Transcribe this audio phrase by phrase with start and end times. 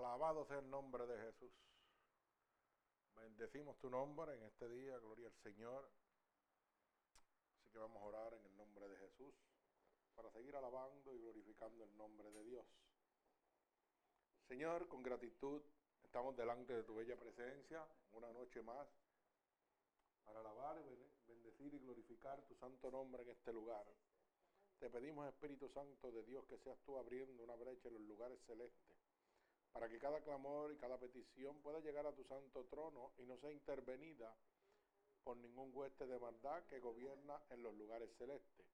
[0.00, 1.52] Alabado sea el nombre de Jesús.
[3.16, 5.90] Bendecimos tu nombre en este día, gloria al Señor.
[7.58, 9.34] Así que vamos a orar en el nombre de Jesús
[10.14, 12.64] para seguir alabando y glorificando el nombre de Dios.
[14.48, 15.60] Señor, con gratitud
[16.02, 18.88] estamos delante de tu bella presencia una noche más
[20.24, 20.82] para alabar,
[21.26, 23.84] bendecir y glorificar tu santo nombre en este lugar.
[24.78, 28.40] Te pedimos, Espíritu Santo de Dios, que seas tú abriendo una brecha en los lugares
[28.46, 28.99] celestes
[29.72, 33.36] para que cada clamor y cada petición pueda llegar a tu santo trono y no
[33.38, 34.34] sea intervenida
[35.24, 38.66] por ningún hueste de maldad que gobierna en los lugares celestes.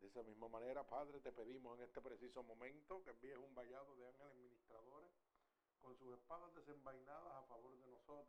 [0.00, 3.96] De esa misma manera, Padre, te pedimos en este preciso momento que envíes un vallado
[3.96, 5.12] de ángeles ministradores
[5.80, 8.26] con sus espadas desenvainadas a favor de nosotros,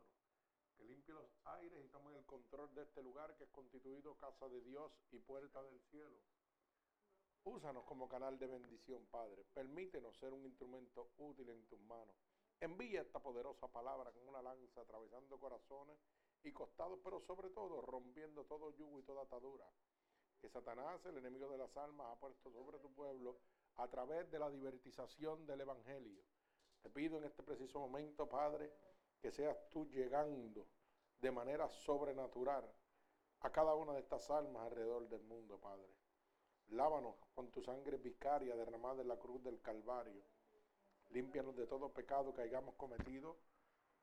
[0.76, 4.48] que limpie los aires y tome el control de este lugar que es constituido casa
[4.48, 6.18] de Dios y puerta del cielo
[7.44, 9.44] Úsanos como canal de bendición, Padre.
[9.52, 12.16] Permítenos ser un instrumento útil en tus manos.
[12.60, 15.98] Envía esta poderosa palabra con una lanza atravesando corazones
[16.42, 19.66] y costados, pero sobre todo rompiendo todo yugo y toda atadura
[20.44, 23.38] que Satanás, el enemigo de las almas, ha puesto sobre tu pueblo
[23.76, 26.22] a través de la divertización del Evangelio.
[26.82, 28.70] Te pido en este preciso momento, Padre,
[29.22, 30.66] que seas tú llegando
[31.18, 32.70] de manera sobrenatural
[33.40, 36.03] a cada una de estas almas alrededor del mundo, Padre.
[36.70, 40.22] Lávanos con tu sangre vicaria derramada en la cruz del Calvario.
[41.10, 43.36] Límpianos de todo pecado que hayamos cometido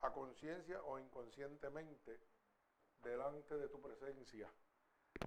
[0.00, 2.18] a conciencia o inconscientemente
[3.02, 4.48] delante de tu presencia.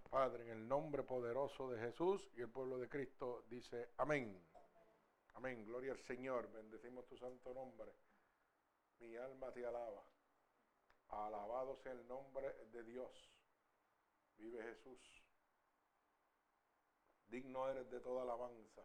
[0.10, 4.42] Padre, en el nombre poderoso de Jesús y el pueblo de Cristo dice amén.
[5.36, 5.66] Amén.
[5.66, 6.52] Gloria al Señor.
[6.52, 7.92] Bendecimos tu santo nombre.
[9.00, 10.04] Mi alma te alaba.
[11.10, 13.12] Alabado sea el nombre de Dios.
[14.38, 15.25] Vive Jesús.
[17.28, 18.84] Digno eres de toda alabanza.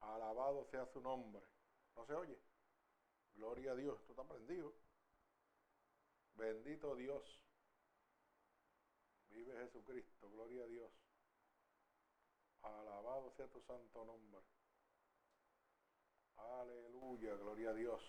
[0.00, 1.42] Alabado sea su nombre.
[1.96, 2.38] ¿No se oye?
[3.34, 3.98] Gloria a Dios.
[4.00, 4.72] Esto está prendido.
[6.34, 7.22] Bendito Dios.
[9.30, 10.30] Vive Jesucristo.
[10.30, 10.90] Gloria a Dios.
[12.62, 14.42] Alabado sea tu santo nombre.
[16.36, 17.34] Aleluya.
[17.36, 18.02] Gloria a Dios.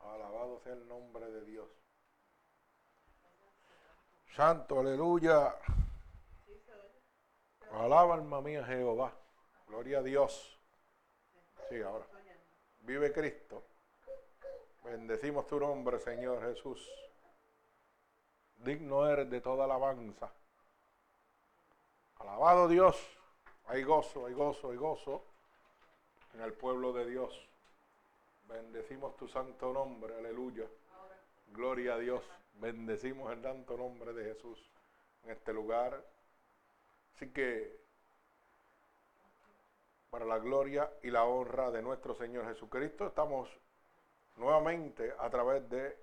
[0.00, 1.70] Alabado sea el nombre de Dios.
[4.36, 5.54] Santo, aleluya.
[7.72, 9.12] Alaba alma mía Jehová.
[9.66, 10.58] Gloria a Dios.
[11.68, 12.06] Sí, ahora.
[12.80, 13.62] Vive Cristo.
[14.84, 16.88] Bendecimos tu nombre, Señor Jesús.
[18.58, 20.30] Digno eres de toda alabanza.
[22.18, 22.96] Alabado Dios.
[23.66, 25.24] Hay gozo, hay gozo, hay gozo
[26.34, 27.48] en el pueblo de Dios.
[28.46, 30.66] Bendecimos tu santo nombre, aleluya.
[31.48, 32.22] Gloria a Dios.
[32.54, 34.58] Bendecimos el santo nombre de Jesús
[35.24, 36.04] en este lugar
[37.14, 37.80] Así que,
[40.10, 43.48] para la gloria y la honra de nuestro Señor Jesucristo, estamos
[44.36, 45.96] nuevamente a través de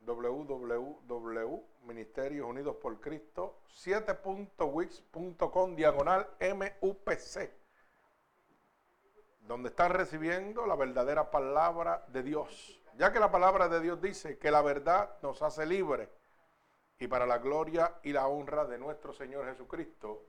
[0.00, 7.50] www Ministerios Unidos por Cristo 7.wix.com diagonal MUPC,
[9.42, 14.36] donde están recibiendo la verdadera palabra de Dios, ya que la palabra de Dios dice
[14.38, 16.08] que la verdad nos hace libres
[16.98, 20.24] y para la gloria y la honra de nuestro Señor Jesucristo.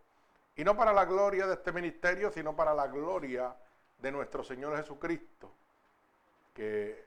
[0.56, 3.56] Y no para la gloria de este ministerio, sino para la gloria
[3.98, 5.52] de nuestro Señor Jesucristo.
[6.54, 7.06] Que,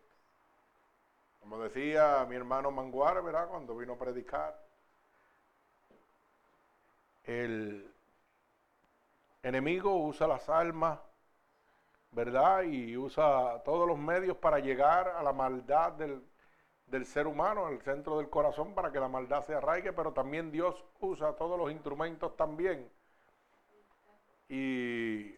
[1.40, 3.48] como decía mi hermano Manguar, ¿verdad?
[3.48, 4.64] Cuando vino a predicar,
[7.24, 7.92] el
[9.42, 11.00] enemigo usa las almas
[12.12, 12.64] ¿verdad?
[12.64, 18.18] Y usa todos los medios para llegar a la maldad del, ser humano, al centro
[18.18, 22.36] del corazón, para que la maldad se arraigue, pero también Dios usa todos los instrumentos
[22.36, 22.90] también.
[24.50, 25.36] Y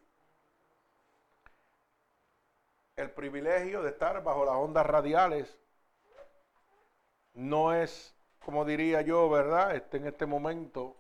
[2.96, 5.58] el privilegio de estar bajo las ondas radiales
[7.34, 9.76] no es, como diría yo, ¿verdad?
[9.76, 10.98] Este, en este momento,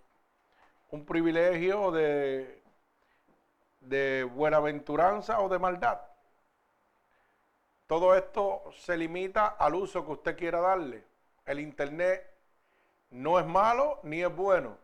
[0.91, 2.58] un privilegio de
[3.79, 5.99] de buenaventuranza o de maldad.
[7.87, 11.03] Todo esto se limita al uso que usted quiera darle.
[11.45, 12.23] El Internet
[13.09, 14.77] no es malo ni es bueno.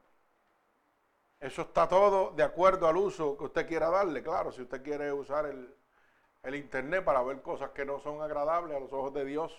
[1.39, 4.23] Eso está todo de acuerdo al uso que usted quiera darle.
[4.23, 5.71] Claro, si usted quiere usar el,
[6.41, 9.53] el Internet para ver cosas que no son agradables a los ojos de Dios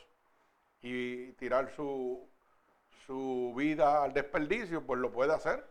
[0.82, 2.28] y tirar su,
[3.06, 5.64] su vida al desperdicio, pues lo puede hacer.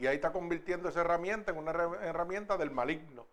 [0.00, 3.26] Y ahí está convirtiendo esa herramienta en una herramienta del maligno.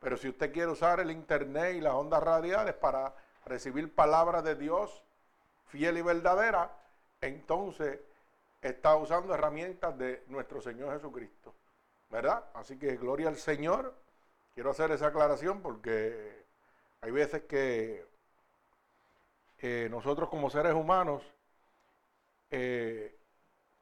[0.00, 3.14] Pero si usted quiere usar el internet y las ondas radiales para
[3.46, 5.04] recibir palabras de Dios
[5.68, 6.76] fiel y verdadera,
[7.20, 8.00] entonces
[8.60, 11.54] está usando herramientas de nuestro Señor Jesucristo.
[12.10, 12.46] ¿Verdad?
[12.54, 13.94] Así que gloria al Señor.
[14.54, 16.44] Quiero hacer esa aclaración porque
[17.00, 18.04] hay veces que
[19.60, 21.22] eh, nosotros como seres humanos
[22.50, 23.17] eh,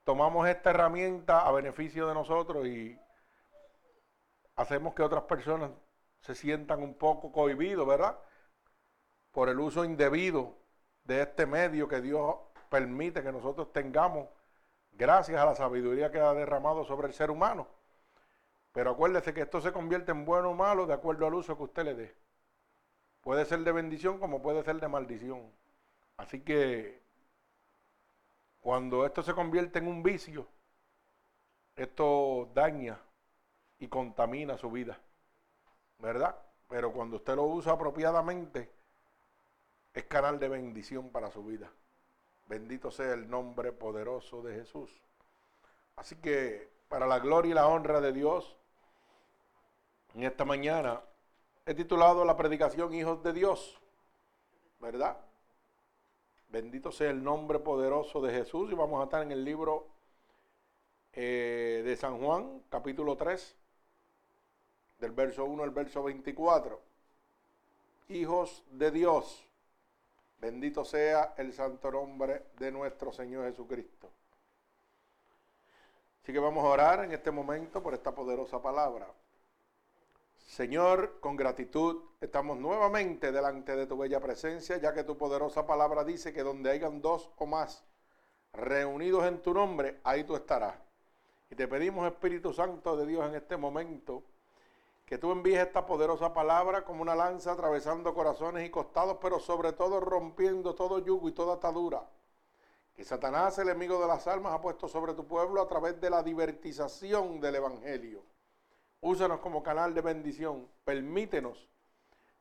[0.06, 2.96] tomamos esta herramienta a beneficio de nosotros y
[4.54, 5.72] hacemos que otras personas
[6.20, 8.16] se sientan un poco cohibidos, ¿verdad?
[9.32, 10.54] Por el uso indebido
[11.02, 12.36] de este medio que Dios
[12.70, 14.28] permite que nosotros tengamos
[14.92, 17.66] gracias a la sabiduría que ha derramado sobre el ser humano.
[18.70, 21.64] Pero acuérdese que esto se convierte en bueno o malo de acuerdo al uso que
[21.64, 22.14] usted le dé.
[23.22, 25.50] Puede ser de bendición como puede ser de maldición.
[26.16, 27.05] Así que
[28.66, 30.44] cuando esto se convierte en un vicio,
[31.76, 32.98] esto daña
[33.78, 34.98] y contamina su vida.
[36.00, 36.36] ¿Verdad?
[36.68, 38.72] Pero cuando usted lo usa apropiadamente,
[39.94, 41.70] es canal de bendición para su vida.
[42.48, 44.90] Bendito sea el nombre poderoso de Jesús.
[45.94, 48.56] Así que para la gloria y la honra de Dios,
[50.12, 51.00] en esta mañana
[51.66, 53.80] he titulado la predicación Hijos de Dios,
[54.80, 55.16] ¿verdad?
[56.56, 59.88] Bendito sea el nombre poderoso de Jesús y vamos a estar en el libro
[61.12, 63.54] eh, de San Juan, capítulo 3,
[64.98, 66.80] del verso 1 al verso 24.
[68.08, 69.46] Hijos de Dios.
[70.40, 74.08] Bendito sea el santo nombre de nuestro Señor Jesucristo.
[76.22, 79.06] Así que vamos a orar en este momento por esta poderosa palabra.
[80.46, 86.04] Señor, con gratitud estamos nuevamente delante de tu bella presencia, ya que tu poderosa palabra
[86.04, 87.84] dice que donde hayan dos o más
[88.52, 90.76] reunidos en tu nombre, ahí tú estarás.
[91.50, 94.22] Y te pedimos, Espíritu Santo de Dios, en este momento,
[95.04, 99.72] que tú envíes esta poderosa palabra como una lanza atravesando corazones y costados, pero sobre
[99.72, 102.08] todo rompiendo todo yugo y toda atadura.
[102.94, 106.08] Que Satanás, el enemigo de las almas, ha puesto sobre tu pueblo a través de
[106.08, 108.35] la divertización del Evangelio.
[109.00, 110.68] Úsanos como canal de bendición.
[110.84, 111.68] Permítenos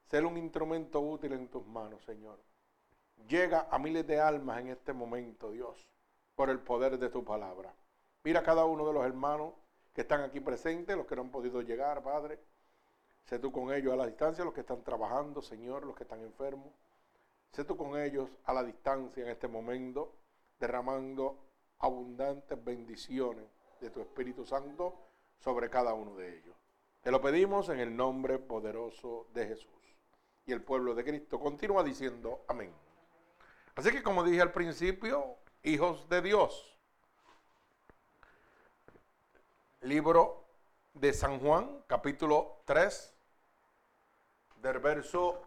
[0.06, 2.40] ser un instrumento útil en tus manos, Señor.
[3.28, 5.88] Llega a miles de almas en este momento, Dios,
[6.36, 7.74] por el poder de tu palabra.
[8.24, 9.54] Mira a cada uno de los hermanos
[9.94, 12.40] que están aquí presentes, los que no han podido llegar, Padre.
[13.26, 16.22] Sé tú con ellos a la distancia, los que están trabajando, Señor, los que están
[16.22, 16.72] enfermos.
[17.52, 20.14] Sé tú con ellos a la distancia en este momento,
[20.60, 21.38] derramando
[21.80, 23.46] abundantes bendiciones
[23.82, 25.05] de tu Espíritu Santo
[25.40, 26.56] sobre cada uno de ellos.
[27.02, 29.70] Te lo pedimos en el nombre poderoso de Jesús.
[30.46, 32.74] Y el pueblo de Cristo continúa diciendo amén.
[33.76, 36.78] Así que como dije al principio, hijos de Dios.
[39.82, 40.46] Libro
[40.94, 43.14] de San Juan, capítulo 3,
[44.62, 45.42] del verso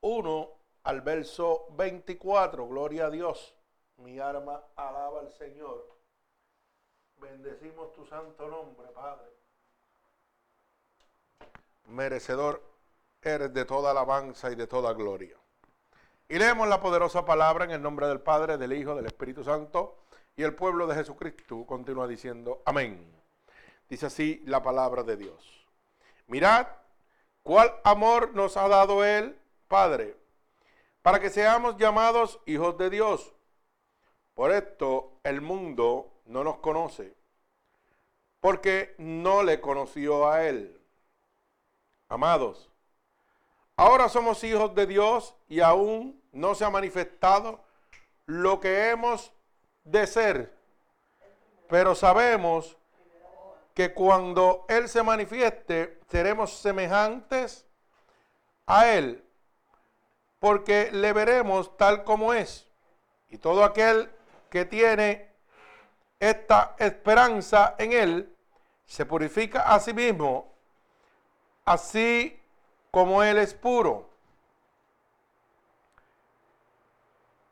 [0.00, 0.50] 1
[0.84, 2.66] al verso 24.
[2.68, 3.54] Gloria a Dios.
[3.96, 6.01] Mi alma alaba al Señor.
[7.22, 9.26] Bendecimos tu santo nombre, Padre.
[11.86, 12.62] Merecedor
[13.22, 15.36] eres de toda alabanza y de toda gloria.
[16.28, 20.04] Y leemos la poderosa palabra en el nombre del Padre, del Hijo, del Espíritu Santo
[20.36, 23.14] y el pueblo de Jesucristo continúa diciendo amén.
[23.88, 25.66] Dice así la palabra de Dios.
[26.26, 26.66] Mirad
[27.42, 29.36] ¿Cuál amor nos ha dado Él,
[29.66, 30.16] Padre?
[31.02, 33.34] Para que seamos llamados hijos de Dios.
[34.34, 37.14] Por esto el mundo no nos conoce,
[38.42, 40.76] porque no le conoció a Él.
[42.08, 42.68] Amados,
[43.76, 47.60] ahora somos hijos de Dios y aún no se ha manifestado
[48.26, 49.32] lo que hemos
[49.84, 50.52] de ser,
[51.68, 52.76] pero sabemos
[53.74, 57.64] que cuando Él se manifieste, seremos semejantes
[58.66, 59.24] a Él,
[60.40, 62.66] porque le veremos tal como es.
[63.28, 64.10] Y todo aquel
[64.50, 65.30] que tiene
[66.18, 68.31] esta esperanza en Él,
[68.92, 70.52] se purifica a sí mismo,
[71.64, 72.38] así
[72.90, 74.10] como Él es puro.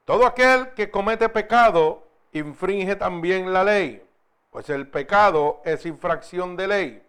[0.05, 4.07] Todo aquel que comete pecado infringe también la ley
[4.51, 7.03] pues el pecado es infracción de ley.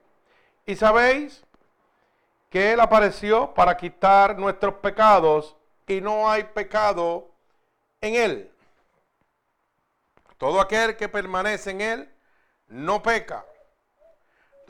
[0.66, 1.44] Y sabéis
[2.50, 5.58] que Él apareció para quitar nuestros pecados
[5.88, 7.30] y no hay pecado
[8.00, 8.52] en Él.
[10.38, 12.14] Todo aquel que permanece en Él
[12.68, 13.44] no peca.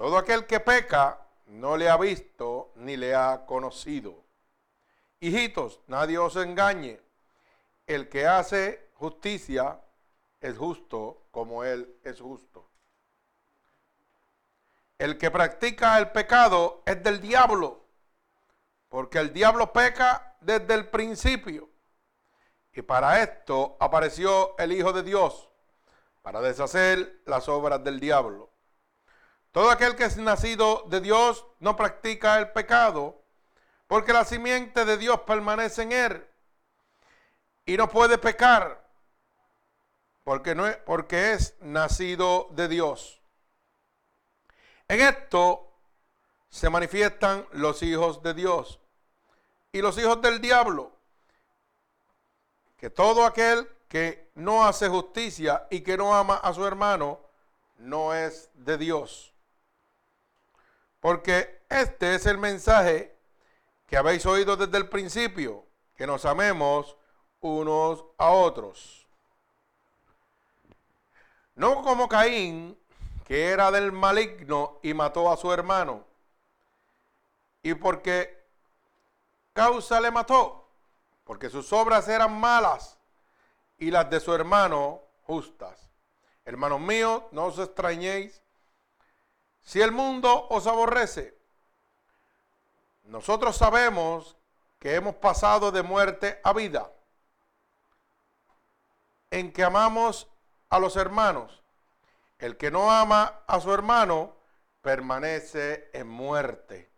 [0.02, 4.24] Todo aquel que peca no le ha visto ni le ha conocido.
[5.20, 7.00] Hijitos, nadie os engañe.
[7.86, 9.80] El que hace justicia
[10.40, 12.68] es justo como Él es justo.
[14.98, 17.86] El que practica el pecado es del diablo,
[18.90, 21.70] porque el diablo peca desde el principio.
[22.74, 25.48] Y para esto apareció el Hijo de Dios,
[26.24, 28.51] para deshacer las obras del diablo.
[29.52, 33.22] Todo aquel que es nacido de Dios no practica el pecado,
[33.88, 36.28] porque la simiente de Dios permanece en él
[37.66, 38.88] y no puede pecar,
[40.24, 43.22] porque, no es, porque es nacido de Dios.
[44.88, 45.70] En esto
[46.50, 48.80] se manifiestan los hijos de Dios
[49.74, 50.94] y los hijos del diablo,
[52.78, 57.20] que todo aquel que no hace justicia y que no ama a su hermano,
[57.78, 59.31] no es de Dios.
[61.02, 63.14] Porque este es el mensaje
[63.88, 65.66] que habéis oído desde el principio,
[65.96, 66.96] que nos amemos
[67.42, 69.06] unos a otros.
[71.56, 72.78] No como Caín,
[73.26, 76.06] que era del maligno y mató a su hermano.
[77.64, 78.46] ¿Y por qué
[79.54, 80.70] causa le mató?
[81.24, 82.98] Porque sus obras eran malas
[83.78, 85.90] y las de su hermano justas.
[86.46, 88.42] Hermanos míos, no os extrañéis
[89.64, 91.38] si el mundo os aborrece,
[93.04, 94.38] nosotros sabemos
[94.80, 96.92] que hemos pasado de muerte a vida,
[99.30, 100.28] en que amamos
[100.70, 101.62] a los hermanos.
[102.40, 104.36] El que no ama a su hermano
[104.82, 106.90] permanece en muerte.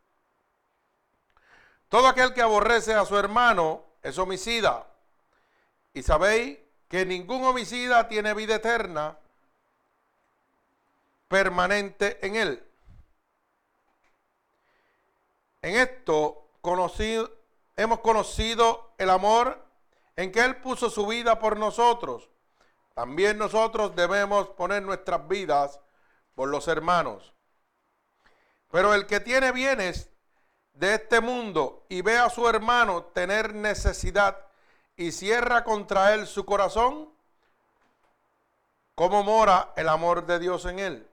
[1.89, 4.88] Todo aquel que aborrece a su hermano es homicida.
[5.93, 9.17] Y sabéis que ningún homicida tiene vida eterna
[11.34, 12.63] permanente en él.
[15.63, 16.48] En esto
[17.75, 19.60] hemos conocido el amor
[20.16, 22.30] en que Él puso su vida por nosotros.
[22.94, 25.80] También nosotros debemos poner nuestras vidas
[26.36, 27.34] por los hermanos.
[28.70, 30.12] Pero el que tiene bienes
[30.74, 34.38] de este mundo y ve a su hermano tener necesidad
[34.96, 37.10] y cierra contra él su corazón,
[38.94, 41.10] ¿cómo mora el amor de Dios en él?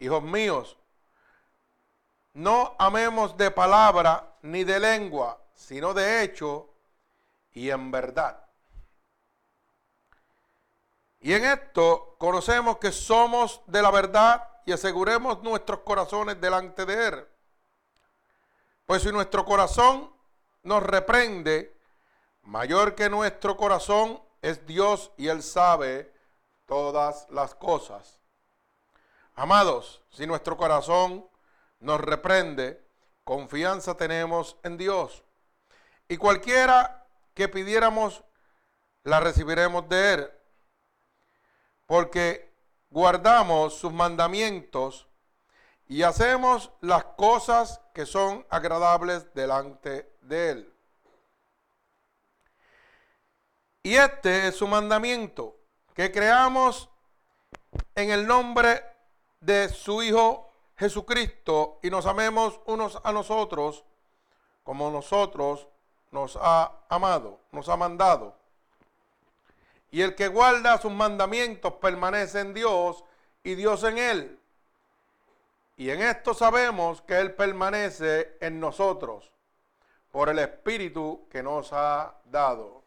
[0.00, 0.76] Hijos míos,
[2.32, 6.68] no amemos de palabra ni de lengua, sino de hecho
[7.52, 8.44] y en verdad.
[11.20, 17.08] Y en esto conocemos que somos de la verdad y aseguremos nuestros corazones delante de
[17.08, 17.28] Él.
[18.86, 20.10] Pues si nuestro corazón
[20.62, 21.76] nos reprende,
[22.42, 26.12] mayor que nuestro corazón es Dios y Él sabe
[26.64, 28.19] todas las cosas.
[29.40, 31.26] Amados, si nuestro corazón
[31.78, 32.86] nos reprende,
[33.24, 35.24] confianza tenemos en Dios.
[36.08, 38.22] Y cualquiera que pidiéramos,
[39.02, 40.30] la recibiremos de Él.
[41.86, 42.52] Porque
[42.90, 45.08] guardamos sus mandamientos
[45.88, 50.74] y hacemos las cosas que son agradables delante de Él.
[53.84, 55.56] Y este es su mandamiento,
[55.94, 56.90] que creamos
[57.94, 58.89] en el nombre
[59.40, 63.84] de su Hijo Jesucristo y nos amemos unos a nosotros
[64.62, 65.68] como nosotros
[66.10, 68.34] nos ha amado, nos ha mandado.
[69.90, 73.04] Y el que guarda sus mandamientos permanece en Dios
[73.42, 74.40] y Dios en él.
[75.76, 79.32] Y en esto sabemos que Él permanece en nosotros
[80.10, 82.84] por el Espíritu que nos ha dado.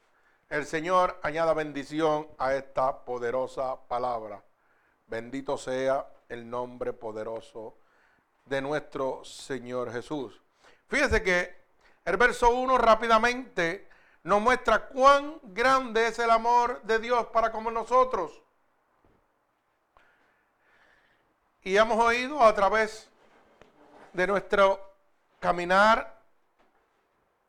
[0.48, 4.43] El Señor añada bendición a esta poderosa palabra.
[5.07, 7.78] Bendito sea el nombre poderoso
[8.46, 10.42] de nuestro Señor Jesús.
[10.88, 11.63] Fíjese que
[12.04, 13.88] el verso 1 rápidamente
[14.24, 18.42] nos muestra cuán grande es el amor de Dios para con nosotros.
[21.62, 23.10] Y hemos oído a través
[24.12, 24.80] de nuestro
[25.40, 26.20] caminar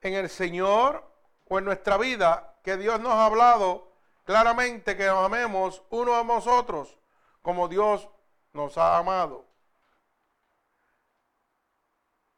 [0.03, 1.11] en el Señor
[1.49, 3.93] o en nuestra vida que Dios nos ha hablado
[4.25, 6.99] claramente que nos amemos uno a nosotros
[7.41, 8.09] como Dios
[8.55, 9.45] nos ha amado.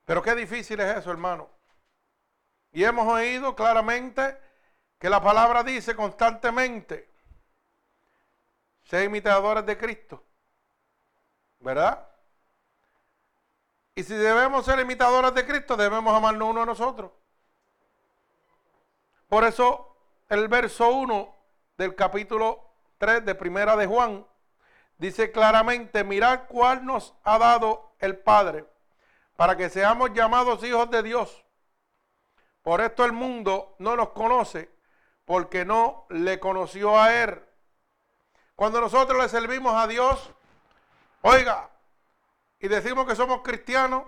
[0.04, 1.48] Pero qué difícil es eso, hermano.
[2.72, 4.36] Y hemos oído claramente
[4.98, 7.08] que la palabra dice constantemente,
[8.84, 10.22] ser imitadores de Cristo.
[11.60, 12.08] ¿Verdad?
[13.94, 17.10] Y si debemos ser imitadores de Cristo, debemos amarnos uno a nosotros.
[19.28, 19.96] Por eso
[20.28, 21.34] el verso 1
[21.76, 22.62] del capítulo
[22.98, 24.26] 3 de Primera de Juan
[24.98, 28.64] dice claramente, mirad cuál nos ha dado el Padre
[29.36, 31.44] para que seamos llamados hijos de Dios.
[32.62, 34.70] Por esto el mundo no nos conoce
[35.24, 37.42] porque no le conoció a Él.
[38.54, 40.30] Cuando nosotros le servimos a Dios,
[41.20, 41.70] oiga,
[42.58, 44.04] y decimos que somos cristianos,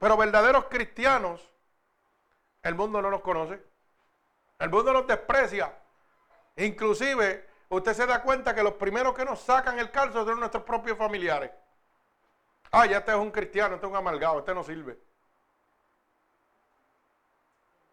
[0.00, 1.48] pero verdaderos cristianos,
[2.62, 3.62] el mundo no nos conoce.
[4.58, 5.72] El mundo nos desprecia.
[6.56, 10.62] Inclusive usted se da cuenta que los primeros que nos sacan el calzo son nuestros
[10.64, 11.50] propios familiares.
[12.70, 14.98] Ah, ya este es un cristiano, este es un amargado, este no sirve.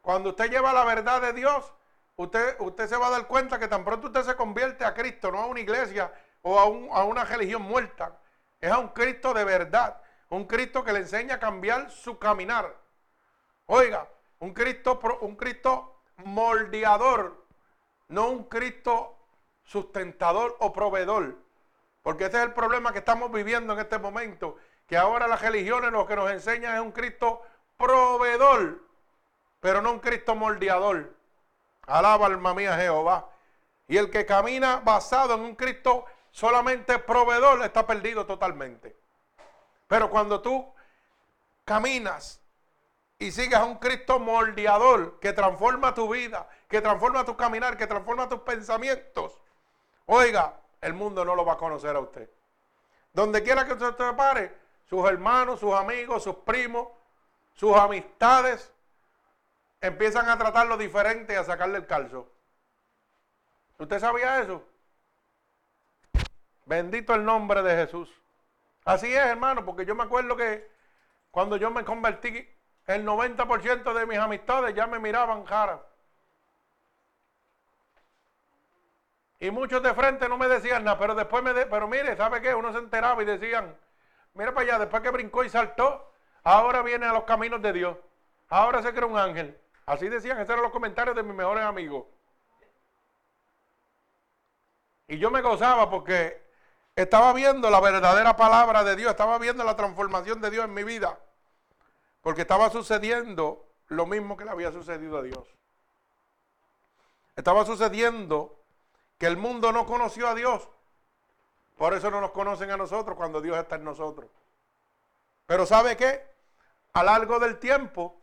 [0.02, 1.72] Cuando usted lleva la verdad de Dios,
[2.16, 5.32] usted, usted se va a dar cuenta que tan pronto usted se convierte a Cristo,
[5.32, 6.12] no a una iglesia
[6.42, 8.18] o a, a una religión muerta,
[8.60, 12.76] es a un Cristo de verdad, un Cristo que le enseña a cambiar su caminar.
[13.68, 14.08] Oiga,
[14.40, 17.46] un Cristo, un Cristo moldeador,
[18.08, 19.21] no un Cristo
[19.64, 21.38] sustentador o proveedor.
[22.02, 25.92] Porque ese es el problema que estamos viviendo en este momento, que ahora las religiones
[25.92, 27.42] lo que nos enseñan es un Cristo
[27.78, 28.82] proveedor,
[29.60, 31.14] pero no un Cristo moldeador.
[31.88, 33.30] Alaba alma mía Jehová.
[33.88, 38.96] Y el que camina basado en un Cristo solamente proveedor está perdido totalmente.
[39.88, 40.74] Pero cuando tú
[41.66, 42.42] caminas
[43.20, 47.86] y sigues a un Cristo moldeador que transforma tu vida, que transforma tu caminar, que
[47.86, 49.40] transforma tus pensamientos,
[50.06, 52.30] oiga, el mundo no lo va a conocer a usted.
[53.14, 54.58] Donde quiera que usted se pare,
[54.90, 56.88] sus hermanos, sus amigos, sus primos,
[57.54, 58.72] sus amistades,
[59.80, 62.30] empiezan a tratarlo diferente y a sacarle el calzo.
[63.78, 64.64] ¿Usted sabía eso?
[66.66, 68.10] Bendito el nombre de Jesús.
[68.86, 70.70] Así es, hermano, porque yo me acuerdo que
[71.32, 72.48] cuando yo me convertí,
[72.88, 75.82] el 90% de mis amistades ya me miraban cara.
[79.42, 81.52] Y muchos de frente no me decían nada, pero después me...
[81.66, 82.54] pero mire, ¿sabe qué?
[82.54, 83.76] Uno se enteraba y decían,
[84.36, 87.98] mira para allá, después que brincó y saltó, ahora viene a los caminos de Dios.
[88.50, 89.60] Ahora se cree un ángel.
[89.88, 92.06] Así decían, esos eran los comentarios de mis mejores amigos.
[95.08, 96.48] Y yo me gozaba porque
[96.96, 100.84] estaba viendo la verdadera palabra de Dios, estaba viendo la transformación de Dios en mi
[100.84, 101.18] vida.
[102.22, 105.58] Porque estaba sucediendo lo mismo que le había sucedido a Dios.
[107.36, 108.61] Estaba sucediendo
[109.22, 110.68] que el mundo no conoció a Dios.
[111.78, 114.32] Por eso no nos conocen a nosotros cuando Dios está en nosotros.
[115.46, 116.28] Pero ¿sabe qué?
[116.94, 118.20] A largo del tiempo,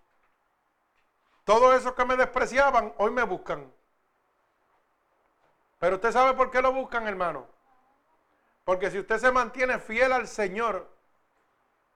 [1.44, 3.72] todos esos que me despreciaban, hoy me buscan.
[5.78, 7.46] Pero usted sabe por qué lo buscan, hermano.
[8.64, 10.90] Porque si usted se mantiene fiel al Señor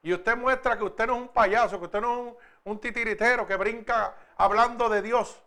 [0.01, 2.35] y usted muestra que usted no es un payaso, que usted no es
[2.67, 5.43] un titiritero que brinca hablando de Dios,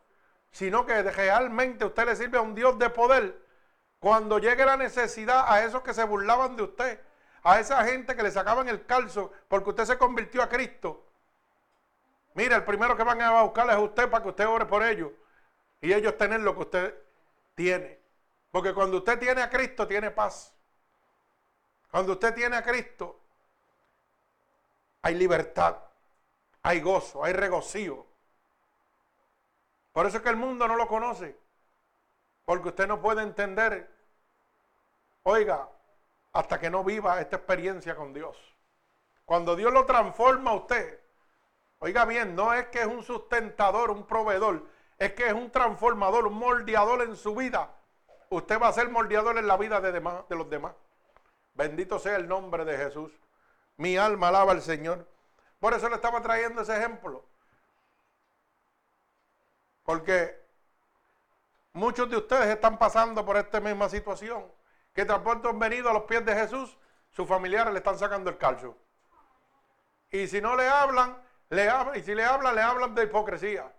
[0.51, 3.44] sino que realmente usted le sirve a un Dios de poder,
[3.99, 6.99] cuando llegue la necesidad a esos que se burlaban de usted,
[7.43, 11.05] a esa gente que le sacaban el calzo porque usted se convirtió a Cristo.
[12.33, 15.11] Mira, el primero que van a buscar es usted para que usted ore por ellos
[15.81, 16.95] y ellos tener lo que usted
[17.55, 17.99] tiene.
[18.51, 20.53] Porque cuando usted tiene a Cristo, tiene paz.
[21.91, 23.19] Cuando usted tiene a Cristo,
[25.01, 25.77] hay libertad,
[26.63, 28.05] hay gozo, hay regocijo.
[29.93, 31.37] Por eso es que el mundo no lo conoce.
[32.45, 33.95] Porque usted no puede entender
[35.27, 35.67] Oiga,
[36.33, 38.37] hasta que no viva esta experiencia con Dios.
[39.25, 40.99] Cuando Dios lo transforma a usted,
[41.79, 44.67] oiga bien, no es que es un sustentador, un proveedor,
[44.99, 47.73] es que es un transformador, un moldeador en su vida.
[48.29, 50.75] Usted va a ser moldeador en la vida de, demás, de los demás.
[51.55, 53.11] Bendito sea el nombre de Jesús.
[53.77, 55.07] Mi alma alaba al Señor.
[55.59, 57.25] Por eso le estaba trayendo ese ejemplo.
[59.83, 60.44] Porque
[61.75, 64.45] muchos de ustedes están pasando por esta misma situación
[64.93, 66.77] que tan han venido a los pies de Jesús,
[67.11, 68.77] sus familiares le están sacando el calcio.
[70.09, 71.17] Y si no le hablan,
[71.49, 73.69] le hablan, y si le hablan, le hablan de hipocresía.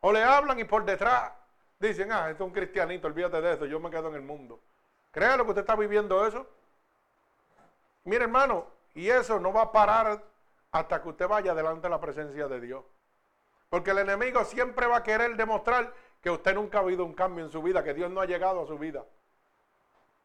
[0.00, 1.32] O le hablan y por detrás
[1.78, 4.60] dicen, ah, esto es un cristianito, olvídate de eso, yo me quedo en el mundo.
[5.10, 6.46] Créalo que usted está viviendo eso.
[8.04, 10.22] Mire, hermano, y eso no va a parar
[10.70, 12.84] hasta que usted vaya delante de la presencia de Dios.
[13.70, 17.44] Porque el enemigo siempre va a querer demostrar que usted nunca ha habido un cambio
[17.44, 19.04] en su vida, que Dios no ha llegado a su vida.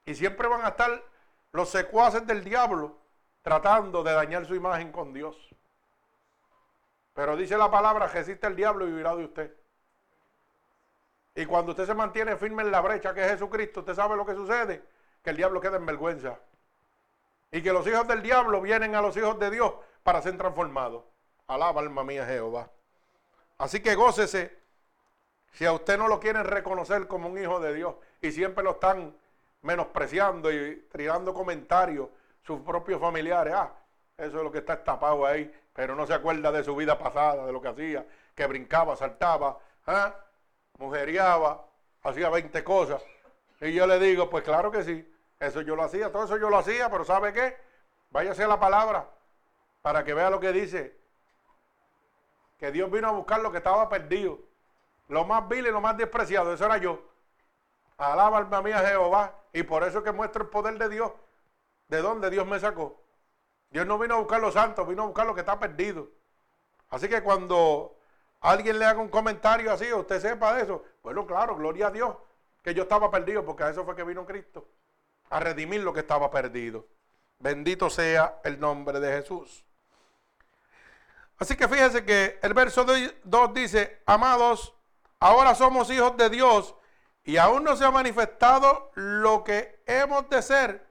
[0.05, 1.03] Y siempre van a estar
[1.51, 2.97] los secuaces del diablo
[3.41, 5.37] tratando de dañar su imagen con Dios.
[7.13, 9.55] Pero dice la palabra, resiste el diablo y vivirá de usted.
[11.33, 14.25] Y cuando usted se mantiene firme en la brecha que es Jesucristo, usted sabe lo
[14.25, 14.83] que sucede,
[15.23, 16.39] que el diablo queda en vergüenza.
[17.51, 21.03] Y que los hijos del diablo vienen a los hijos de Dios para ser transformados.
[21.47, 22.69] Alaba alma mía Jehová.
[23.57, 24.64] Así que gócese
[25.55, 28.71] si a usted no lo quieren reconocer como un hijo de Dios y siempre lo
[28.71, 29.15] están
[29.61, 32.09] menospreciando y tirando comentarios
[32.43, 33.53] sus propios familiares.
[33.55, 33.73] Ah,
[34.17, 37.45] eso es lo que está estapado ahí, pero no se acuerda de su vida pasada,
[37.45, 40.13] de lo que hacía, que brincaba, saltaba, ¿ah?
[40.77, 41.65] mujeriaba,
[42.03, 43.01] hacía 20 cosas.
[43.61, 46.49] Y yo le digo, pues claro que sí, eso yo lo hacía, todo eso yo
[46.49, 47.57] lo hacía, pero ¿sabe qué?
[48.09, 49.09] Váyase a la palabra
[49.81, 50.97] para que vea lo que dice.
[52.57, 54.39] Que Dios vino a buscar lo que estaba perdido.
[55.07, 56.99] Lo más vil y lo más despreciado, eso era yo.
[57.97, 59.33] Alaba alma mía Jehová.
[59.53, 61.11] Y por eso que muestro el poder de Dios.
[61.87, 62.99] ¿De dónde Dios me sacó?
[63.69, 66.09] Dios no vino a buscar los santos, vino a buscar lo que está perdido.
[66.89, 67.97] Así que cuando
[68.41, 72.15] alguien le haga un comentario así, usted sepa de eso, bueno, claro, gloria a Dios,
[72.63, 74.67] que yo estaba perdido, porque a eso fue que vino Cristo,
[75.29, 76.85] a redimir lo que estaba perdido.
[77.39, 79.65] Bendito sea el nombre de Jesús.
[81.37, 84.74] Así que fíjense que el verso 2 dice, amados,
[85.19, 86.75] ahora somos hijos de Dios
[87.23, 90.87] y aún no se ha manifestado lo que hemos de ser,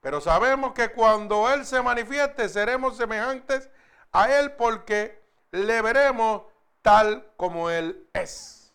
[0.00, 3.70] pero sabemos que cuando Él se manifieste seremos semejantes
[4.12, 6.42] a Él porque le veremos
[6.82, 8.72] tal como Él es.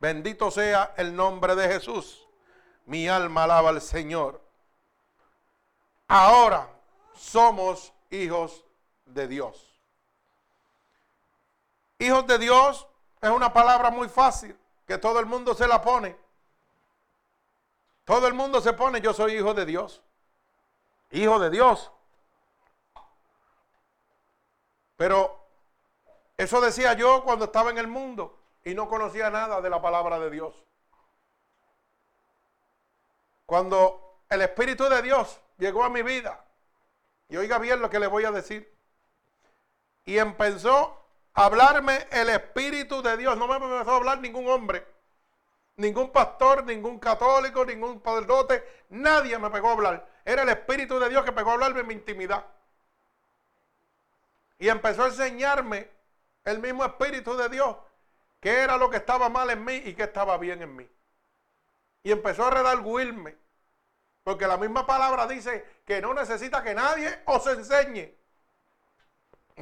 [0.00, 2.28] Bendito sea el nombre de Jesús.
[2.86, 4.42] Mi alma alaba al Señor.
[6.06, 6.68] Ahora
[7.16, 8.64] somos hijos
[9.06, 9.80] de Dios.
[11.98, 12.86] Hijos de Dios
[13.24, 14.54] es una palabra muy fácil,
[14.86, 16.14] que todo el mundo se la pone.
[18.04, 20.02] Todo el mundo se pone, yo soy hijo de Dios.
[21.10, 21.90] Hijo de Dios.
[24.96, 25.42] Pero
[26.36, 30.18] eso decía yo cuando estaba en el mundo y no conocía nada de la palabra
[30.18, 30.62] de Dios.
[33.46, 36.44] Cuando el Espíritu de Dios llegó a mi vida,
[37.30, 38.70] y oiga bien lo que le voy a decir,
[40.04, 41.03] y empezó
[41.34, 44.86] hablarme el Espíritu de Dios, no me empezó a hablar ningún hombre,
[45.76, 50.08] ningún pastor, ningún católico, ningún padrote, nadie me pegó a hablar.
[50.24, 52.44] Era el Espíritu de Dios que pegó a hablarme en mi intimidad.
[54.58, 55.90] Y empezó a enseñarme
[56.44, 57.76] el mismo Espíritu de Dios
[58.40, 60.88] qué era lo que estaba mal en mí y qué estaba bien en mí.
[62.02, 63.36] Y empezó a redarguirme.
[64.22, 68.14] Porque la misma palabra dice que no necesita que nadie os enseñe.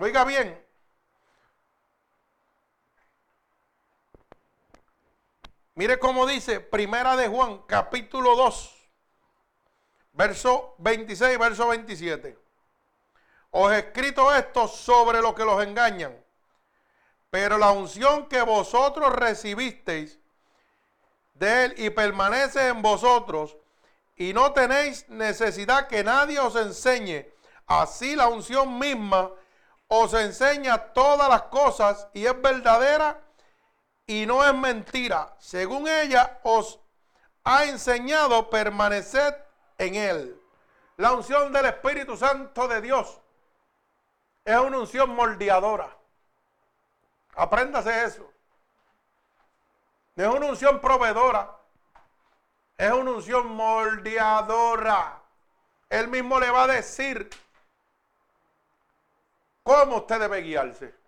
[0.00, 0.71] Oiga bien.
[5.74, 8.90] Mire cómo dice Primera de Juan, capítulo 2,
[10.12, 12.38] verso 26, verso 27.
[13.52, 16.14] Os he escrito esto sobre lo que los engañan,
[17.30, 20.18] pero la unción que vosotros recibisteis
[21.32, 23.56] de él y permanece en vosotros,
[24.14, 27.32] y no tenéis necesidad que nadie os enseñe.
[27.66, 29.30] Así la unción misma
[29.88, 33.21] os enseña todas las cosas y es verdadera
[34.06, 35.34] y no es mentira.
[35.38, 36.80] Según ella os
[37.44, 39.34] ha enseñado, permaneced
[39.78, 40.42] en él.
[40.96, 43.20] La unción del Espíritu Santo de Dios
[44.44, 45.96] es una unción moldeadora.
[47.34, 48.30] Apréndase eso.
[50.16, 51.58] Es una unción proveedora.
[52.76, 55.22] Es una unción moldeadora.
[55.88, 57.30] Él mismo le va a decir
[59.62, 61.01] cómo usted debe guiarse.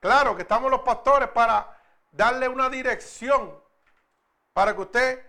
[0.00, 1.76] Claro que estamos los pastores para
[2.12, 3.58] darle una dirección,
[4.52, 5.26] para que usted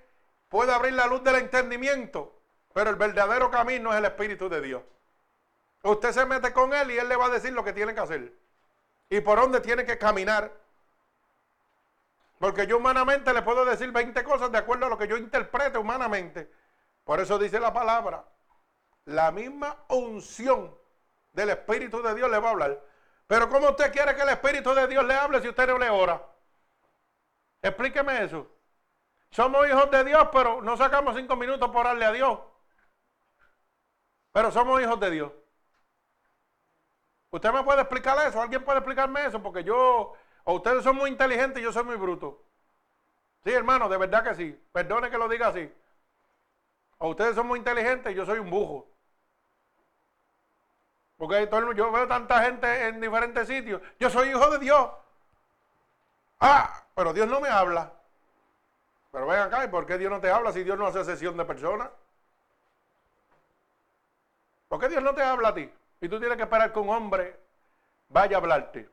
[0.47, 2.39] pueda abrir la luz del entendimiento,
[2.73, 4.83] pero el verdadero camino es el Espíritu de Dios.
[5.83, 8.01] Usted se mete con Él y Él le va a decir lo que tiene que
[8.01, 8.33] hacer
[9.09, 10.51] y por dónde tiene que caminar.
[12.37, 15.77] Porque yo humanamente le puedo decir 20 cosas de acuerdo a lo que yo interprete
[15.77, 16.49] humanamente.
[17.03, 18.23] Por eso dice la palabra,
[19.05, 20.77] la misma unción
[21.33, 22.88] del Espíritu de Dios le va a hablar.
[23.29, 25.87] Pero ¿cómo usted quiere que el Espíritu de Dios le hable si usted no le
[25.87, 26.19] ora?
[27.61, 28.47] Explíqueme eso.
[29.29, 32.39] Somos hijos de Dios, pero no sacamos cinco minutos por orarle a Dios.
[34.31, 35.31] Pero somos hijos de Dios.
[37.31, 38.41] ¿Usted me puede explicar eso?
[38.41, 39.41] ¿Alguien puede explicarme eso?
[39.41, 40.13] Porque yo,
[40.43, 42.43] o ustedes son muy inteligentes y yo soy muy bruto.
[43.43, 44.59] Sí, hermano, de verdad que sí.
[44.71, 45.71] Perdone que lo diga así.
[46.99, 48.87] O ustedes son muy inteligentes y yo soy un bujo.
[51.19, 53.81] Porque yo veo tanta gente en diferentes sitios.
[53.99, 54.89] Yo soy hijo de Dios.
[56.39, 57.91] Ah, pero Dios no me habla.
[59.11, 61.35] Pero ven acá, ¿y por qué Dios no te habla si Dios no hace sesión
[61.35, 61.89] de personas?
[64.69, 65.69] ¿Por qué Dios no te habla a ti?
[65.99, 67.37] Y tú tienes que esperar que un hombre
[68.07, 68.89] vaya a hablarte.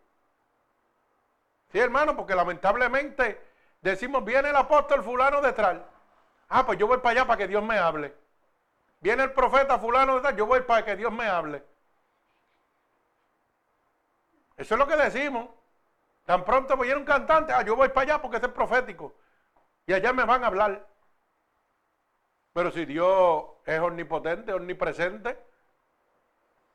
[1.70, 3.40] Sí, hermano, porque lamentablemente
[3.80, 5.78] decimos, viene el apóstol fulano detrás.
[6.48, 8.12] Ah, pues yo voy para allá para que Dios me hable.
[8.98, 11.75] Viene el profeta fulano detrás, yo voy para que Dios me hable.
[14.56, 15.48] Eso es lo que decimos.
[16.24, 19.14] Tan pronto viene un cantante, ah, yo voy para allá porque es profético.
[19.86, 20.86] Y allá me van a hablar.
[22.52, 25.38] Pero si Dios es omnipotente, omnipresente,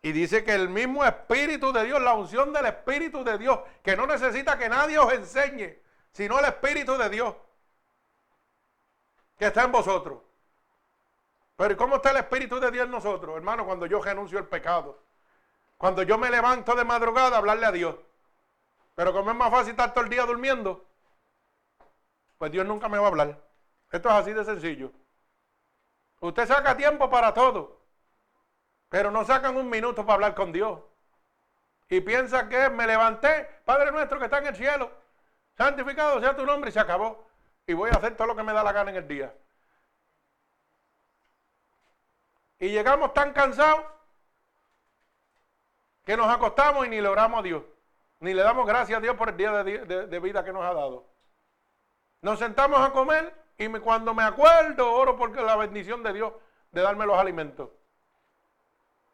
[0.04, 3.96] y dice que el mismo Espíritu de Dios, la unción del Espíritu de Dios, que
[3.96, 5.80] no necesita que nadie os enseñe,
[6.12, 7.36] sino el Espíritu de Dios,
[9.38, 10.22] que está en vosotros.
[11.56, 13.66] Pero ¿cómo está el Espíritu de Dios en nosotros, hermano?
[13.66, 15.00] Cuando yo renuncio el pecado.
[15.82, 17.96] Cuando yo me levanto de madrugada a hablarle a Dios.
[18.94, 20.86] Pero como es más fácil estar todo el día durmiendo.
[22.38, 23.42] pues Dios nunca me va a hablar.
[23.92, 24.92] Esto es así de sencillo.
[26.20, 27.82] Usted saca tiempo para todo,
[28.90, 30.82] pero no sacan un minuto para hablar con Dios.
[31.90, 34.92] Y piensa que me levanté, Padre nuestro que está en el cielo,
[35.58, 37.28] santificado sea tu nombre y se acabó.
[37.66, 39.34] Y voy a hacer todo lo que me da la gana en el día.
[42.60, 43.84] Y llegamos tan cansados
[46.04, 47.64] que nos acostamos y ni le oramos a Dios.
[48.20, 51.08] Ni le damos gracias a Dios por el día de, vida que nos ha dado.
[52.22, 56.34] Nos sentamos a comer y cuando me acuerdo oro por la bendición de Dios
[56.72, 57.70] de darme los alimentos.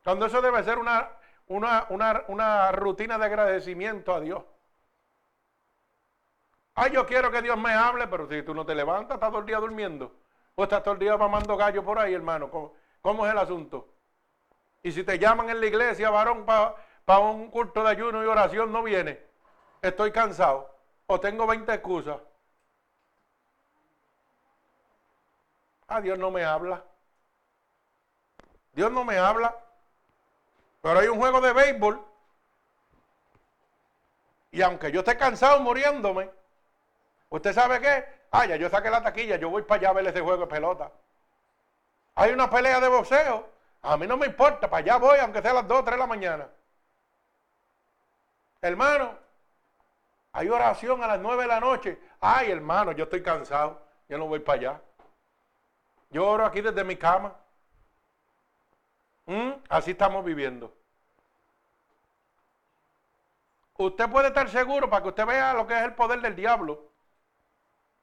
[0.04, 1.10] Cuando eso debe ser una,
[1.48, 1.88] una,
[2.28, 4.44] una rutina de agradecimiento a Dios.
[6.80, 9.40] Ay, yo quiero que Dios me hable, pero si tú no te levantas, estás todo
[9.40, 10.16] el día durmiendo.
[10.54, 12.52] O estás todo el día mamando gallo por ahí, hermano.
[13.02, 13.88] ¿Cómo, es el asunto?
[14.88, 18.72] Y si te llaman en la iglesia, varón, para un culto de ayuno y oración,
[18.72, 19.22] no viene.
[19.82, 20.74] Estoy cansado.
[21.08, 22.16] O tengo 20 excusas.
[25.90, 26.86] Ah, Dios no me habla.
[28.72, 29.58] Dios no me habla.
[30.82, 32.02] Pero hay un juego de béisbol.
[34.52, 36.30] Y aunque yo esté cansado muriéndome,
[37.28, 38.06] ¿usted sabe qué?
[38.32, 40.48] Ah, ya yo saqué la taquilla, yo voy para allá a ver ese juego de
[40.48, 40.94] pelota.
[42.16, 43.57] Hay una pelea de boxeo.
[43.88, 45.96] A mí no me importa, para allá voy, aunque sea a las 2 o 3
[45.96, 46.50] de la mañana.
[48.62, 49.18] Hermano,
[50.34, 51.98] hay oración a las 9 de la noche.
[52.20, 54.82] Ay, hermano, yo estoy cansado, yo no voy para allá.
[56.10, 57.34] Yo oro aquí desde mi cama.
[59.26, 59.52] ¿Mm?
[59.70, 60.74] Así estamos viviendo.
[63.78, 66.92] Usted puede estar seguro para que usted vea lo que es el poder del diablo.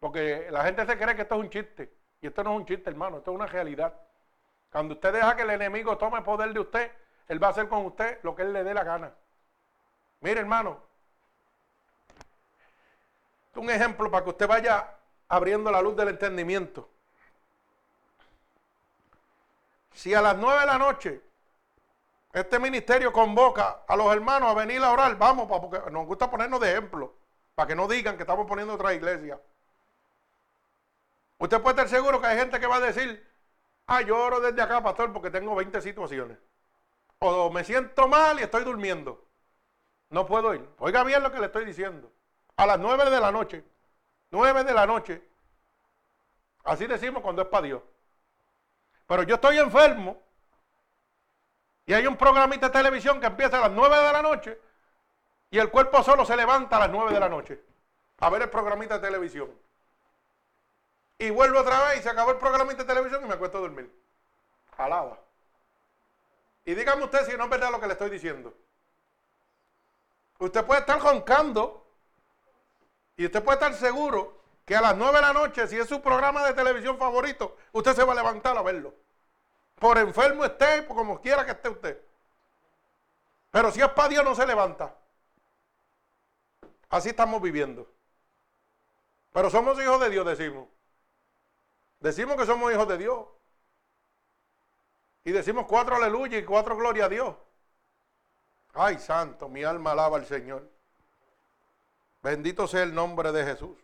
[0.01, 1.93] Porque la gente se cree que esto es un chiste.
[2.23, 3.19] Y esto no es un chiste, hermano.
[3.19, 3.93] Esto es una realidad.
[4.75, 6.91] Cuando usted deja que el enemigo tome poder de usted,
[7.29, 9.15] él va a hacer con usted lo que él le dé la gana.
[10.19, 10.81] Mire, hermano.
[13.55, 14.93] Un ejemplo para que usted vaya
[15.29, 16.89] abriendo la luz del entendimiento.
[19.93, 21.23] Si a las nueve de la noche
[22.33, 26.59] este ministerio convoca a los hermanos a venir a orar, vamos, porque nos gusta ponernos
[26.59, 27.15] de ejemplo,
[27.55, 29.41] para que no digan que estamos poniendo otra iglesia.
[31.39, 33.34] Usted puede estar seguro que hay gente que va a decir,
[33.87, 36.39] ah, yo oro desde acá, pastor, porque tengo 20 situaciones.
[37.19, 39.25] O me siento mal y estoy durmiendo.
[40.11, 40.69] No puedo ir.
[40.79, 42.13] Oiga bien lo que le estoy diciendo.
[42.57, 43.65] A las nueve de la noche.
[44.31, 45.23] Nueve de la noche.
[46.65, 47.83] Así decimos cuando es para Dios.
[49.07, 50.23] Pero yo estoy enfermo
[51.87, 54.59] y hay un programita de televisión que empieza a las 9 de la noche
[55.51, 57.61] y el cuerpo solo se levanta a las 9 de la noche
[58.19, 59.51] a ver el programita de televisión.
[61.19, 63.63] Y vuelvo otra vez y se acabó el programita de televisión y me acuesto a
[63.63, 63.91] dormir.
[64.77, 65.19] Alaba.
[66.65, 68.55] Y dígame usted si no es verdad lo que le estoy diciendo.
[70.39, 71.87] Usted puede estar roncando
[73.17, 76.01] y usted puede estar seguro que a las 9 de la noche, si es su
[76.01, 78.95] programa de televisión favorito, usted se va a levantar a verlo.
[79.77, 82.03] Por enfermo esté, por como quiera que esté usted.
[83.51, 84.97] Pero si es para Dios, no se levanta.
[86.89, 87.89] Así estamos viviendo.
[89.33, 90.69] Pero somos hijos de Dios, decimos.
[92.01, 93.27] Decimos que somos hijos de Dios.
[95.25, 97.35] Y decimos cuatro aleluya y cuatro gloria a Dios.
[98.75, 100.69] Ay, santo, mi alma alaba al Señor.
[102.23, 103.79] Bendito sea el nombre de Jesús.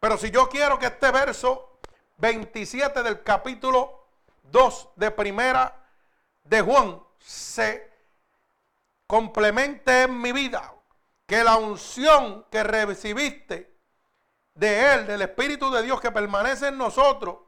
[0.00, 1.78] Pero si yo quiero que este verso
[2.18, 4.06] 27 del capítulo
[4.44, 5.84] 2 de primera
[6.44, 7.90] de Juan se
[9.06, 10.74] complemente en mi vida,
[11.26, 13.73] que la unción que recibiste
[14.54, 17.38] de Él, del Espíritu de Dios que permanece en nosotros,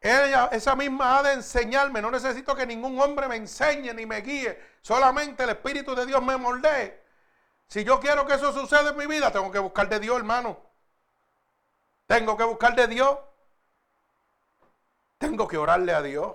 [0.00, 2.00] ella, esa misma ha de enseñarme.
[2.00, 4.58] No necesito que ningún hombre me enseñe ni me guíe.
[4.80, 7.00] Solamente el Espíritu de Dios me moldee.
[7.68, 10.58] Si yo quiero que eso suceda en mi vida, tengo que buscar de Dios, hermano.
[12.06, 13.18] Tengo que buscar de Dios.
[15.18, 16.34] Tengo que orarle a Dios.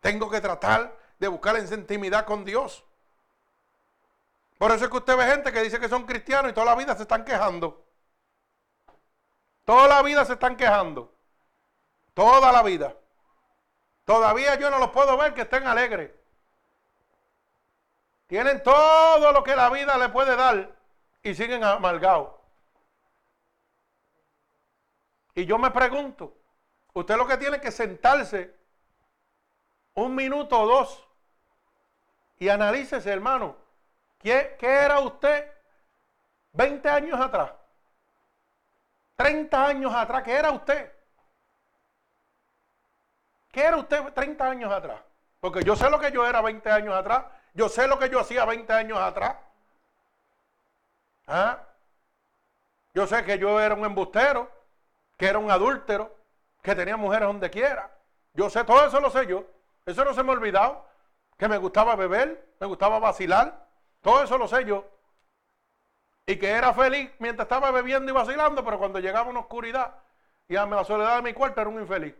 [0.00, 2.84] Tengo que tratar de buscar en intimidad con Dios.
[4.58, 6.76] Por eso es que usted ve gente que dice que son cristianos y toda la
[6.76, 7.81] vida se están quejando.
[9.64, 11.12] Toda la vida se están quejando.
[12.14, 12.96] Toda la vida.
[14.04, 16.10] Todavía yo no los puedo ver que estén alegres.
[18.26, 20.74] Tienen todo lo que la vida le puede dar
[21.22, 22.30] y siguen amargados.
[25.34, 26.36] Y yo me pregunto,
[26.92, 28.54] usted lo que tiene que sentarse
[29.94, 31.08] un minuto o dos
[32.38, 33.56] y analícese, hermano,
[34.18, 35.50] ¿qué, qué era usted
[36.52, 37.52] 20 años atrás?
[39.16, 40.92] 30 años atrás, ¿qué era usted?
[43.50, 45.00] ¿Qué era usted 30 años atrás?
[45.40, 47.24] Porque yo sé lo que yo era 20 años atrás.
[47.54, 49.36] Yo sé lo que yo hacía 20 años atrás.
[51.26, 51.58] ¿Ah?
[52.94, 54.50] Yo sé que yo era un embustero,
[55.16, 56.14] que era un adúltero,
[56.62, 57.90] que tenía mujeres donde quiera.
[58.34, 59.44] Yo sé, todo eso lo sé yo.
[59.84, 60.86] Eso no se me ha olvidado.
[61.36, 63.66] Que me gustaba beber, me gustaba vacilar.
[64.00, 64.86] Todo eso lo sé yo.
[66.26, 69.94] Y que era feliz mientras estaba bebiendo y vacilando, pero cuando llegaba una oscuridad
[70.48, 72.14] y a la soledad de mi cuarto era un infeliz.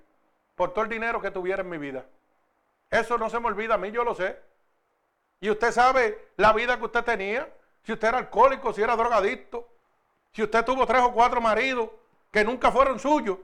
[0.54, 2.04] Por todo el dinero que tuviera en mi vida.
[2.90, 4.38] Eso no se me olvida a mí, yo lo sé.
[5.40, 7.48] Y usted sabe la vida que usted tenía.
[7.84, 9.68] Si usted era alcohólico, si era drogadicto.
[10.32, 11.90] Si usted tuvo tres o cuatro maridos
[12.30, 13.38] que nunca fueron suyos.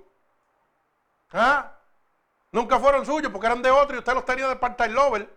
[1.32, 1.72] ¿Ah?
[2.52, 5.28] Nunca fueron suyos porque eran de otro y usted los tenía de part-time lover.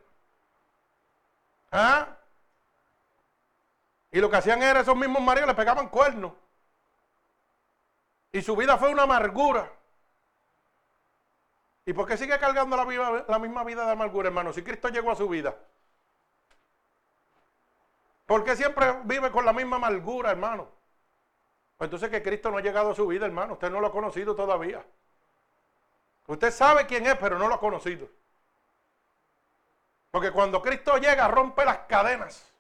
[1.71, 2.07] ¿Ah?
[4.11, 6.33] Y lo que hacían era esos mismos maridos le pegaban cuernos.
[8.33, 9.71] Y su vida fue una amargura.
[11.85, 14.53] ¿Y por qué sigue cargando la, la misma vida de amargura, hermano?
[14.53, 15.55] Si Cristo llegó a su vida.
[18.25, 20.69] ¿Por qué siempre vive con la misma amargura, hermano?
[21.77, 23.53] Pues entonces que Cristo no ha llegado a su vida, hermano.
[23.53, 24.85] Usted no lo ha conocido todavía.
[26.27, 28.07] Usted sabe quién es, pero no lo ha conocido.
[30.11, 32.50] Porque cuando Cristo llega, rompe las cadenas.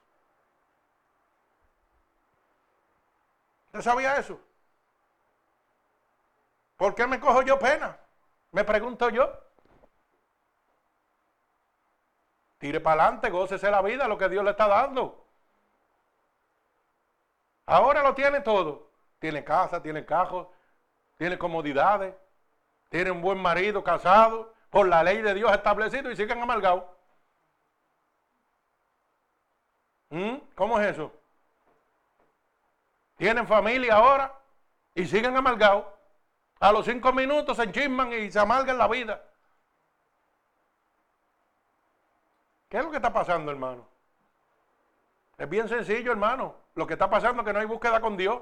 [3.71, 4.37] ¿Usted sabía eso?
[6.75, 7.97] ¿Por qué me cojo yo pena?
[8.51, 9.31] Me pregunto yo.
[12.57, 15.25] Tire para adelante, gócese la vida, lo que Dios le está dando.
[17.65, 18.89] Ahora lo tiene todo.
[19.19, 20.47] Tiene casa, tiene cajos,
[21.17, 22.13] tiene comodidades,
[22.89, 26.83] tiene un buen marido casado, por la ley de Dios establecido y siguen amargados.
[30.09, 30.35] ¿Mm?
[30.55, 31.20] ¿Cómo es eso?
[33.21, 34.35] Tienen familia ahora
[34.95, 35.85] y siguen amargados.
[36.59, 39.23] A los cinco minutos se enchisman y se amargan la vida.
[42.67, 43.87] ¿Qué es lo que está pasando, hermano?
[45.37, 46.55] Es bien sencillo, hermano.
[46.73, 48.41] Lo que está pasando es que no hay búsqueda con Dios.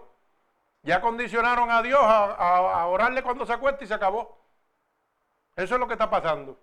[0.84, 4.40] Ya condicionaron a Dios a, orarle cuando se acuesta y se acabó.
[5.58, 6.58] Eso es lo que está pasando.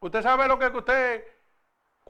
[0.00, 1.24] Usted sabe lo que usted,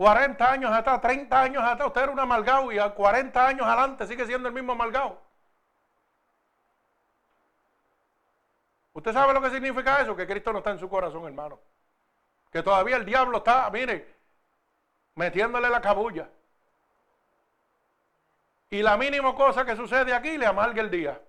[0.00, 4.06] 40 años atrás, 30 años atrás, usted era un amargado y a 40 años adelante
[4.06, 5.20] sigue siendo el mismo amargado.
[8.94, 10.16] ¿Usted sabe lo que significa eso?
[10.16, 11.60] Que Cristo no está en su corazón, hermano.
[12.50, 14.14] Que todavía el diablo está, mire,
[15.16, 16.30] metiéndole la cabulla.
[18.70, 21.20] Y la mínima cosa que sucede aquí le amarga el día.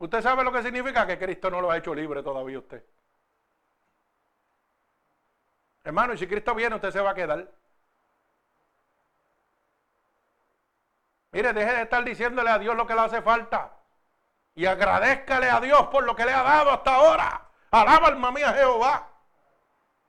[0.00, 1.06] ¿Usted sabe lo que significa?
[1.06, 2.84] Que Cristo no lo ha hecho libre todavía usted.
[5.84, 7.48] Hermano, y si Cristo viene, usted se va a quedar.
[11.32, 13.72] Mire, deje de estar diciéndole a Dios lo que le hace falta.
[14.54, 17.48] Y agradezcale a Dios por lo que le ha dado hasta ahora.
[17.70, 19.08] Alaba alma mía Jehová.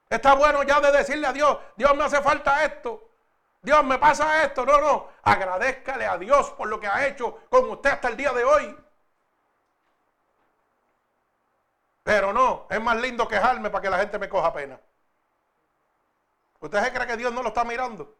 [0.09, 3.09] Está bueno ya de decirle a Dios, Dios me hace falta esto.
[3.61, 4.65] Dios me pasa esto.
[4.65, 5.09] No, no.
[5.23, 8.77] Agradezcale a Dios por lo que ha hecho con usted hasta el día de hoy.
[12.03, 14.77] Pero no, es más lindo quejarme para que la gente me coja pena.
[16.63, 18.15] ¿Usted se cree que Dios no lo está mirando?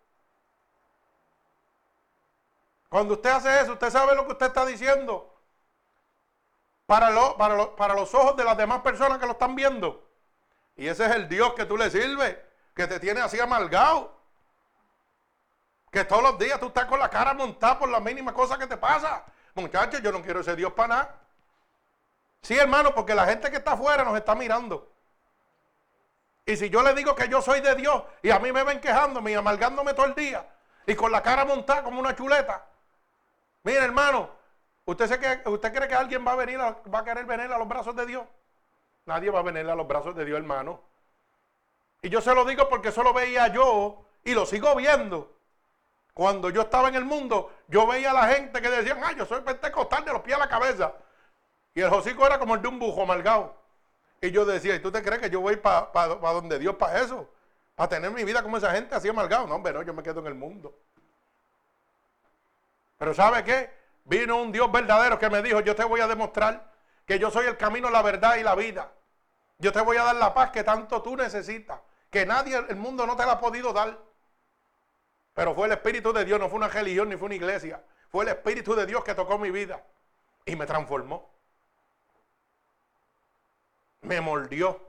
[2.89, 5.33] Cuando usted hace eso, usted sabe lo que usted está diciendo
[6.85, 10.05] para, para, los ojos de las demás personas que lo están viendo.
[10.75, 12.37] Y ese es el Dios que tú le sirves,
[12.75, 14.13] que te tiene así amargado.
[15.89, 18.67] Que todos los días tú estás con la cara montada por la mínima cosa que
[18.67, 19.23] te pasa.
[19.55, 21.21] Muchachos, yo no quiero ese Dios para nada.
[22.41, 24.92] Sí, hermano, porque la gente que está afuera nos está mirando.
[26.45, 28.81] Y si yo le digo que yo soy de Dios y a mí me ven
[28.81, 30.45] quejándome y amargándome todo el día
[30.85, 32.65] y con la cara montada como una chuleta.
[33.63, 34.29] Mire, hermano,
[34.85, 37.67] ¿Usted, que, ¿Usted cree que alguien va a venir va a querer venir a los
[37.67, 38.25] brazos de Dios?
[39.05, 40.81] Nadie va a venir a los brazos de Dios, hermano.
[42.01, 45.31] Y yo se lo digo porque eso lo veía yo y lo sigo viendo.
[46.13, 49.25] Cuando yo estaba en el mundo, yo veía a la gente que decían, ay, yo
[49.25, 50.93] soy pentecostal de los pies a la cabeza.
[51.73, 53.55] Y el hocico era como el de un bujo amargado.
[54.23, 55.89] Y yo decía, ¿y tú te crees que yo voy para
[56.31, 57.29] donde Dios para eso?
[57.75, 59.45] Para tener mi vida como esa gente así amargado.
[59.47, 60.73] No, hombre, no, yo me quedo en el mundo.
[62.97, 63.69] Pero ¿sabe qué?
[64.05, 66.71] Vino un Dios verdadero que me dijo, yo te voy a demostrar
[67.05, 68.93] que yo soy el camino, la verdad y la vida.
[69.57, 73.05] Yo te voy a dar la paz que tanto tú necesitas, que nadie, el mundo
[73.05, 73.99] no te la ha podido dar.
[75.33, 77.83] Pero fue el Espíritu de Dios, no fue una religión ni fue una iglesia.
[78.09, 79.83] Fue el Espíritu de Dios que tocó mi vida
[80.45, 81.32] y me transformó.
[84.03, 84.79] Me mordió.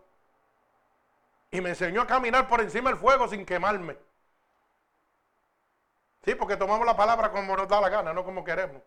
[1.50, 3.96] Y me enseñó a caminar por encima del fuego sin quemarme.
[6.24, 8.82] Sí, porque tomamos la palabra como nos da la gana, no como queremos.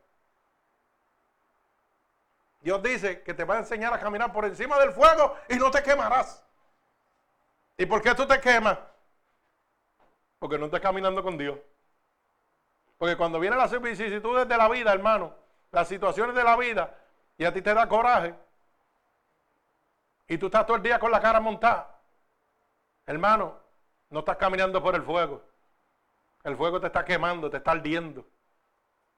[2.61, 5.71] Dios dice que te va a enseñar a caminar por encima del fuego y no
[5.71, 6.43] te quemarás.
[7.77, 8.77] ¿Y por qué tú te quemas?
[10.39, 11.57] Porque no estás caminando con Dios.
[12.97, 15.33] Porque cuando vienen las vicisitudes de la vida, hermano,
[15.71, 16.97] las situaciones de la vida
[17.37, 18.33] y a ti te da coraje
[20.27, 21.99] y tú estás todo el día con la cara montada,
[23.05, 23.55] hermano,
[24.09, 25.41] no estás caminando por el fuego.
[26.43, 28.25] El fuego te está quemando, te está ardiendo.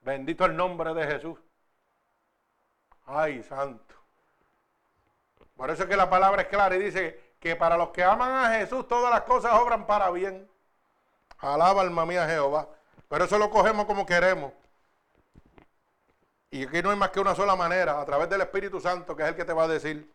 [0.02, 1.38] Bendito el nombre de Jesús.
[3.06, 3.96] Ay, santo.
[5.56, 8.32] Por eso es que la palabra es clara y dice que para los que aman
[8.32, 10.50] a Jesús todas las cosas obran para bien.
[11.40, 12.68] Alaba alma mía Jehová.
[13.08, 14.54] Pero eso lo cogemos como queremos.
[16.52, 19.24] Y aquí no hay más que una sola manera, a través del Espíritu Santo, que
[19.24, 20.12] es el que te va a decir.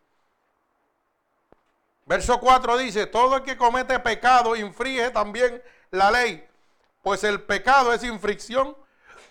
[2.05, 6.47] Verso 4 dice, todo el que comete pecado infringe también la ley,
[7.01, 8.77] pues el pecado es infracción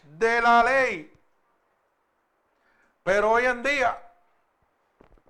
[0.02, 1.12] de la ley.
[3.04, 3.96] Pero hoy en día,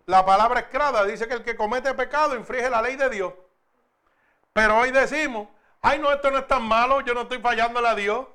[0.07, 3.35] la palabra escrada dice que el que comete pecado infringe la ley de Dios.
[4.55, 5.49] Pero hoy decimos,
[5.83, 8.27] ay no, esto no es tan malo, yo no estoy fallándole a Dios.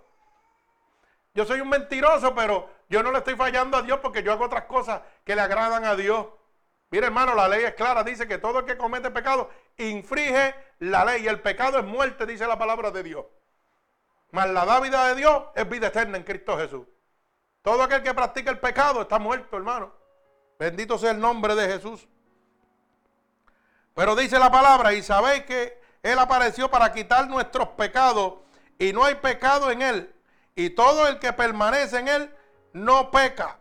[1.33, 4.45] Yo soy un mentiroso, pero yo no le estoy fallando a Dios porque yo hago
[4.45, 6.27] otras cosas que le agradan a Dios.
[6.91, 11.05] Mire hermano, la ley es clara, dice que todo el que comete pecado infringe la
[11.05, 13.25] ley y el pecado es muerte, dice la palabra de Dios.
[14.31, 16.87] Mas la vida de Dios es vida eterna en Cristo Jesús.
[17.61, 19.93] Todo aquel que practica el pecado está muerto, hermano.
[20.57, 22.07] Bendito sea el nombre de Jesús.
[23.93, 28.35] Pero dice la palabra, y sabéis que Él apareció para quitar nuestros pecados,
[28.77, 30.15] y no hay pecado en Él.
[30.55, 32.35] Y todo el que permanece en Él
[32.73, 33.58] no peca.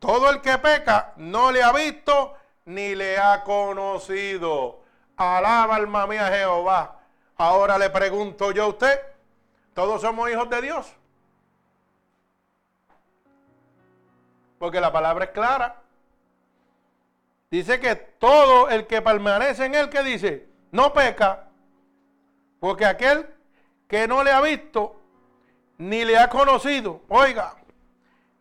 [0.00, 2.34] Todo el que peca no le ha visto
[2.64, 4.80] ni le ha conocido.
[5.16, 6.98] Alaba alma mía Jehová.
[7.36, 8.98] Ahora le pregunto yo a usted,
[9.74, 10.92] ¿todos somos hijos de Dios?
[14.58, 15.76] Porque la palabra es clara.
[17.50, 21.48] Dice que todo el que permanece en él, que dice, no peca,
[22.58, 23.28] porque aquel
[23.88, 25.00] que no le ha visto
[25.78, 27.56] ni le ha conocido, oiga,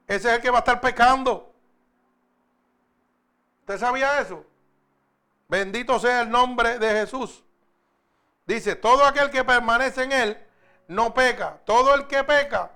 [0.07, 1.48] ese es el que va a estar pecando.
[3.69, 4.43] ¿Usted sabía eso?
[5.47, 7.43] Bendito sea el nombre de Jesús.
[8.47, 10.47] Dice, todo aquel que permanece en él
[10.87, 11.59] no peca.
[11.65, 12.71] Todo el que peca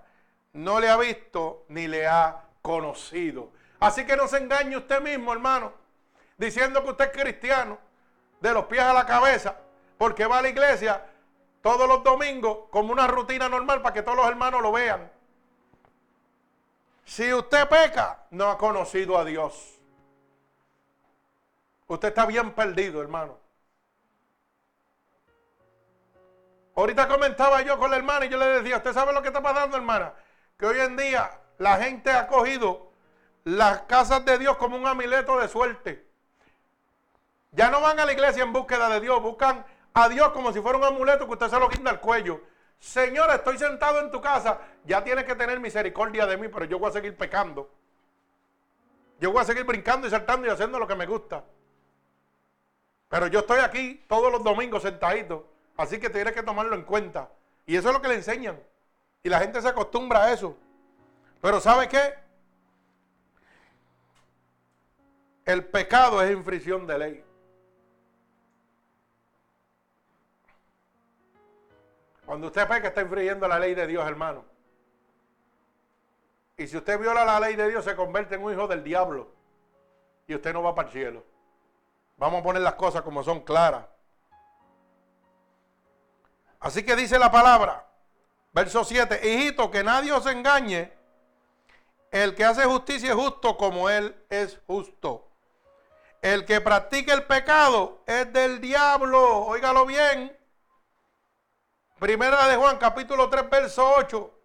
[0.52, 3.50] no le ha visto ni le ha conocido.
[3.80, 5.74] Así que no se engañe usted mismo, hermano,
[6.38, 7.80] diciendo que usted es cristiano,
[8.40, 9.58] de los pies a la cabeza,
[9.98, 11.04] porque va a la iglesia
[11.64, 15.12] todos los domingos como una rutina normal para que todos los hermanos lo vean.
[17.04, 19.80] Si usted peca, no ha conocido a Dios.
[21.88, 23.38] Usted está bien perdido, hermano.
[26.76, 29.42] Ahorita comentaba yo con la hermana y yo le decía, ¿usted sabe lo que está
[29.42, 30.14] pasando, hermana?
[30.58, 32.92] Que hoy en día la gente ha cogido
[33.44, 36.08] las casas de Dios como un amuleto de suerte.
[37.52, 39.64] Ya no van a la iglesia en búsqueda de Dios, buscan
[39.94, 42.42] a Dios como si fuera un amuleto que usted se lo quita al cuello.
[42.80, 46.80] Señor, estoy sentado en tu casa, ya tienes que tener misericordia de mí, pero yo
[46.80, 47.70] voy a seguir pecando.
[49.20, 51.44] Yo voy a seguir brincando y saltando y haciendo lo que me gusta.
[53.14, 55.48] Pero yo estoy aquí todos los domingos sentadito,
[55.78, 57.30] así que tienes que tomarlo en cuenta.
[57.68, 58.60] Y eso es lo que le enseñan.
[59.22, 60.58] Y la gente se acostumbra a eso.
[61.40, 62.16] Pero ¿sabe qué?
[65.46, 67.24] El pecado es infracción de ley.
[72.26, 74.44] Cuando usted peca está infringiendo la ley de Dios, hermano.
[76.58, 79.30] Y si usted viola la ley de Dios, se convierte en un hijo del diablo.
[80.26, 81.33] Y usted no va para el cielo.
[82.18, 83.86] Vamos a poner las cosas como son claras.
[86.60, 87.86] Así que dice la palabra,
[88.54, 90.94] verso 7, hijito, que nadie os engañe.
[92.10, 95.30] El que hace justicia es justo como él es justo.
[96.22, 99.46] El que practica el pecado es del diablo.
[99.46, 100.38] Óigalo bien.
[102.00, 104.40] Primera de Juan, capítulo 3, verso 8.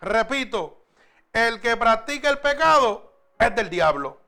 [0.00, 0.86] Repito,
[1.32, 4.18] el que practica el pecado es del diablo.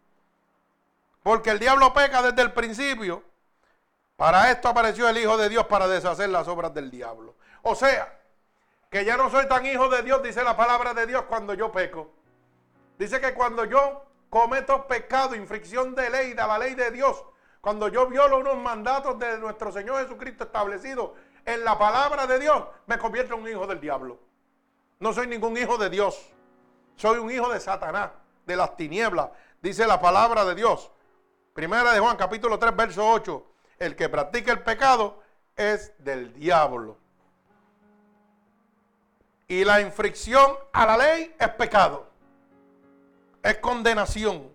[1.23, 3.23] Porque el diablo peca desde el principio.
[4.17, 7.37] Para esto apareció el Hijo de Dios para deshacer las obras del diablo.
[7.63, 8.21] O sea,
[8.91, 11.73] que ya no soy tan hijo de Dios, dice la palabra de Dios, cuando yo
[11.73, 12.11] peco.
[12.99, 17.25] Dice que cuando yo cometo pecado, infracción de ley, de la ley de Dios,
[17.61, 21.13] cuando yo violo unos mandatos de nuestro Señor Jesucristo establecidos
[21.45, 24.19] en la palabra de Dios, me convierto en un hijo del diablo.
[25.01, 26.31] No soy ningún hijo de Dios.
[26.97, 28.11] Soy un hijo de Satanás,
[28.45, 30.91] de las tinieblas, dice la palabra de Dios.
[31.53, 33.47] Primera de Juan, capítulo 3, verso 8.
[33.79, 35.23] El que practica el pecado
[35.55, 36.97] es del diablo.
[39.49, 42.09] Y la infracción a la ley es pecado.
[43.43, 44.51] Es condenación.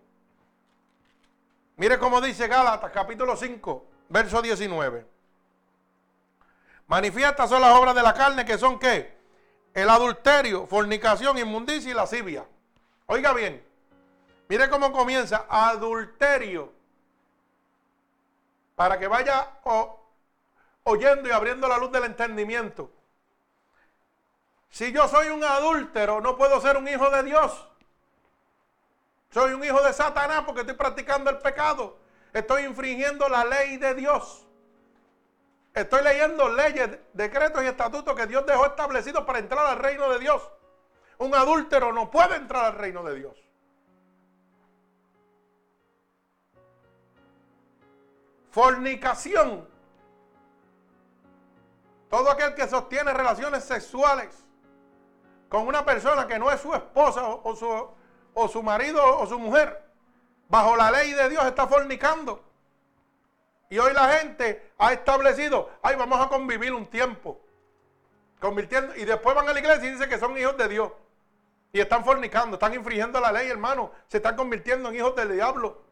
[1.76, 5.06] Mire cómo dice Gálatas, capítulo 5, verso 19.
[6.88, 9.16] Manifiestas son las obras de la carne que son qué?
[9.76, 12.48] El adulterio, fornicación, inmundicia y lascivia.
[13.06, 13.64] Oiga bien,
[14.50, 16.77] mire cómo comienza, adulterio,
[18.78, 19.54] para que vaya
[20.84, 22.92] oyendo y abriendo la luz del entendimiento.
[24.70, 27.68] Si yo soy un adúltero, no puedo ser un hijo de Dios.
[29.32, 31.98] Soy un hijo de Satanás porque estoy practicando el pecado.
[32.32, 34.46] Estoy infringiendo la ley de Dios.
[35.74, 40.20] Estoy leyendo leyes, decretos y estatutos que Dios dejó establecidos para entrar al reino de
[40.20, 40.48] Dios.
[41.18, 43.47] Un adúltero no puede entrar al reino de Dios.
[48.58, 49.70] Fornicación.
[52.10, 54.30] Todo aquel que sostiene relaciones sexuales
[55.48, 57.88] con una persona que no es su esposa o, su,
[58.34, 59.80] o su marido o su mujer,
[60.50, 62.44] bajo la ley de Dios está fornicando.
[63.70, 67.40] Y hoy la gente ha establecido, ay, vamos a convivir un tiempo.
[68.40, 70.92] Convirtiendo, y después van a la iglesia y dicen que son hijos de Dios.
[71.74, 73.92] Y están fornicando, están infringiendo la ley, hermano.
[74.08, 75.86] Se están convirtiendo en hijos del diablo.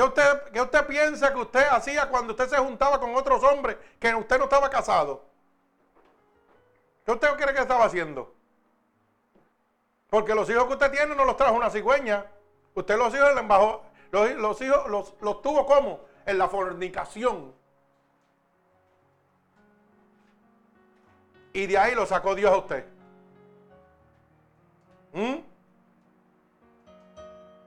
[0.00, 3.76] ¿Qué usted, ¿Qué usted piensa que usted hacía cuando usted se juntaba con otros hombres
[3.98, 5.22] que usted no estaba casado?
[7.04, 8.34] ¿Qué usted cree que estaba haciendo?
[10.08, 12.24] Porque los hijos que usted tiene no los trajo una cigüeña.
[12.74, 13.28] Usted los hijos
[14.10, 16.00] los, los hijos los, los tuvo como?
[16.24, 17.54] En la fornicación.
[21.52, 22.86] Y de ahí lo sacó Dios a usted.
[25.12, 25.40] ¿Mm?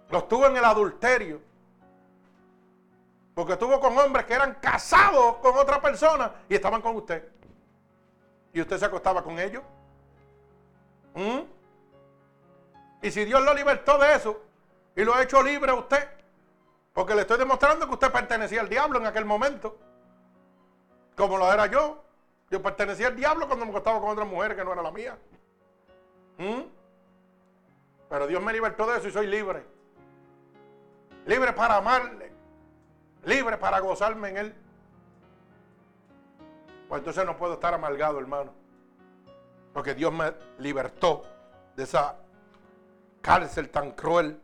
[0.10, 1.53] Los tuvo en el adulterio.
[3.34, 7.28] Porque estuvo con hombres que eran casados con otra persona y estaban con usted.
[8.54, 9.64] Y usted se acostaba con ellos.
[11.16, 11.40] ¿Mm?
[13.02, 14.42] Y si Dios lo libertó de eso
[14.96, 16.08] y lo ha hecho libre a usted,
[16.94, 19.78] porque le estoy demostrando que usted pertenecía al diablo en aquel momento,
[21.16, 22.04] como lo era yo.
[22.52, 25.18] Yo pertenecía al diablo cuando me acostaba con otra mujer que no era la mía.
[26.38, 26.62] ¿Mm?
[28.10, 29.64] Pero Dios me libertó de eso y soy libre.
[31.26, 32.33] Libre para amarle.
[33.26, 34.56] Libre para gozarme en Él.
[36.88, 38.54] Pues entonces no puedo estar amargado, hermano.
[39.74, 41.24] Porque Dios me libertó
[41.76, 42.16] de esa
[43.22, 44.40] cárcel tan cruel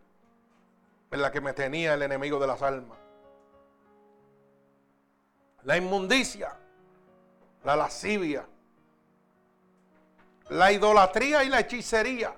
[1.12, 2.98] en la que me tenía el enemigo de las almas.
[5.64, 6.56] La inmundicia
[7.64, 8.46] la lascivia,
[10.50, 12.34] la idolatría y la hechicería.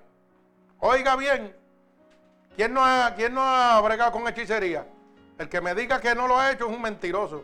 [0.79, 1.55] Oiga bien,
[2.55, 4.85] ¿quién no, ha, ¿quién no ha bregado con hechicería?
[5.41, 7.43] El que me diga que no lo ha hecho es un mentiroso.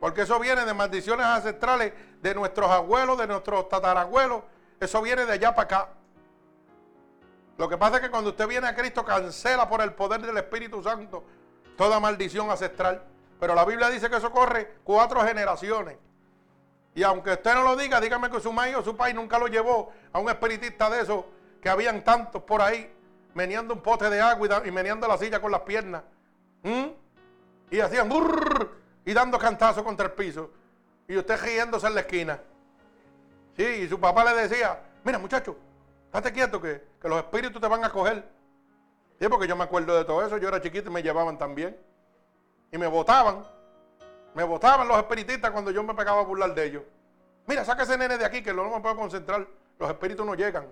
[0.00, 1.92] Porque eso viene de maldiciones ancestrales
[2.22, 4.42] de nuestros abuelos, de nuestros tatarabuelos.
[4.80, 5.88] Eso viene de allá para acá.
[7.58, 10.38] Lo que pasa es que cuando usted viene a Cristo cancela por el poder del
[10.38, 11.24] Espíritu Santo
[11.76, 13.02] toda maldición ancestral.
[13.38, 15.98] Pero la Biblia dice que eso corre cuatro generaciones.
[16.94, 19.48] Y aunque usted no lo diga, dígame que su madre o su padre nunca lo
[19.48, 21.26] llevó a un espiritista de esos
[21.60, 22.90] que habían tantos por ahí,
[23.34, 26.02] meneando un pote de agua y, meneando la silla con las piernas.
[27.70, 28.70] Y hacían burr,
[29.04, 30.50] y dando cantazos contra el piso.
[31.06, 32.40] Y usted riéndose en la esquina.
[33.56, 35.56] Sí, y su papá le decía, mira muchacho,
[36.06, 38.24] estate quieto que, que los espíritus te van a coger.
[39.20, 41.76] Sí, porque yo me acuerdo de todo eso, yo era chiquito y me llevaban también.
[42.72, 43.44] Y me botaban.
[44.34, 46.82] Me votaban los espiritistas cuando yo me pegaba a burlar de ellos.
[47.46, 49.46] Mira, saca ese nene de aquí que no me puedo concentrar.
[49.78, 50.66] Los espíritus no llegan.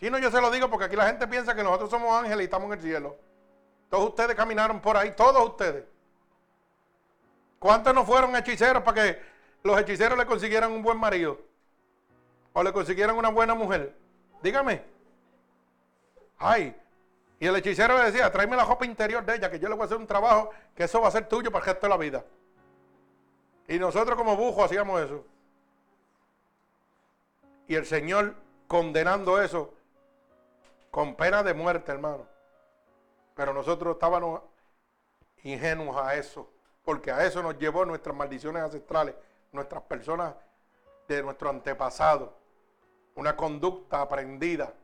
[0.00, 2.42] Si no, yo se lo digo porque aquí la gente piensa que nosotros somos ángeles
[2.42, 3.16] y estamos en el cielo.
[3.88, 5.84] Todos ustedes caminaron por ahí, todos ustedes.
[7.58, 9.22] ¿Cuántos no fueron hechiceros para que
[9.62, 11.40] los hechiceros le consiguieran un buen marido?
[12.52, 13.94] O le consiguieran una buena mujer.
[14.42, 14.82] Dígame.
[16.38, 16.74] Ay,
[17.40, 19.82] y el hechicero le decía, tráeme la ropa interior de ella, que yo le voy
[19.82, 21.96] a hacer un trabajo, que eso va a ser tuyo para el resto de la
[21.96, 22.24] vida.
[23.68, 25.24] Y nosotros como bujos hacíamos eso.
[27.68, 28.34] Y el Señor
[28.66, 29.74] condenando eso
[30.90, 32.26] con pena de muerte, hermano.
[33.38, 34.42] Pero nosotros estábamos
[35.44, 36.50] ingenuos a eso,
[36.82, 39.14] porque a eso nos llevó nuestras maldiciones ancestrales,
[39.52, 40.34] nuestras personas
[41.06, 42.36] de nuestro antepasado,
[43.14, 44.74] una conducta aprendida.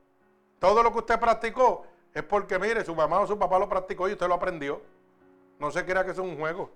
[0.61, 1.84] Todo lo que usted practicó
[2.14, 4.80] es porque, mire, su mamá o su papá lo practicó y usted lo aprendió.
[5.59, 6.70] No se crea que es un juego.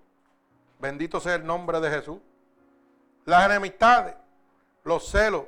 [0.81, 2.19] Bendito sea el nombre de Jesús.
[3.25, 4.17] Las enemistades,
[4.83, 5.45] los celos,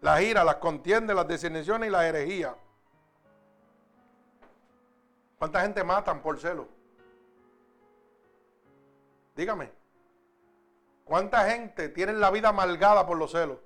[0.00, 2.54] las ira, las contiendas, las designaciones y las herejías.
[5.38, 6.68] ¿Cuánta gente matan por celo?
[9.36, 9.70] Dígame.
[11.04, 13.58] ¿Cuánta gente tiene la vida amalgada por los celos?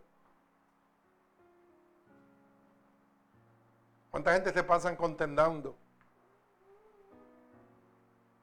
[4.10, 5.74] ¿Cuánta gente se pasan contendando?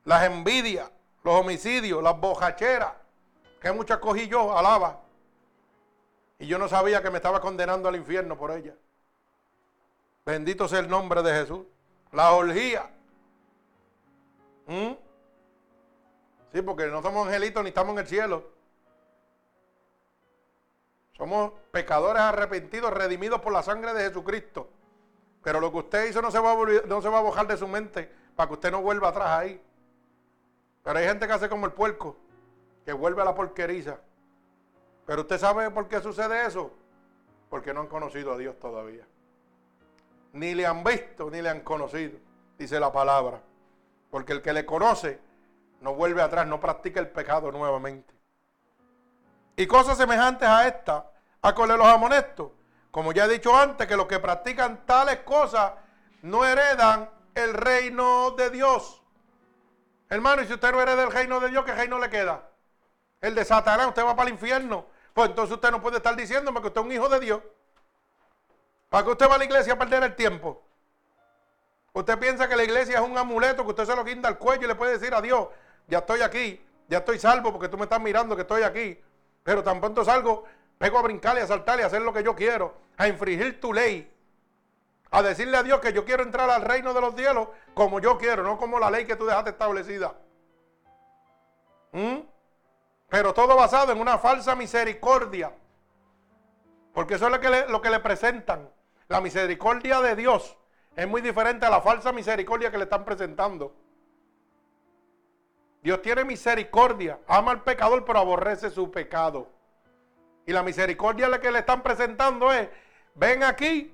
[0.03, 0.91] Las envidias,
[1.23, 2.93] los homicidios, las bojacheras,
[3.61, 4.99] que muchas cogí yo, alaba.
[6.39, 8.73] Y yo no sabía que me estaba condenando al infierno por ella.
[10.25, 11.65] Bendito sea el nombre de Jesús.
[12.11, 12.89] La orgía.
[14.69, 14.93] ¿Mm?
[16.53, 18.43] Sí, porque no somos angelitos ni estamos en el cielo.
[21.13, 24.69] Somos pecadores arrepentidos, redimidos por la sangre de Jesucristo.
[25.43, 26.55] Pero lo que usted hizo no se va a,
[26.85, 29.61] no se va a bojar de su mente para que usted no vuelva atrás ahí.
[30.83, 32.15] Pero hay gente que hace como el puerco,
[32.85, 33.99] que vuelve a la porqueriza.
[35.07, 36.71] Pero usted sabe por qué sucede eso.
[37.49, 39.05] Porque no han conocido a Dios todavía.
[40.33, 42.19] Ni le han visto, ni le han conocido,
[42.55, 43.41] dice la palabra.
[44.09, 45.19] Porque el que le conoce
[45.81, 48.13] no vuelve atrás, no practica el pecado nuevamente.
[49.55, 52.51] Y cosas semejantes a esta, a con los amonestos.
[52.91, 55.73] Como ya he dicho antes, que los que practican tales cosas
[56.21, 59.01] no heredan el reino de Dios.
[60.09, 62.49] Hermano, y si usted no hereda el reino de Dios, ¿qué reino le queda?
[63.21, 64.85] El de Satanás, usted va para el infierno.
[65.13, 67.41] Pues entonces usted no puede estar diciéndome que usted es un hijo de Dios.
[68.89, 70.63] ¿Para que usted va a la iglesia a perder el tiempo?
[71.93, 74.65] Usted piensa que la iglesia es un amuleto que usted se lo quinta al cuello
[74.65, 75.47] y le puede decir a Dios,
[75.87, 78.99] ya estoy aquí, ya estoy salvo porque tú me estás mirando que estoy aquí.
[79.43, 80.43] Pero tan pronto salgo,
[80.77, 83.59] pego a brincar y a saltar y a hacer lo que yo quiero, a infringir
[83.59, 84.11] tu ley,
[85.11, 88.17] a decirle a Dios que yo quiero entrar al reino de los cielos como yo
[88.17, 90.13] quiero, no como la ley que tú dejaste establecida.
[91.91, 92.19] ¿Mm?
[93.09, 95.51] Pero todo basado en una falsa misericordia.
[96.93, 98.69] Porque eso es lo que, lo que le presentan.
[99.07, 100.57] La misericordia de Dios
[100.95, 103.73] es muy diferente a la falsa misericordia que le están presentando.
[105.81, 109.47] Dios tiene misericordia, ama al pecador, pero aborrece su pecado.
[110.45, 112.67] Y la misericordia que le están presentando es,
[113.15, 113.93] ven aquí,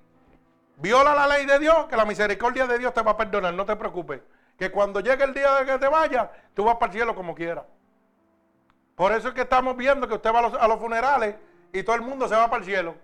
[0.77, 3.65] viola la ley de Dios, que la misericordia de Dios te va a perdonar, no
[3.65, 4.21] te preocupes.
[4.57, 7.35] Que cuando llegue el día de que te vayas, tú vas para el cielo como
[7.35, 7.65] quieras.
[8.95, 11.35] Por eso es que estamos viendo que usted va a los, funerales
[11.73, 12.95] y todo el mundo se va para el cielo.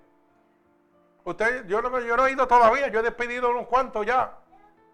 [1.23, 4.37] Usted, yo, no he ido todavía, yo he despedido unos cuantos ya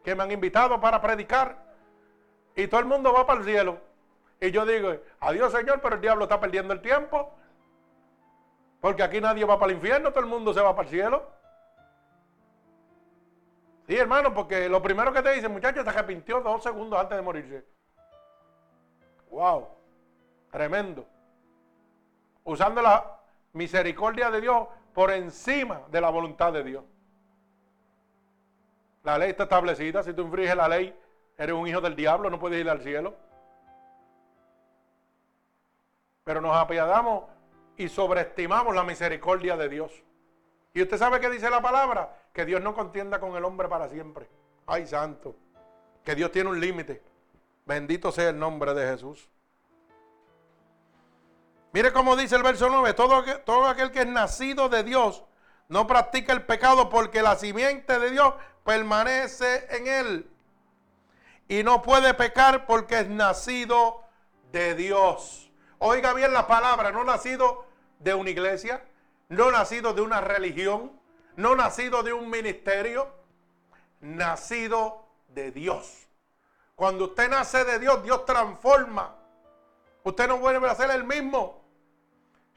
[0.04, 1.58] que me han invitado para predicar
[2.56, 3.80] y todo el mundo va para el cielo.
[4.40, 7.34] Y yo digo, adiós Señor, pero el diablo está perdiendo el tiempo.
[8.82, 11.30] Porque aquí nadie va para el infierno, todo el mundo se va para el cielo.
[13.88, 17.22] Sí, hermano, porque lo primero que te dicen, muchacho, te arrepintió dos segundos antes de
[17.22, 17.66] morirse.
[19.30, 19.68] Wow,
[20.52, 21.06] tremendo.
[22.44, 23.20] Usando la
[23.54, 24.68] misericordia de Dios
[24.98, 26.84] por encima de la voluntad de Dios.
[29.04, 31.00] La ley está establecida, si tú infringes la ley,
[31.38, 33.14] Eres un hijo del diablo, no puedes ir al cielo.
[36.24, 37.26] Pero nos apiadamos
[37.76, 40.04] y sobreestimamos la misericordia de Dios.
[40.74, 42.18] ¿Y usted sabe qué dice la palabra?
[42.34, 44.28] Que Dios no contienda con el hombre para siempre.
[44.66, 45.36] Ay, santo.
[46.04, 47.04] Que Dios tiene un límite.
[47.68, 49.30] Bendito sea el nombre de Jesús.
[51.78, 52.96] Mire cómo dice el verso 9.
[52.96, 55.24] Todo, todo aquel que es nacido de Dios
[55.68, 60.32] no practica el pecado porque la simiente de Dios permanece en él
[61.48, 64.04] y no puede pecar porque es nacido
[64.52, 65.52] de Dios.
[65.78, 67.68] Oiga bien la palabra, no nacido
[68.00, 68.84] de una iglesia,
[69.30, 71.00] no nacido de una religión,
[71.36, 73.08] no nacido de un ministerio,
[74.02, 76.08] nacido de Dios.
[76.74, 79.14] Cuando usted nace de Dios, Dios transforma.
[80.02, 81.57] Usted no vuelve a ser el mismo.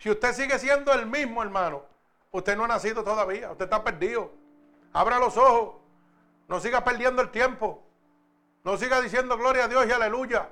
[0.01, 1.85] Si usted sigue siendo el mismo, hermano,
[2.31, 4.31] usted no ha nacido todavía, usted está perdido.
[4.95, 5.75] Abra los ojos,
[6.49, 7.85] no siga perdiendo el tiempo.
[8.65, 10.49] No siga diciendo gloria a Dios y aleluya.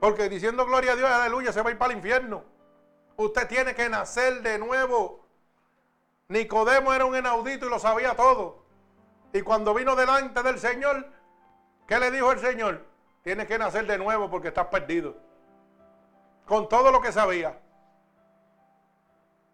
[0.00, 2.44] Porque diciendo gloria a Dios y aleluya se va a ir para el infierno.
[3.16, 5.24] Usted tiene que nacer de nuevo.
[6.28, 8.66] Nicodemo era un inaudito y lo sabía todo.
[9.32, 11.06] Y cuando vino delante del Señor,
[11.86, 12.84] ¿qué le dijo el Señor?
[13.22, 15.16] Tienes que nacer de nuevo porque estás perdido.
[16.44, 17.58] Con todo lo que sabía.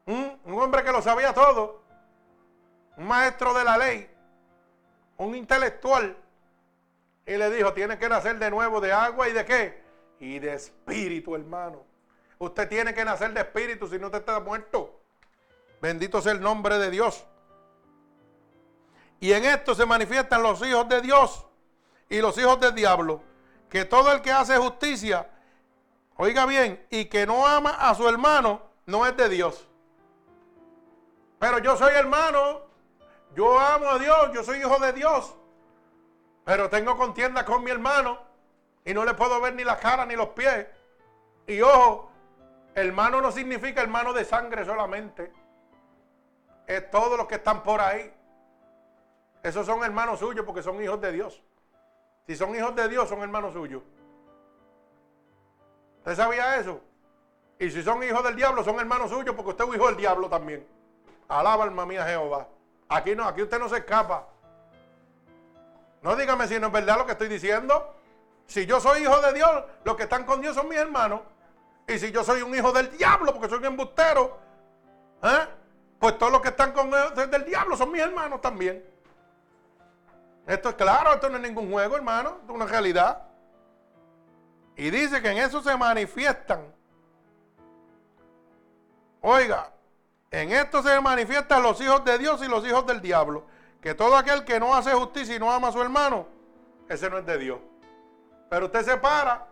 [0.09, 1.83] Un hombre que lo sabía todo.
[2.97, 4.11] Un maestro de la ley.
[5.19, 6.17] Un intelectual
[7.27, 9.83] y le dijo, tiene que nacer de nuevo de agua y de qué?
[10.19, 11.85] Y de espíritu, hermano.
[12.39, 14.99] Usted tiene que nacer de espíritu, si no te está muerto.
[15.83, 17.27] Bendito sea el nombre de Dios.
[19.21, 21.45] Y en esto se manifiestan los hijos de Dios
[22.09, 23.21] y los hijos del diablo.
[23.69, 25.29] Que todo el que hace justicia,
[26.17, 29.68] oiga bien, y que no ama a su hermano, no es de Dios.
[31.39, 32.63] Pero yo soy hermano,
[33.35, 35.37] yo amo a Dios, yo soy hijo de Dios.
[36.45, 38.19] Pero tengo contienda con mi hermano
[38.85, 40.67] y no le puedo ver ni la cara ni los pies.
[41.47, 42.11] Y ojo,
[42.75, 45.33] hermano no significa hermano de sangre solamente.
[46.67, 48.13] Es todos los que están por ahí.
[49.43, 51.43] Esos son hermanos suyos porque son hijos de Dios.
[52.27, 53.83] Si son hijos de Dios, son hermanos suyos.
[55.99, 56.81] ¿Usted sabía eso?
[57.59, 60.29] Y si son hijos del diablo, son hermanos suyos porque usted es hijo del diablo
[60.29, 60.67] también.
[61.29, 62.49] Alaba alma mía Jehová.
[62.89, 64.27] Aquí no, aquí usted no se escapa.
[66.03, 67.95] No dígame si no es verdad lo que estoy diciendo.
[68.47, 71.21] Si yo soy hijo de Dios, los que están con Dios son mis hermanos.
[71.87, 74.39] Y si yo soy un hijo del diablo, porque soy un embustero,
[75.23, 75.47] ¿eh?
[75.99, 78.85] pues todos los que están con el del diablo son mis hermanos también.
[80.47, 83.23] Esto es claro, esto no es ningún juego, hermano, es una realidad.
[84.77, 86.73] Y dice que en eso se manifiestan.
[89.21, 89.71] Oiga,
[90.31, 93.47] en esto se manifiestan los hijos de Dios y los hijos del diablo.
[93.81, 96.27] Que todo aquel que no hace justicia y no ama a su hermano,
[96.89, 97.61] ese no es de Dios.
[98.51, 99.47] Pero usted se para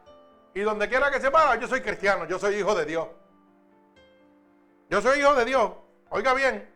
[0.55, 3.09] y donde quiera que se para, yo soy cristiano, yo soy hijo de Dios.
[4.89, 5.73] Yo soy hijo de Dios.
[6.11, 6.69] Oiga bien.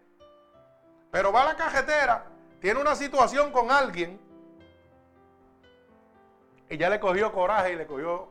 [1.11, 2.25] Pero va a la cajetera,
[2.61, 4.21] tiene una situación con alguien
[6.69, 8.29] y ya le cogió coraje y le cogió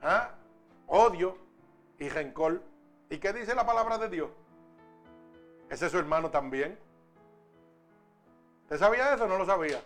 [0.00, 0.30] ¿ah?
[0.86, 1.36] odio
[1.98, 2.62] y rencor.
[3.14, 4.28] ¿Y qué dice la palabra de Dios?
[5.70, 6.76] Ese es su hermano también.
[8.64, 9.28] ¿Usted sabía eso?
[9.28, 9.80] No lo sabía.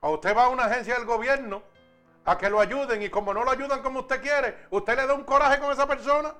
[0.00, 1.62] O usted va a una agencia del gobierno
[2.24, 5.12] a que lo ayuden y como no lo ayudan como usted quiere, usted le da
[5.12, 6.34] un coraje con esa persona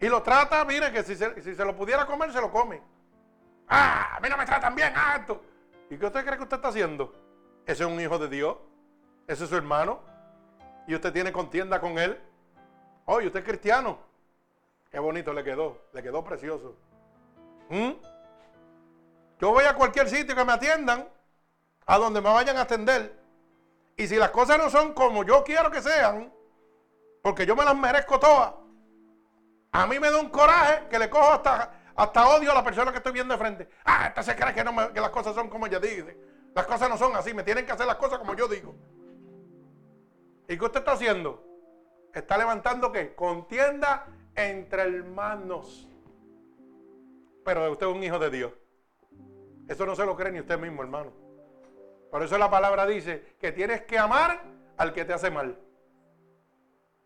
[0.00, 2.82] y lo trata, mire que si se, lo pudiera comer, se lo come.
[3.68, 5.24] Ah, a mí no me tratan bien, ah,
[5.90, 7.14] ¿Y qué usted cree que usted está haciendo?
[7.64, 8.56] Ese es un hijo de Dios,
[9.28, 10.00] ese es su hermano
[10.88, 12.20] y usted tiene contienda con él.
[13.04, 14.07] Oye, usted es cristiano.
[14.90, 16.76] Qué bonito le quedó, le quedó precioso.
[17.68, 17.90] ¿Mm?
[19.38, 21.08] Yo voy a cualquier sitio que me atiendan,
[21.86, 23.18] a donde me vayan a atender.
[23.96, 26.32] Y si las cosas no son como yo quiero que sean,
[27.22, 28.54] porque yo me las merezco todas,
[29.72, 32.90] a mí me da un coraje que le cojo hasta, hasta odio a la persona
[32.90, 33.68] que estoy viendo de frente.
[33.84, 36.16] Ah, esta se cree que, que las cosas son como ella dice.
[36.54, 38.74] Las cosas no son así, me tienen que hacer las cosas como yo digo.
[40.48, 41.44] ¿Y qué usted está haciendo?
[42.14, 43.14] Está levantando qué?
[43.14, 44.06] Contienda
[44.38, 45.88] entre hermanos.
[47.44, 48.52] Pero usted es un hijo de Dios.
[49.68, 51.12] Eso no se lo cree ni usted mismo, hermano.
[52.10, 54.42] Por eso la palabra dice que tienes que amar
[54.76, 55.58] al que te hace mal.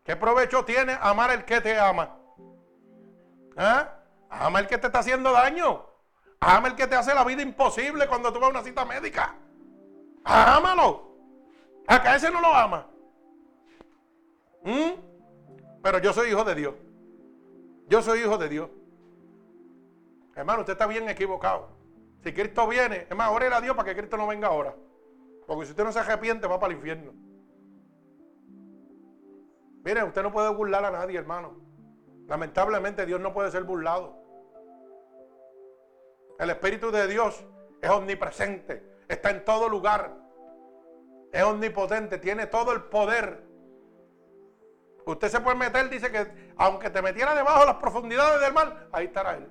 [0.03, 2.17] ¿Qué provecho tiene amar al que te ama?
[3.57, 3.99] ¿Ah?
[4.29, 5.85] Ama el que te está haciendo daño.
[6.39, 9.35] Ama el que te hace la vida imposible cuando tú vas a una cita médica.
[10.23, 11.13] Ámalo.
[11.87, 12.87] Acá ese no lo ama.
[14.63, 14.91] ¿Mm?
[15.81, 16.75] Pero yo soy hijo de Dios.
[17.87, 18.69] Yo soy hijo de Dios.
[20.35, 21.69] Hermano, usted está bien equivocado.
[22.23, 24.75] Si Cristo viene, es más, ore a Dios para que Cristo no venga ahora.
[25.45, 27.13] Porque si usted no se arrepiente, va para el infierno.
[29.83, 31.57] Mire, usted no puede burlar a nadie, hermano.
[32.27, 34.15] Lamentablemente Dios no puede ser burlado.
[36.39, 37.45] El Espíritu de Dios
[37.81, 40.15] es omnipresente, está en todo lugar,
[41.31, 43.43] es omnipotente, tiene todo el poder.
[45.05, 48.87] Usted se puede meter, dice que aunque te metiera debajo de las profundidades del mar,
[48.91, 49.47] ahí estará Él.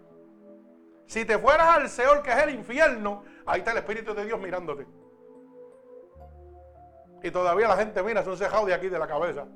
[1.07, 4.41] Si te fueras al Seol, que es el infierno, ahí está el Espíritu de Dios
[4.41, 4.87] mirándote.
[7.23, 9.47] Y todavía la gente mira, son cejados de aquí de la cabeza.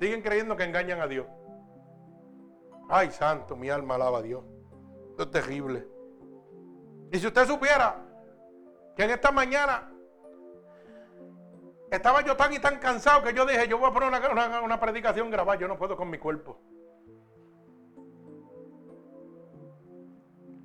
[0.00, 1.26] Siguen creyendo que engañan a Dios.
[2.88, 4.44] Ay, santo, mi alma alaba a Dios.
[5.10, 5.86] Esto es terrible.
[7.12, 7.96] Y si usted supiera
[8.96, 9.93] que en esta mañana
[11.94, 15.30] estaba yo tan y tan cansado que yo dije, yo voy a poner una, predicación
[15.30, 16.60] grabada, yo no puedo con mi cuerpo.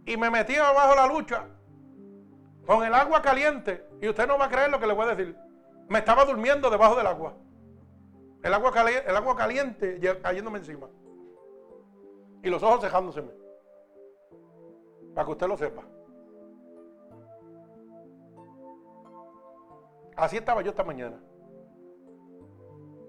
[0.05, 1.45] Y me metí abajo la lucha
[2.65, 3.85] con el agua caliente.
[4.01, 5.35] Y usted no va a creer lo que le voy a decir.
[5.87, 7.35] Me estaba durmiendo debajo del agua.
[8.41, 10.87] El agua, caliente, el agua caliente cayéndome encima.
[12.41, 13.31] Y los ojos cejándoseme.
[15.13, 15.83] Para que usted lo sepa.
[20.19, 21.17] Así estaba yo esta mañana.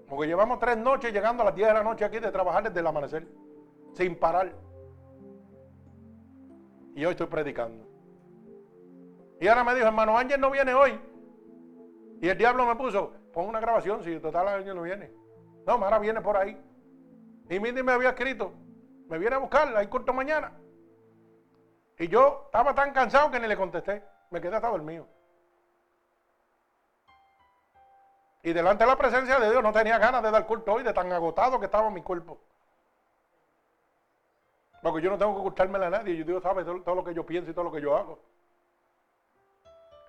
[0.07, 2.79] Porque llevamos tres noches llegando a las 10 de la noche aquí de trabajar desde
[2.79, 3.27] el amanecer.
[3.93, 4.53] Sin parar.
[6.95, 7.85] Y hoy estoy predicando.
[9.41, 10.99] Y ahora me dijo, hermano Ángel no viene hoy.
[12.21, 15.11] Y el diablo me puso, pon una grabación si total Ángel no viene.
[15.65, 16.57] No, ahora viene por ahí.
[17.49, 18.53] Y Mindy me había escrito,
[19.09, 20.53] me viene a buscar, hay corto mañana.
[21.97, 24.03] Y yo estaba tan cansado que ni le contesté.
[24.29, 25.07] Me quedé hasta dormido.
[28.43, 30.93] Y delante de la presencia de Dios no tenía ganas de dar culto hoy de
[30.93, 32.39] tan agotado que estaba mi cuerpo.
[34.81, 36.15] Porque yo no tengo que ocultarme a nadie.
[36.15, 38.19] Y Dios sabe todo, lo que yo pienso y todo lo que yo hago.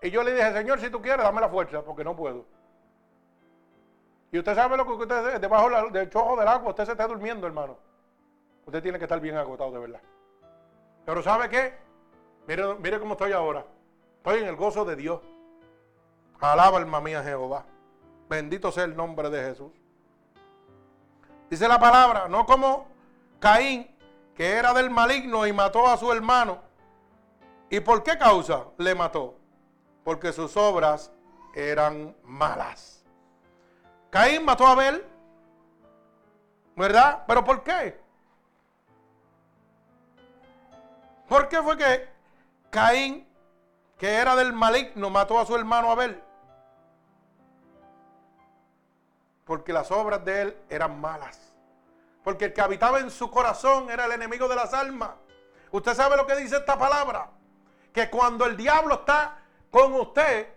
[0.00, 2.46] Y yo le dije, Señor, si tú quieres, dame la fuerza, porque no puedo.
[4.32, 7.46] Y usted sabe lo que usted, debajo del chojo del agua, usted se está durmiendo,
[7.46, 7.76] hermano.
[8.64, 10.00] Usted tiene que estar bien agotado de verdad.
[11.04, 11.74] Pero ¿sabe qué?
[12.46, 13.64] Mire, mire cómo estoy ahora.
[14.16, 15.20] Estoy en el gozo de Dios.
[16.40, 17.64] Alaba alma mía Jehová.
[18.32, 19.70] Bendito sea el nombre de Jesús.
[21.50, 22.88] Dice la palabra, no como
[23.38, 23.94] Caín,
[24.34, 26.62] que era del maligno y mató a su hermano.
[27.68, 29.34] ¿Y por qué causa le mató?
[30.02, 31.12] Porque sus obras
[31.54, 33.04] eran malas.
[34.08, 35.04] Caín mató a Abel,
[36.74, 37.24] ¿verdad?
[37.26, 38.00] ¿Pero por qué?
[41.28, 42.08] ¿Por qué fue que
[42.70, 43.28] Caín,
[43.98, 46.31] que era del maligno, mató a su hermano Abel?
[49.52, 51.38] Porque las obras de él eran malas.
[52.24, 55.10] Porque el que habitaba en su corazón era el enemigo de las almas.
[55.70, 57.28] Usted sabe lo que dice esta palabra.
[57.92, 60.48] Que cuando el diablo está con usted,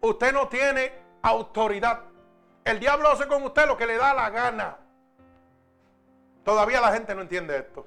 [0.00, 2.00] usted no tiene autoridad.
[2.64, 4.78] El diablo hace con usted lo que le da la gana.
[6.46, 7.86] Todavía la gente no entiende esto.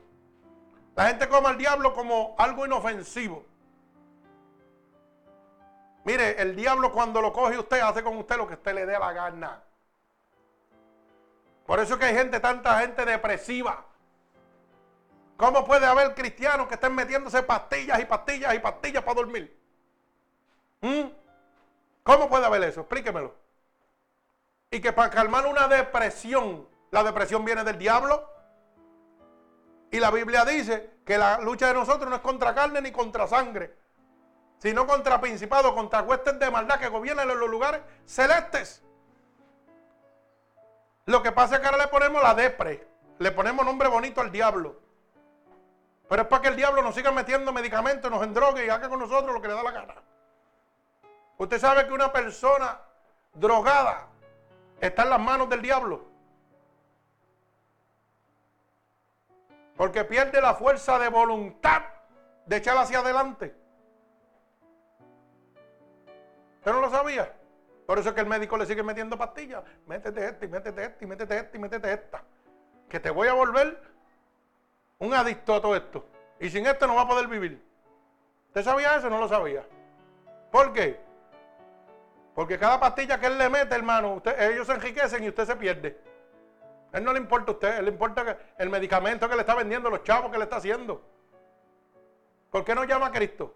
[0.96, 3.44] La gente come al diablo como algo inofensivo.
[6.04, 9.00] Mire, el diablo cuando lo coge usted hace con usted lo que usted le dé
[9.00, 9.64] la gana.
[11.68, 13.86] Por eso es que hay gente, tanta gente depresiva.
[15.36, 19.56] ¿Cómo puede haber cristianos que estén metiéndose pastillas y pastillas y pastillas para dormir?
[20.80, 21.10] ¿Mm?
[22.04, 22.82] ¿Cómo puede haber eso?
[22.82, 23.36] Explíquemelo.
[24.72, 28.32] Y que para calmar una depresión, la depresión viene del diablo.
[29.92, 33.28] Y la Biblia dice que la lucha de nosotros no es contra carne ni contra
[33.28, 33.76] sangre,
[34.58, 38.87] sino contra principados, contra huestes de maldad que gobiernan en los lugares celestes.
[41.08, 42.86] Lo que pasa es que ahora le ponemos la depre,
[43.20, 44.78] le ponemos nombre bonito al diablo.
[46.10, 49.00] Pero es para que el diablo nos siga metiendo medicamentos, nos endrogue y haga con
[49.00, 49.96] nosotros lo que le da la gana.
[51.38, 52.82] Usted sabe que una persona
[53.34, 54.08] drogada
[54.82, 56.06] está en las manos del diablo.
[59.78, 61.84] Porque pierde la fuerza de voluntad
[62.46, 63.56] de echar hacia adelante.
[66.58, 67.34] ¿Usted no lo sabía?
[67.88, 69.64] Por eso es que el médico le sigue metiendo pastillas.
[69.88, 72.22] Métete esta y métete esta y métete esta y métete esta.
[72.90, 73.82] Que te voy a volver
[75.00, 76.06] un adicto a todo esto.
[76.38, 77.64] Y sin esto no va a poder vivir.
[78.48, 79.10] ¿Usted sabía eso?
[79.10, 79.66] No lo sabía.
[80.52, 81.00] ¿Por qué?
[82.36, 85.98] Porque cada pastilla que él le mete, hermano, ellos se enriquecen y usted se pierde.
[86.92, 89.56] A él no le importa a usted, él le importa el medicamento que le está
[89.56, 91.02] vendiendo, los chavos que le está haciendo.
[92.52, 93.56] ¿Por qué no llama a Cristo?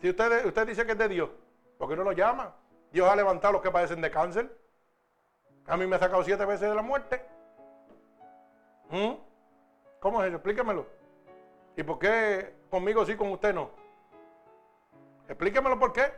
[0.00, 1.30] Si usted, usted dice que es de Dios.
[1.78, 2.54] ¿Por qué no lo llama?
[2.92, 4.56] Dios ha levantado a los que padecen de cáncer.
[5.66, 7.24] A mí me ha sacado siete veces de la muerte.
[8.90, 9.14] ¿Mm?
[10.00, 10.36] ¿Cómo es eso?
[10.36, 10.86] Explíquemelo.
[11.76, 13.70] ¿Y por qué conmigo sí, con usted no?
[15.28, 16.12] Explíquemelo por qué.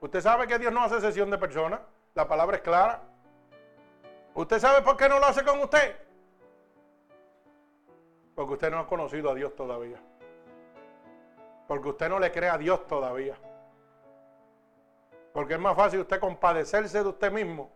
[0.00, 1.80] Usted sabe que Dios no hace sesión de personas.
[2.14, 3.02] La palabra es clara.
[4.34, 5.96] ¿Usted sabe por qué no lo hace con usted?
[8.34, 10.00] Porque usted no ha conocido a Dios todavía.
[11.66, 13.36] Porque usted no le cree a Dios todavía.
[15.38, 17.70] Porque es más fácil usted compadecerse de usted mismo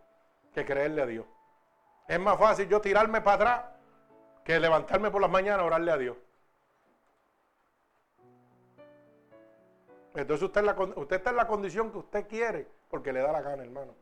[0.53, 1.25] que creerle a Dios.
[2.09, 3.65] Es más fácil yo tirarme para atrás
[4.43, 6.17] que levantarme por las mañanas a orarle a Dios.
[10.13, 10.61] Entonces usted,
[11.09, 13.95] está en la condición que usted quiere porque le da la gana, hermano.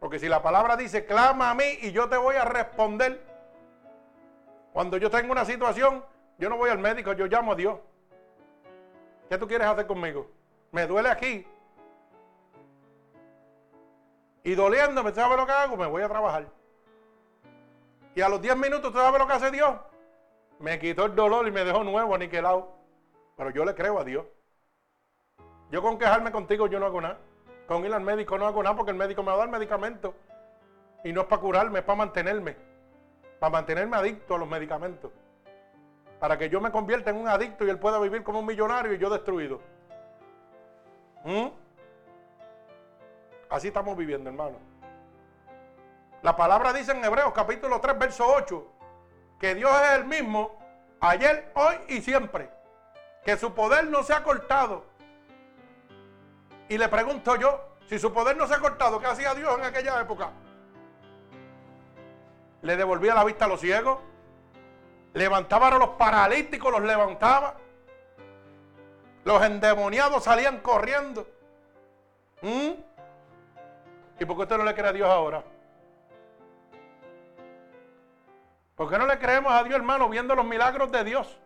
[0.00, 3.22] Porque si la palabra dice, clama a mí y yo te voy a responder.
[4.72, 6.02] Cuando yo tengo una situación,
[6.38, 7.78] yo no voy al médico, yo llamo a Dios.
[9.28, 10.40] ¿Qué tú quieres hacer conmigo?
[10.72, 11.46] Me duele aquí.
[14.42, 15.76] Y doliéndome, ¿sabe lo que hago?
[15.76, 16.48] Me voy a trabajar.
[18.14, 19.76] Y a los 10 minutos, ¿sabe lo que hace Dios?
[20.58, 22.72] Me quitó el dolor y me dejó nuevo, aniquilado.
[23.36, 24.26] Pero yo le creo a Dios.
[25.70, 27.18] Yo con quejarme contigo yo no hago nada.
[27.68, 30.14] Con ir al médico no hago nada porque el médico me va a dar medicamento.
[31.04, 32.56] Y no es para curarme, es para mantenerme.
[33.38, 35.12] Para mantenerme adicto a los medicamentos.
[36.18, 38.92] Para que yo me convierta en un adicto y él pueda vivir como un millonario
[38.94, 39.60] y yo destruido.
[41.24, 41.48] ¿Mm?
[43.50, 44.56] Así estamos viviendo, hermano.
[46.22, 48.66] La palabra dice en Hebreos capítulo 3, verso 8,
[49.40, 50.58] que Dios es el mismo
[51.00, 52.48] ayer, hoy y siempre.
[53.24, 54.84] Que su poder no se ha cortado.
[56.68, 59.64] Y le pregunto yo, si su poder no se ha cortado, ¿qué hacía Dios en
[59.64, 60.30] aquella época?
[62.62, 63.98] Le devolvía la vista a los ciegos,
[65.12, 67.56] levantaba a los paralíticos, los levantaba.
[69.24, 71.26] Los endemoniados salían corriendo.
[72.40, 72.72] ¿Mm?
[74.18, 75.42] ¿Y por qué usted no le cree a Dios ahora?
[78.74, 81.38] ¿Por qué no le creemos a Dios, hermano, viendo los milagros de Dios?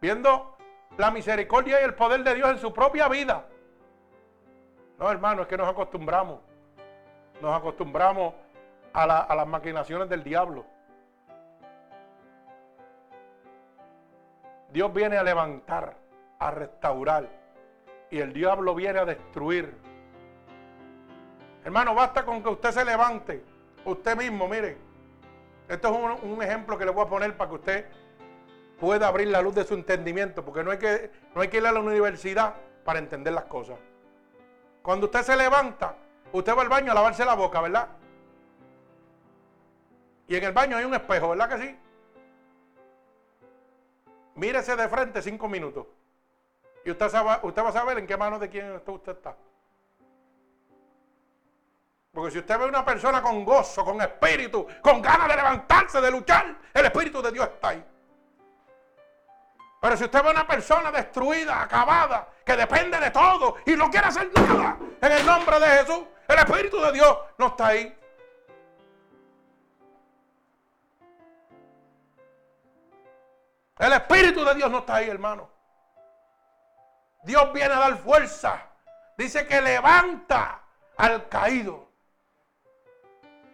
[0.00, 0.56] Viendo
[0.96, 3.46] la misericordia y el poder de Dios en su propia vida.
[4.98, 6.40] No, hermano, es que nos acostumbramos.
[7.40, 8.34] Nos acostumbramos
[8.92, 10.64] a, a las maquinaciones del diablo.
[14.70, 16.01] Dios viene a levantar
[16.46, 17.28] a restaurar
[18.10, 19.74] y el diablo viene a destruir.
[21.64, 23.44] Hermano, basta con que usted se levante,
[23.84, 24.76] usted mismo, mire,
[25.68, 27.86] Esto es un, ejemplo que le voy a poner para que usted
[28.78, 31.66] pueda abrir la luz de su entendimiento, porque no hay, que, no hay que ir
[31.66, 33.78] a la universidad para entender las cosas.
[34.82, 35.94] Cuando usted se levanta,
[36.32, 37.88] usted va al baño a lavarse la boca, ¿verdad?
[40.26, 41.78] Y en el baño hay un espejo, ¿verdad que sí?
[44.34, 45.86] Mírese de frente cinco minutos.
[46.84, 49.36] Y usted, va a saber en qué mano de quién usted está.
[52.12, 56.10] Porque si usted ve una persona con gozo, con espíritu, con ganas de levantarse, de
[56.10, 57.84] luchar, el espíritu de Dios está ahí.
[59.80, 64.08] Pero si usted ve una persona destruida, acabada, que depende de todo y no quiere
[64.08, 67.98] hacer nada en el nombre de Jesús, el espíritu de Dios no está ahí.
[73.78, 75.51] El espíritu de Dios no está ahí, hermano.
[77.22, 78.60] Dios viene a dar fuerza.
[79.16, 80.60] Dice que levanta
[80.96, 81.88] al caído.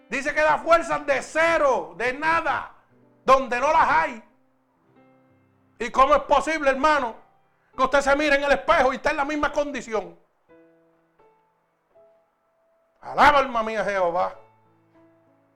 [0.09, 2.73] Dice que da fuerzas de cero, de nada,
[3.25, 4.25] donde no las hay.
[5.79, 7.15] ¿Y cómo es posible, hermano,
[7.77, 10.19] que usted se mire en el espejo y esté en la misma condición?
[13.01, 14.35] Alaba alma mía Jehová.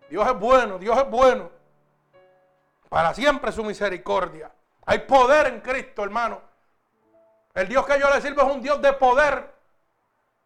[0.09, 1.51] Dios es bueno, Dios es bueno.
[2.89, 4.53] Para siempre su misericordia.
[4.85, 6.51] Hay poder en Cristo, hermano.
[7.55, 9.55] El Dios que yo le sirvo es un Dios de poder.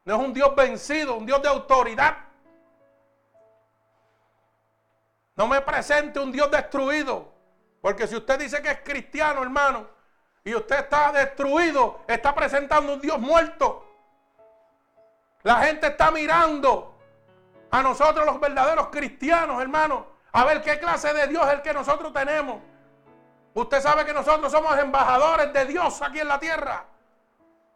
[0.04, 2.16] No es un Dios vencido, un Dios de autoridad.
[5.36, 7.32] No me presente un Dios destruido.
[7.80, 9.86] Porque si usted dice que es cristiano, hermano,
[10.42, 13.84] y usted está destruido, está presentando un Dios muerto.
[15.42, 16.98] La gente está mirando
[17.70, 21.72] a nosotros los verdaderos cristianos, hermano, a ver qué clase de Dios es el que
[21.72, 22.60] nosotros tenemos.
[23.54, 26.84] Usted sabe que nosotros somos embajadores de Dios aquí en la tierra.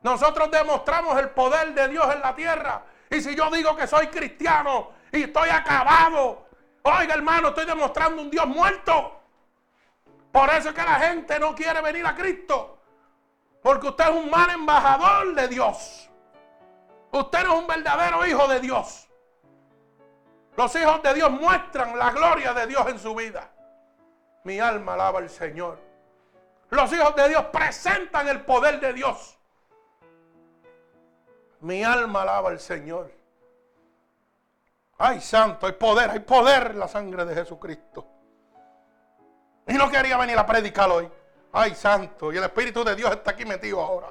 [0.02, 2.82] Nosotros demostramos el poder de Dios en la tierra.
[3.10, 6.50] Y si yo digo que soy cristiano y estoy acabado
[6.82, 9.20] Oiga, hermano, estoy demostrando un Dios muerto.
[10.32, 12.78] Por eso es que la gente no quiere venir a Cristo.
[13.62, 16.08] Porque usted es un mal embajador de Dios.
[17.12, 19.08] Usted no es un verdadero hijo de Dios.
[20.56, 23.50] Los hijos de Dios muestran la gloria de Dios en su vida.
[24.44, 25.78] Mi alma alaba al Señor.
[26.70, 29.38] Los hijos de Dios presentan el poder de Dios.
[31.60, 33.12] Mi alma alaba al Señor.
[34.98, 38.06] Ay, santo, hay poder, hay poder en la sangre de Jesucristo.
[39.66, 41.08] Y no quería venir a predicar hoy.
[41.52, 44.10] Ay, santo, y el Espíritu de Dios está aquí metido ahora.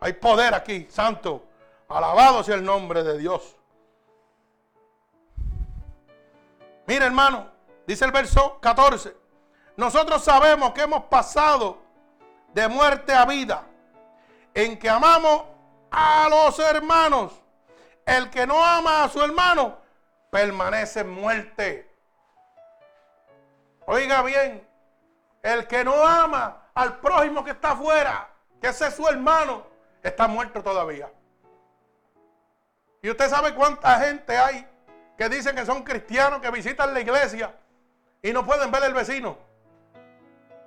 [0.00, 1.44] Hay poder aquí, santo.
[1.88, 3.56] Alabado sea el nombre de Dios.
[6.86, 7.48] Mira, hermano,
[7.86, 9.16] dice el verso 14.
[9.76, 11.78] Nosotros sabemos que hemos pasado
[12.54, 13.64] de muerte a vida,
[14.54, 15.42] en que amamos
[15.96, 17.32] a los hermanos.
[18.04, 19.78] El que no ama a su hermano
[20.30, 21.90] permanece en muerte.
[23.86, 24.68] Oiga bien,
[25.42, 28.28] el que no ama al prójimo que está afuera,
[28.60, 29.66] que ese es su hermano,
[30.02, 31.10] está muerto todavía.
[33.00, 34.68] Y usted sabe cuánta gente hay
[35.16, 37.54] que dicen que son cristianos, que visitan la iglesia
[38.22, 39.38] y no pueden ver el vecino.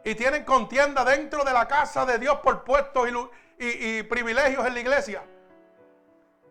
[0.04, 3.08] Y tienen contienda dentro de la casa de Dios por puestos
[3.60, 5.24] y, privilegios en la iglesia.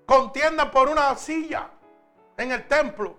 [0.07, 1.69] Contiendan por una silla
[2.37, 3.17] en el templo.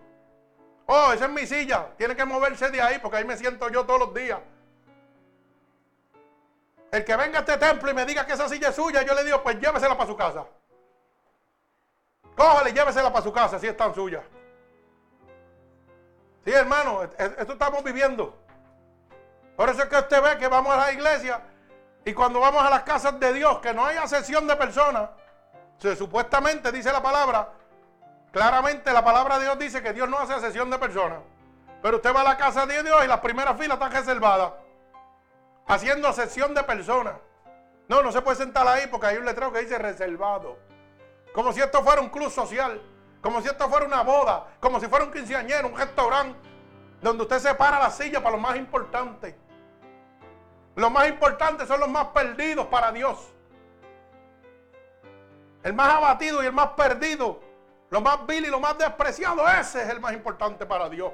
[0.85, 1.89] Oh, esa es mi silla.
[1.97, 4.39] Tiene que moverse de ahí porque ahí me siento yo todos los días.
[6.91, 9.13] El que venga a este templo y me diga que esa silla es suya, yo
[9.13, 10.45] le digo, pues llévesela para su casa.
[12.35, 14.23] Cójale llévesela para su casa si es tan suya.
[16.43, 18.35] Sí, hermano, esto estamos viviendo.
[19.55, 21.41] Por eso es que usted ve que vamos a la iglesia
[22.05, 25.09] y cuando vamos a las casas de Dios, que no hay asesión de personas,
[25.97, 27.49] supuestamente dice la palabra,
[28.31, 31.19] Claramente la palabra de Dios dice que Dios no hace sesión de personas.
[31.81, 34.53] Pero usted va a la casa de Dios y las primeras filas están reservadas.
[35.67, 37.15] Haciendo sesión de personas.
[37.87, 40.59] No, no se puede sentar ahí porque hay un letrero que dice reservado.
[41.33, 42.79] Como si esto fuera un club social.
[43.21, 44.47] Como si esto fuera una boda.
[44.59, 46.37] Como si fuera un quinceañero, un restaurante.
[47.01, 49.35] Donde usted separa la silla para lo más importante.
[50.79, 53.33] Los más importantes son los más perdidos para Dios.
[55.61, 57.41] El más abatido y el más perdido
[57.89, 61.11] lo más vil y lo más despreciado, ese es el más importante para Dios.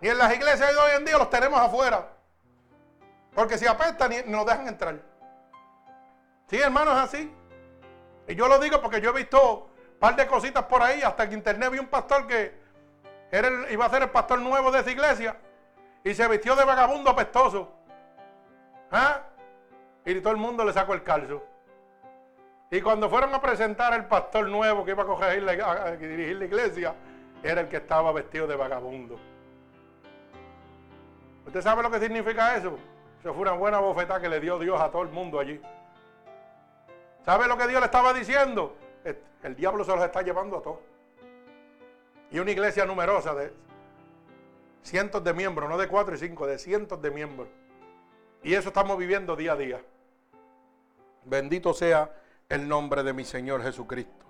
[0.00, 2.08] Y en las iglesias de hoy en día los tenemos afuera.
[3.34, 4.96] Porque si apestan, nos dejan entrar.
[6.46, 7.34] Sí, hermano, es así.
[8.26, 11.02] Y yo lo digo porque yo he visto un par de cositas por ahí.
[11.02, 12.58] Hasta en internet vi un pastor que
[13.30, 15.36] era iba a ser el pastor nuevo de esa iglesia.
[16.04, 17.68] Y se vistió de vagabundo apestoso.
[18.90, 19.22] ¿Ah?
[20.04, 21.42] Y todo el mundo le sacó el calzo.
[22.70, 26.44] Y cuando fueron a presentar al pastor nuevo que iba a, coger a dirigir la
[26.44, 26.94] iglesia,
[27.42, 29.18] era el que estaba vestido de vagabundo.
[31.46, 32.78] ¿Usted sabe lo que significa eso?
[33.20, 35.60] Eso fue una buena bofetada que le dio Dios a todo el mundo allí.
[37.24, 38.76] ¿Sabe lo que Dios le estaba diciendo?
[39.42, 40.78] El diablo se los está llevando a todos.
[42.30, 43.52] Y una iglesia numerosa de
[44.82, 47.48] cientos de miembros, no de cuatro y cinco, de cientos de miembros.
[48.42, 49.84] Y eso estamos viviendo día a día.
[51.24, 52.14] Bendito sea
[52.48, 54.26] el nombre de mi Señor Jesucristo.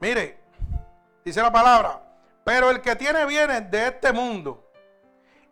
[0.00, 0.38] Mire,
[1.24, 2.02] dice la palabra,
[2.44, 4.70] pero el que tiene bienes de este mundo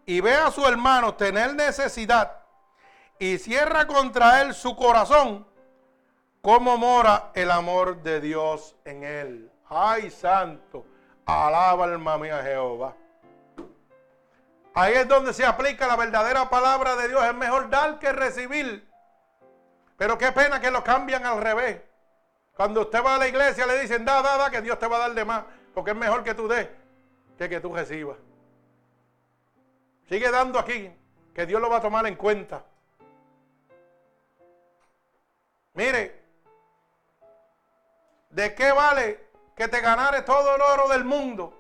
[0.05, 2.45] y ve a su hermano tener necesidad
[3.19, 5.47] y cierra contra él su corazón,
[6.43, 9.51] ¿cómo mora el amor de Dios en él?
[9.69, 10.87] Ay, santo,
[11.25, 12.95] alaba alma mía Jehová.
[14.75, 17.25] Ahí es donde se aplica la verdadera palabra de Dios.
[17.25, 18.87] Es mejor dar que recibir.
[19.97, 21.81] Pero qué pena que lo cambian al revés.
[22.55, 24.97] Cuando usted va a la iglesia le dicen, da, da, da, que Dios te va
[24.97, 25.45] a dar de más.
[25.75, 26.69] Porque es mejor que tú des
[27.39, 28.17] que que tú recibas.
[30.09, 30.91] Sigue dando aquí,
[31.35, 32.65] que Dios lo va a tomar en cuenta.
[35.75, 36.23] Mire,
[38.31, 39.26] ¿de qué vale
[39.57, 41.55] que te ganare todo el oro del mundo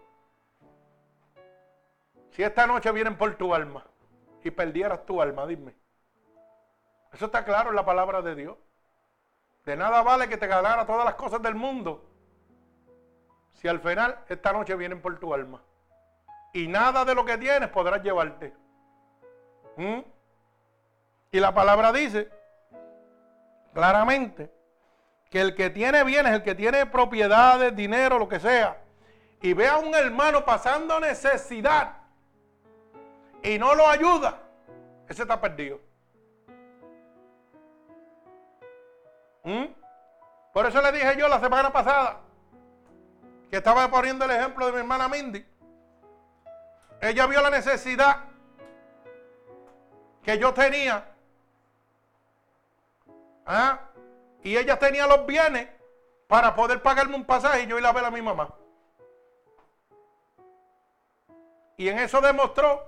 [2.30, 3.84] si esta noche vienen por tu alma
[4.44, 5.47] y perdieras tu alma?
[5.47, 5.74] Dime.
[7.12, 8.57] Eso está claro en la palabra de Dios.
[9.64, 12.05] De nada vale que te ganara todas las cosas del mundo
[13.55, 15.62] si al final esta noche vienen por tu alma.
[16.53, 18.55] Y nada de lo que tienes podrás llevarte.
[19.76, 20.01] ¿Mm?
[21.32, 22.30] Y la palabra dice
[23.72, 24.55] claramente
[25.30, 28.78] que el que tiene bienes, el que tiene propiedades, dinero, lo que sea,
[29.40, 31.96] y ve a un hermano pasando necesidad
[33.42, 34.38] y no lo ayuda,
[35.08, 35.80] ese está perdido.
[39.44, 39.66] ¿Mm?
[40.52, 42.20] Por eso le dije yo la semana pasada
[43.50, 45.46] que estaba poniendo el ejemplo de mi hermana Mindy.
[47.00, 48.24] Ella vio la necesidad
[50.24, 51.04] que yo tenía.
[53.46, 53.86] ¿ah?
[54.47, 55.68] Y ella tenía los bienes
[56.28, 58.55] para poder pagarme un pasaje y yo ir a ver a mi mamá.
[61.76, 62.84] Y en eso demostró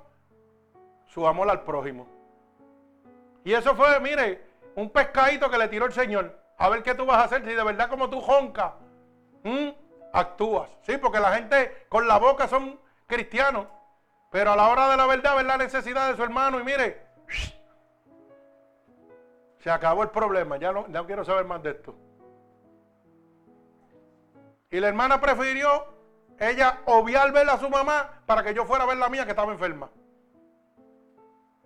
[1.07, 2.07] su amor al prójimo.
[3.43, 4.41] Y eso fue, mire,
[4.77, 6.39] un pescadito que le tiró el Señor.
[6.59, 8.75] A ver qué tú vas a hacer si de verdad como tú joncas,
[10.13, 10.71] actúas.
[10.83, 12.79] Sí, porque la gente con la boca son
[13.09, 13.67] cristianos,
[14.31, 17.05] pero a la hora de la verdad ven la necesidad de su hermano y mire,
[19.69, 21.95] se acabó el problema, ya no, no quiero saber más de esto.
[24.71, 25.85] Y la hermana prefirió
[26.39, 29.33] ella obviar ver a su mamá para que yo fuera a ver la mía que
[29.33, 29.91] estaba enferma.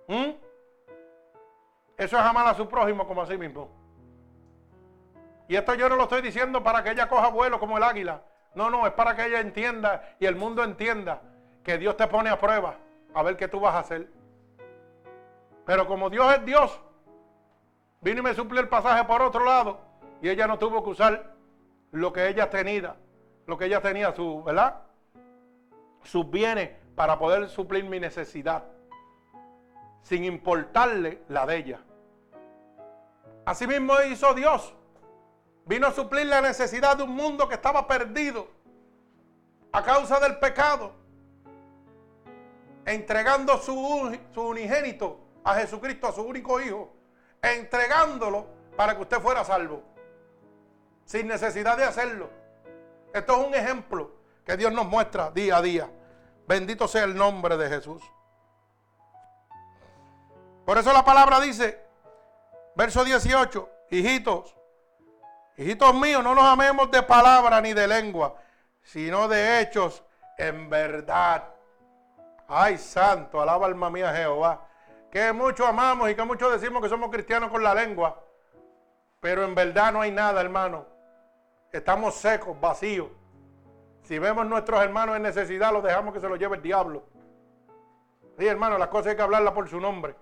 [0.09, 0.31] ¿Mm?
[1.97, 3.71] Eso es amar a su prójimo como a sí mismo.
[5.47, 8.23] Y esto yo no lo estoy diciendo para que ella coja vuelo como el águila.
[8.57, 11.23] No, no, es para que ella entienda y el mundo entienda
[11.63, 12.79] que Dios te pone a prueba
[13.15, 14.09] a ver qué tú vas a hacer.
[15.65, 16.83] Pero como Dios es Dios,
[18.03, 19.81] vino y me suple el pasaje por otro lado
[20.21, 21.35] y ella no tuvo que usar
[21.93, 22.97] lo que ella tenía,
[23.47, 24.83] lo que ella tenía, su, ¿verdad?
[26.03, 28.65] Sus bienes para poder suplir mi necesidad,
[30.03, 31.81] sin importarle la de ella.
[33.45, 34.75] Así mismo hizo Dios.
[35.65, 38.49] Vino a suplir la necesidad de un mundo que estaba perdido
[39.71, 40.93] a causa del pecado.
[42.85, 46.93] Entregando su, su unigénito a Jesucristo, a su único hijo.
[47.43, 48.47] Entregándolo
[48.77, 49.83] para que usted fuera salvo.
[51.05, 52.31] Sin necesidad de hacerlo.
[53.13, 54.13] Esto es un ejemplo
[54.47, 55.91] que Dios nos muestra día a día.
[56.47, 58.03] Bendito sea el nombre de Jesús.
[60.65, 61.85] Por eso la palabra dice,
[62.77, 64.57] verso 18, hijitos,
[65.57, 68.37] Hijitos míos, no nos amemos de palabra ni de lengua,
[68.83, 70.03] sino de hechos
[70.39, 71.45] en verdad.
[72.49, 74.67] Ay, santo, alaba alma mía Jehová.
[75.13, 78.19] Que mucho amamos y que mucho decimos que somos cristianos con la lengua.
[79.21, 80.87] Pero en verdad no hay nada, hermano.
[81.71, 83.09] Estamos secos, vacíos.
[84.05, 87.03] Si vemos nuestros hermanos en necesidad, los dejamos que se los lleve el diablo.
[88.39, 90.17] Sí, hermano, las cosas hay que hablarlas por su nombre.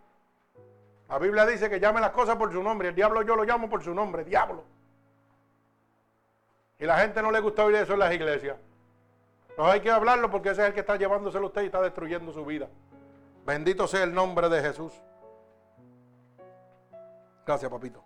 [1.09, 2.89] La Biblia dice que llame las cosas por su nombre.
[2.89, 4.65] El diablo yo lo llamo por su nombre, diablo.
[6.81, 8.57] Y la gente no le gusta oír eso en las iglesias.
[9.57, 11.81] No hay que hablarlo porque ese es el que está llevándoselo a usted y está
[11.81, 12.69] destruyendo su vida.
[13.45, 14.93] Bendito sea el nombre de Jesús.
[17.47, 18.05] Gracias, papito.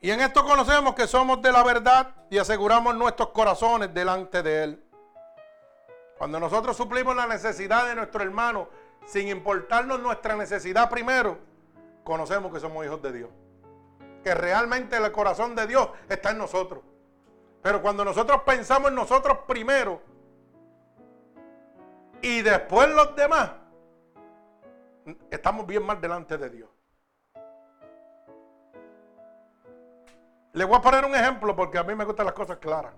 [0.00, 4.64] Y en esto conocemos que somos de la verdad y aseguramos nuestros corazones delante de
[4.64, 4.84] Él.
[6.18, 8.68] Cuando nosotros suplimos la necesidad de nuestro hermano,
[9.06, 11.38] sin importarnos nuestra necesidad primero,
[12.04, 13.30] conocemos que somos hijos de Dios.
[14.24, 16.82] Que realmente el corazón de Dios está en nosotros.
[17.62, 20.00] Pero cuando nosotros pensamos en nosotros primero,
[22.22, 23.50] Y después los demás
[25.30, 26.70] estamos bien mal delante de Dios.
[30.52, 32.92] Le voy a poner un ejemplo porque a mí me gustan las cosas claras.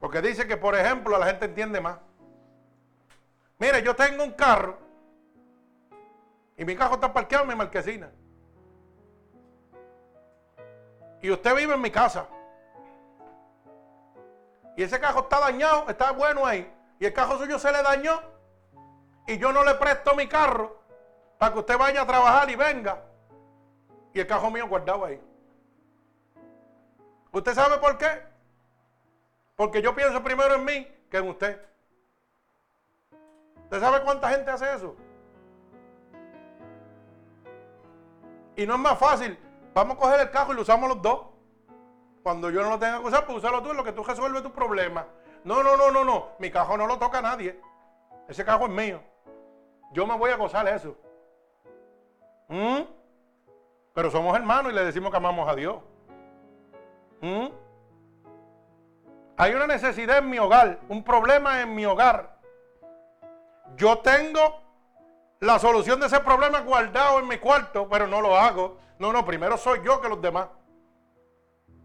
[0.00, 1.98] Porque dice que, por ejemplo, la gente entiende más.
[3.58, 4.78] Mire, yo tengo un carro
[6.56, 8.10] y mi carro está parqueado en mi marquesina.
[11.20, 12.26] Y usted vive en mi casa.
[14.76, 16.70] Y ese carro está dañado, está bueno ahí.
[16.98, 18.33] Y el carro suyo se le dañó.
[19.26, 20.76] Y yo no le presto mi carro
[21.38, 23.02] para que usted vaya a trabajar y venga.
[24.12, 25.20] Y el carro mío guardado ahí.
[27.32, 28.22] ¿Usted sabe por qué?
[29.56, 31.60] Porque yo pienso primero en mí que en usted.
[33.64, 34.94] ¿Usted sabe cuánta gente hace eso?
[38.56, 39.38] Y no es más fácil.
[39.74, 41.26] Vamos a coger el carro y lo usamos los dos.
[42.22, 44.42] Cuando yo no lo tenga que usar, pues usarlo tú en lo que tú resuelves
[44.42, 45.06] tu problema.
[45.42, 46.30] No, no, no, no, no.
[46.38, 47.60] Mi carro no lo toca nadie.
[48.28, 49.00] Ese carro es mío.
[49.94, 50.96] Yo me voy a gozar eso.
[52.48, 52.80] ¿Mm?
[53.94, 55.76] Pero somos hermanos y le decimos que amamos a Dios.
[57.20, 57.46] ¿Mm?
[59.36, 62.40] Hay una necesidad en mi hogar, un problema en mi hogar.
[63.76, 64.60] Yo tengo
[65.38, 68.78] la solución de ese problema guardado en mi cuarto, pero no lo hago.
[68.98, 70.48] No, no, primero soy yo que los demás.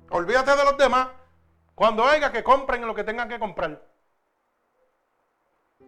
[0.09, 1.09] Olvídate de los demás.
[1.75, 3.83] Cuando haya que compren lo que tengan que comprar.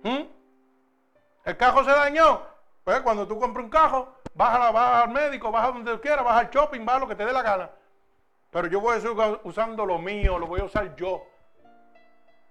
[0.03, 0.40] ¿Mm?
[1.43, 2.41] El cajo se dañó.
[2.83, 6.49] Pues cuando tú compras un cajo, vas, al médico, vas a donde quieras, vas al
[6.49, 7.69] shopping, vas a lo que te dé la gana.
[8.49, 11.23] Pero yo voy a seguir usando lo mío, lo voy a usar yo.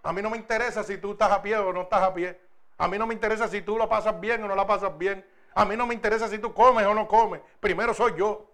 [0.03, 2.41] A mí no me interesa si tú estás a pie o no estás a pie.
[2.79, 5.27] A mí no me interesa si tú lo pasas bien o no la pasas bien.
[5.55, 7.41] A mí no me interesa si tú comes o no comes.
[7.61, 8.51] Primero soy yo.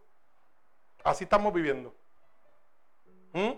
[1.04, 1.94] Así estamos viviendo.
[3.32, 3.52] ¿Mm?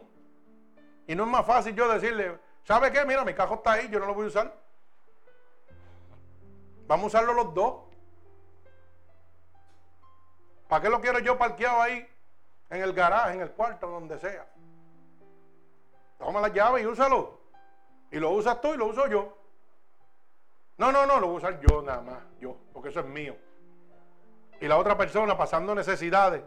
[1.07, 3.05] Y no es más fácil yo decirle, ¿sabe qué?
[3.07, 4.55] Mira, mi cajo está ahí, yo no lo voy a usar.
[6.89, 7.75] Vamos a usarlo los dos.
[10.69, 12.09] ¿Para qué lo quiero yo parqueado ahí?
[12.71, 14.47] En el garaje, en el cuarto, donde sea.
[16.19, 17.41] Toma la llave y úsalo.
[18.11, 19.37] Y lo usas tú y lo uso yo.
[20.79, 23.37] No, no, no, lo voy a usar yo nada más, yo, porque eso es mío.
[24.61, 26.43] Y la otra persona pasando necesidades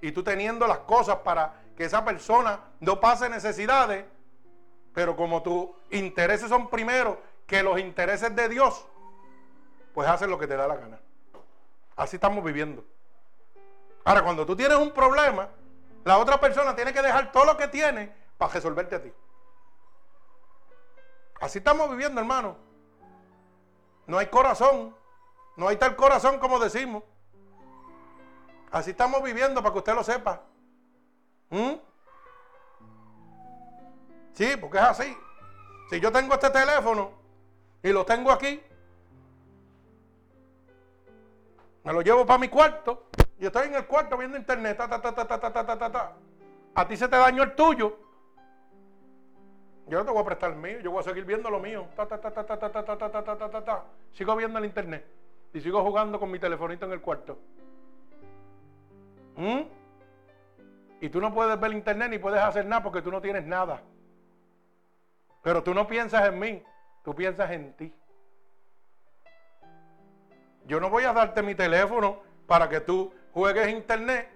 [0.00, 4.04] y tú teniendo las cosas para que esa persona no pase necesidades,
[4.92, 8.86] pero como tus intereses son primero que los intereses de Dios,
[9.94, 11.00] pues haces lo que te da la gana.
[11.96, 12.84] Así estamos viviendo.
[14.04, 15.48] Ahora, cuando tú tienes un problema,
[16.04, 19.12] la otra persona tiene que dejar todo lo que tiene para resolverte a ti.
[21.40, 22.56] Así estamos viviendo, hermano.
[24.06, 24.94] No hay corazón.
[25.56, 27.04] No hay tal corazón como decimos.
[28.72, 30.42] Así estamos viviendo para que usted lo sepa.
[31.50, 31.74] ¿Mm?
[34.32, 35.16] Sí, porque es así.
[35.88, 37.12] Si yo tengo este teléfono
[37.82, 38.60] y lo tengo aquí,
[41.84, 43.04] me lo llevo para mi cuarto
[43.38, 44.80] y estoy en el cuarto viendo internet.
[46.74, 47.98] a ti se te dañó el tuyo.
[49.86, 51.86] Yo no te voy a prestar el mío, yo voy a seguir viendo lo mío.
[54.12, 55.06] Sigo viendo el internet
[55.52, 57.38] y sigo jugando con mi telefonito en el cuarto.
[61.00, 63.82] Y tú no puedes ver internet ni puedes hacer nada porque tú no tienes nada.
[65.42, 66.62] Pero tú no piensas en mí,
[67.04, 67.92] tú piensas en ti.
[70.66, 74.28] Yo no voy a darte mi teléfono para que tú juegues internet.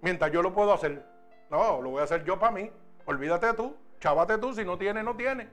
[0.00, 1.04] Mientras yo lo puedo hacer.
[1.50, 2.70] No, lo voy a hacer yo para mí.
[3.06, 5.48] Olvídate tú, chávate tú, si no tiene, no tiene.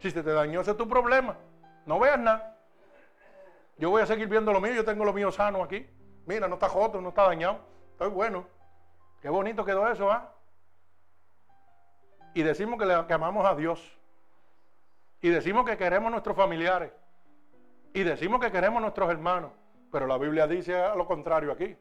[0.00, 1.36] Si se te dañó, ese es tu problema.
[1.86, 2.56] No veas nada.
[3.76, 5.88] Yo voy a seguir viendo lo mío, yo tengo lo mío sano aquí.
[6.26, 7.60] Mira, no está joto, no está dañado.
[7.92, 8.46] Estoy bueno.
[9.22, 10.32] Qué bonito quedó eso, ¿ah?
[12.34, 13.98] Y decimos que, le, que amamos a Dios.
[15.20, 16.92] Y decimos que queremos a nuestros familiares.
[17.98, 19.50] Y decimos que queremos nuestros hermanos.
[19.90, 21.76] Pero la Biblia dice lo contrario aquí.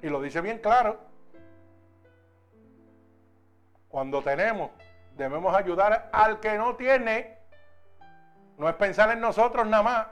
[0.00, 0.98] Y lo dice bien claro.
[3.88, 4.70] Cuando tenemos,
[5.14, 7.36] debemos ayudar al que no tiene.
[8.56, 10.06] No es pensar en nosotros nada más.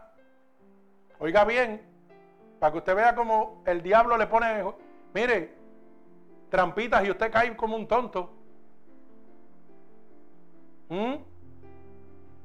[1.20, 1.80] Oiga bien,
[2.58, 4.62] para que usted vea cómo el diablo le pone,
[5.14, 5.54] mire,
[6.50, 8.30] trampitas y usted cae como un tonto.
[10.90, 11.14] ¿Mm?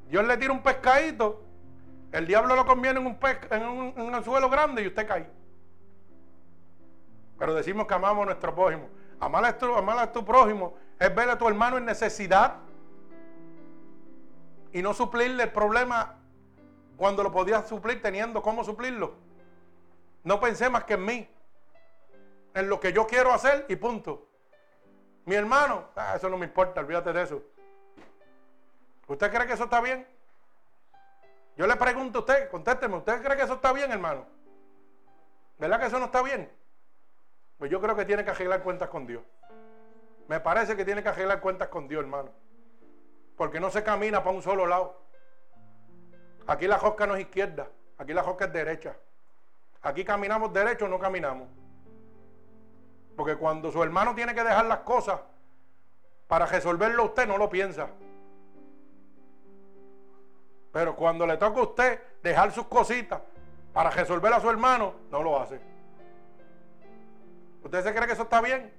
[0.08, 1.45] Dios le tira un pescadito,
[2.16, 3.18] el diablo lo conviene en un,
[3.52, 5.30] en un, anzuelo grande y usted cae.
[7.38, 8.88] Pero decimos que amamos a nuestro prójimo.
[9.20, 9.68] Amar a tu,
[10.14, 12.56] tu prójimo es ver a tu hermano en necesidad
[14.72, 16.16] y no suplirle el problema
[16.96, 19.16] cuando lo podías suplir teniendo cómo suplirlo.
[20.24, 21.30] No pensé más que en mí,
[22.54, 24.30] en lo que yo quiero hacer y punto.
[25.26, 27.44] Mi hermano, ah, eso no me importa, olvídate de eso.
[29.06, 30.15] ¿Usted cree que eso está bien?
[31.57, 34.26] Yo le pregunto a usted, contésteme, ¿usted cree que eso está bien, hermano?
[35.57, 36.52] ¿Verdad que eso no está bien?
[37.57, 39.23] Pues yo creo que tiene que arreglar cuentas con Dios.
[40.27, 42.30] Me parece que tiene que arreglar cuentas con Dios, hermano.
[43.38, 45.02] Porque no se camina para un solo lado.
[46.48, 48.95] Aquí la josca no es izquierda, aquí la josca es derecha.
[49.82, 51.48] Aquí caminamos derecho o no caminamos.
[53.15, 55.22] Porque cuando su hermano tiene que dejar las cosas
[56.27, 57.88] para resolverlo usted, no lo piensa.
[60.76, 63.22] Pero cuando le toca a usted dejar sus cositas
[63.72, 65.58] para resolver a su hermano, no lo hace.
[67.64, 68.74] ¿Usted se cree que eso está bien?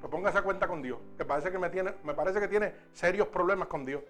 [0.00, 1.00] Pues ponga esa cuenta con Dios.
[1.18, 4.04] Que parece que me, tiene, me parece que tiene serios problemas con Dios.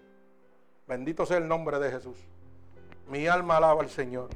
[0.86, 2.18] Bendito sea el nombre de Jesús.
[3.08, 4.28] Mi alma alaba al Señor.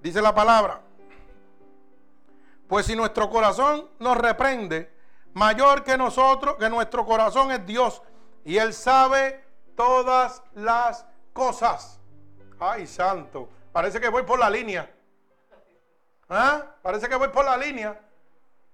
[0.00, 0.80] Dice la palabra.
[2.66, 4.95] Pues si nuestro corazón nos reprende,
[5.36, 8.02] mayor que nosotros, que nuestro corazón es Dios.
[8.42, 9.44] Y Él sabe
[9.76, 11.04] todas las
[11.34, 12.00] cosas.
[12.58, 13.50] Ay, santo.
[13.70, 14.90] Parece que voy por la línea.
[16.30, 16.62] ¿Ah?
[16.80, 18.00] Parece que voy por la línea.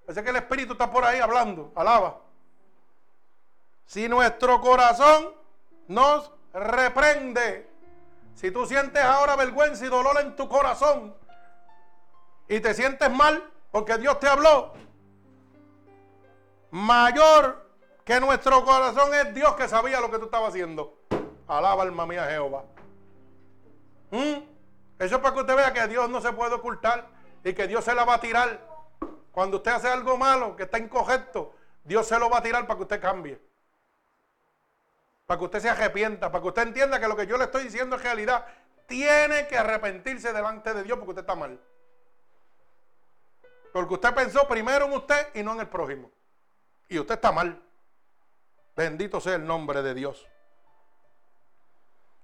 [0.06, 1.72] Parece que el Espíritu está por ahí hablando.
[1.74, 2.20] Alaba.
[3.84, 5.34] Si nuestro corazón
[5.88, 7.68] nos reprende,
[8.36, 11.12] si tú sientes ahora vergüenza y dolor en tu corazón
[12.46, 14.74] y te sientes mal porque Dios te habló,
[16.72, 17.70] mayor
[18.04, 20.98] que nuestro corazón es Dios que sabía lo que tú estabas haciendo.
[21.46, 22.64] Alaba alma mía Jehová.
[24.10, 24.42] ¿Mm?
[24.98, 27.06] Eso es para que usted vea que Dios no se puede ocultar
[27.44, 28.60] y que Dios se la va a tirar.
[29.30, 31.54] Cuando usted hace algo malo, que está incorrecto,
[31.84, 33.40] Dios se lo va a tirar para que usted cambie.
[35.26, 37.64] Para que usted se arrepienta, para que usted entienda que lo que yo le estoy
[37.64, 38.46] diciendo es realidad.
[38.86, 41.58] Tiene que arrepentirse delante de Dios porque usted está mal.
[43.72, 46.10] Porque usted pensó primero en usted y no en el prójimo.
[46.92, 47.58] Y usted está mal.
[48.76, 50.26] Bendito sea el nombre de Dios.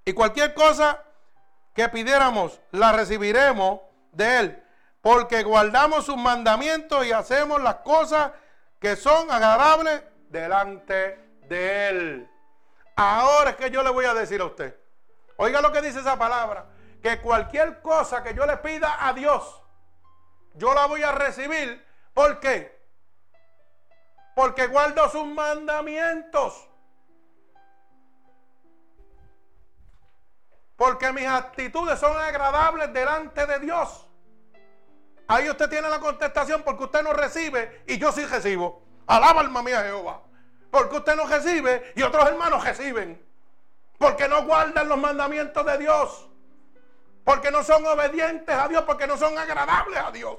[0.05, 1.03] Y cualquier cosa
[1.75, 3.81] que pidiéramos, la recibiremos
[4.13, 4.65] de Él.
[5.01, 8.33] Porque guardamos sus mandamientos y hacemos las cosas
[8.79, 12.31] que son agradables delante de Él.
[12.95, 14.79] Ahora es que yo le voy a decir a usted.
[15.37, 16.67] Oiga lo que dice esa palabra.
[17.03, 19.63] Que cualquier cosa que yo le pida a Dios,
[20.53, 21.83] yo la voy a recibir.
[22.13, 22.78] ¿Por qué?
[24.39, 26.65] Porque guardo sus mandamientos.
[30.77, 34.07] Porque mis actitudes son agradables delante de Dios.
[35.27, 38.81] Ahí usted tiene la contestación porque usted no recibe y yo sí recibo.
[39.09, 40.23] Alaba alma mía Jehová.
[40.71, 43.21] Porque usted no recibe y otros hermanos reciben.
[43.99, 46.31] Porque no guardan los mandamientos de Dios.
[47.25, 48.85] Porque no son obedientes a Dios.
[48.85, 50.39] Porque no son agradables a Dios.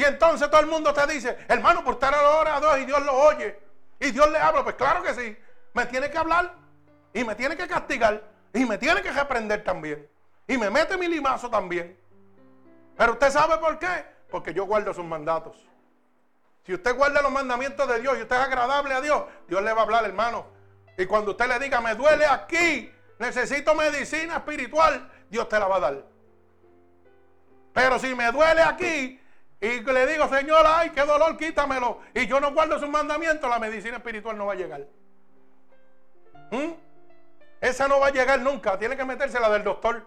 [0.00, 3.04] Y entonces todo el mundo te dice, hermano, por estar a la hora y Dios
[3.04, 3.60] lo oye.
[3.98, 4.64] Y Dios le habla.
[4.64, 5.36] Pues claro que sí.
[5.74, 6.54] Me tiene que hablar.
[7.12, 8.24] Y me tiene que castigar.
[8.54, 10.08] Y me tiene que reprender también.
[10.48, 12.00] Y me mete mi limazo también.
[12.96, 14.06] Pero usted sabe por qué.
[14.30, 15.68] Porque yo guardo sus mandatos.
[16.64, 19.70] Si usted guarda los mandamientos de Dios y usted es agradable a Dios, Dios le
[19.74, 20.46] va a hablar, hermano.
[20.96, 25.76] Y cuando usted le diga, me duele aquí, necesito medicina espiritual, Dios te la va
[25.76, 26.04] a dar.
[27.74, 29.19] Pero si me duele aquí
[29.60, 33.58] y le digo, Señor, ay, qué dolor, quítamelo, y yo no guardo sus mandamientos, la
[33.58, 34.86] medicina espiritual no va a llegar.
[36.50, 36.72] ¿Mm?
[37.60, 40.06] Esa no va a llegar nunca, tiene que meterse la del doctor.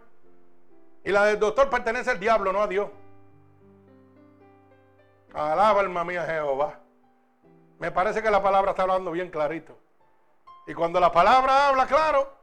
[1.04, 2.90] Y la del doctor pertenece al diablo, no a Dios.
[5.34, 6.80] Alaba alma mía Jehová.
[7.80, 9.78] Me parece que la palabra está hablando bien clarito.
[10.66, 12.34] Y cuando la palabra habla claro,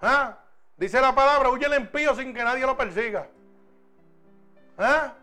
[0.00, 0.38] ¿ah?
[0.76, 3.26] dice la palabra, huye el impío sin que nadie lo persiga.
[4.78, 5.14] ¿Ah?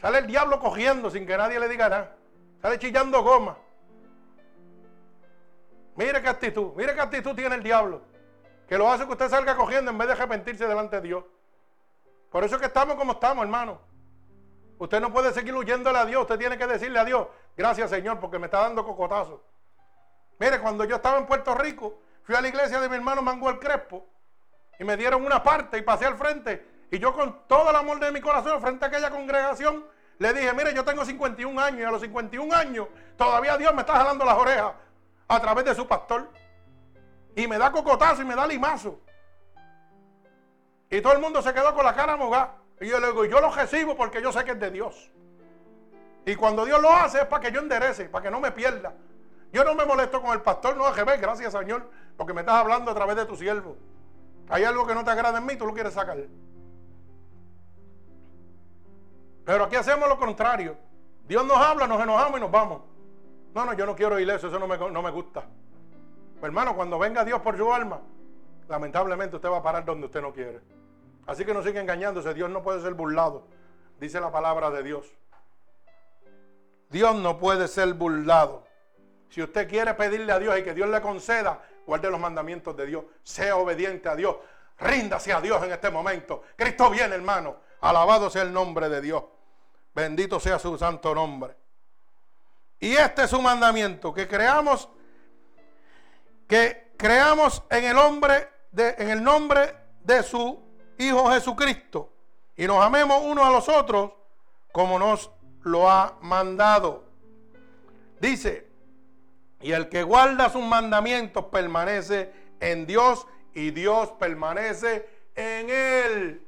[0.00, 2.16] Sale el diablo cogiendo sin que nadie le diga nada.
[2.60, 3.56] Sale chillando goma.
[5.96, 8.02] Mire qué actitud, mire qué actitud tiene el diablo.
[8.68, 11.24] Que lo hace que usted salga cogiendo en vez de arrepentirse delante de Dios.
[12.30, 13.80] Por eso es que estamos como estamos, hermano.
[14.78, 16.22] Usted no puede seguir huyéndole a Dios.
[16.22, 19.42] Usted tiene que decirle a Dios, gracias Señor, porque me está dando cocotazo.
[20.38, 23.58] Mire, cuando yo estaba en Puerto Rico, fui a la iglesia de mi hermano Manguel
[23.58, 24.06] Crespo
[24.78, 26.75] y me dieron una parte y pasé al frente.
[26.90, 29.84] Y yo con todo el amor de mi corazón, frente a aquella congregación,
[30.18, 33.80] le dije, mire, yo tengo 51 años y a los 51 años todavía Dios me
[33.80, 34.72] está jalando las orejas
[35.28, 36.30] a través de su pastor.
[37.34, 38.98] Y me da cocotazo y me da limazo.
[40.90, 42.54] Y todo el mundo se quedó con la cara mogada.
[42.80, 45.10] Y yo le digo, yo lo recibo porque yo sé que es de Dios.
[46.24, 48.94] Y cuando Dios lo hace es para que yo enderece, para que no me pierda.
[49.52, 52.90] Yo no me molesto con el pastor, no ver, gracias Señor, porque me estás hablando
[52.90, 53.76] a través de tu siervo.
[54.48, 56.18] Hay algo que no te agrada en mí, tú lo quieres sacar.
[59.46, 60.76] Pero aquí hacemos lo contrario.
[61.26, 62.82] Dios nos habla, nos enojamos y nos vamos.
[63.54, 65.46] No, no, yo no quiero ir eso, eso no me, no me gusta.
[66.40, 68.00] Pues, hermano, cuando venga Dios por su alma,
[68.68, 70.60] lamentablemente usted va a parar donde usted no quiere.
[71.26, 73.46] Así que no siga engañándose, Dios no puede ser burlado,
[74.00, 75.06] dice la palabra de Dios.
[76.90, 78.64] Dios no puede ser burlado.
[79.28, 82.86] Si usted quiere pedirle a Dios y que Dios le conceda, guarde los mandamientos de
[82.86, 84.36] Dios, sea obediente a Dios,
[84.78, 86.42] ríndase a Dios en este momento.
[86.56, 87.56] Cristo viene, hermano.
[87.80, 89.22] Alabado sea el nombre de Dios.
[89.96, 91.56] Bendito sea su santo nombre.
[92.78, 94.90] Y este es su mandamiento, que creamos
[96.46, 100.62] que creamos en el hombre de, en el nombre de su
[100.98, 102.12] Hijo Jesucristo
[102.58, 104.12] y nos amemos unos a los otros
[104.70, 105.30] como nos
[105.62, 107.06] lo ha mandado.
[108.20, 108.68] Dice,
[109.62, 116.45] y el que guarda sus mandamientos permanece en Dios y Dios permanece en él.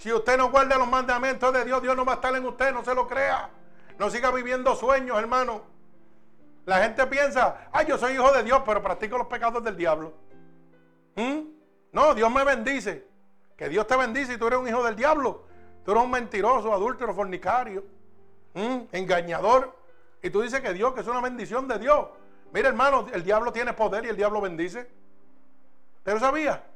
[0.00, 2.72] Si usted no guarda los mandamientos de Dios, Dios no va a estar en usted,
[2.72, 3.50] no se lo crea.
[3.98, 5.60] No siga viviendo sueños, hermano.
[6.64, 10.14] La gente piensa, ay, yo soy hijo de Dios, pero practico los pecados del diablo.
[11.16, 11.40] ¿Mm?
[11.92, 13.06] No, Dios me bendice.
[13.58, 15.44] Que Dios te bendice y tú eres un hijo del diablo.
[15.84, 17.84] Tú eres un mentiroso, adúltero, fornicario,
[18.54, 18.84] ¿Mm?
[18.92, 19.76] engañador.
[20.22, 22.06] Y tú dices que Dios, que es una bendición de Dios.
[22.54, 24.90] Mira, hermano, el diablo tiene poder y el diablo bendice.
[25.98, 26.69] ¿Usted lo sabía?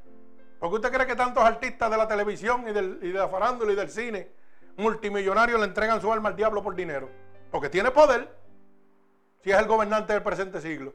[0.58, 3.90] ¿Por usted cree que tantos artistas de la televisión y, de la farándula y del
[3.90, 4.30] cine,
[4.76, 7.10] multimillonarios, le entregan su alma al diablo por dinero?
[7.50, 8.34] Porque tiene poder.
[9.42, 10.94] Si es el gobernante del presente siglo.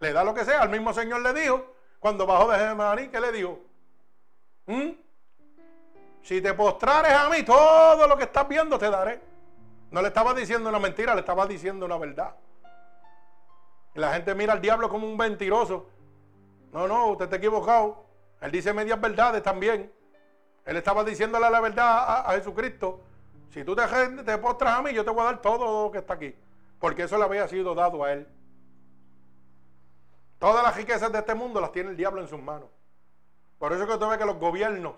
[0.00, 0.60] Le da lo que sea.
[0.60, 3.60] Al mismo Señor le dijo, cuando bajó de Gemaní, ¿qué le dijo?
[4.66, 4.90] ¿Mm?
[6.22, 9.20] Si te postrares a mí, todo lo que estás viendo te daré.
[9.90, 12.34] No le estaba diciendo una mentira, le estaba diciendo una verdad.
[13.94, 15.88] Y la gente mira al diablo como un mentiroso.
[16.72, 18.05] No, no, usted está equivocado.
[18.46, 19.92] Él dice medias verdades también.
[20.64, 23.00] Él estaba diciéndole la verdad a, Jesucristo.
[23.50, 23.82] Si tú te,
[24.22, 26.32] te postras a mí, yo te voy a dar todo lo que está aquí.
[26.78, 28.28] Porque eso le había sido dado a él.
[30.38, 32.68] Todas las riquezas de este mundo las tiene el diablo en sus manos.
[33.58, 34.94] Por eso que usted ve que los gobiernos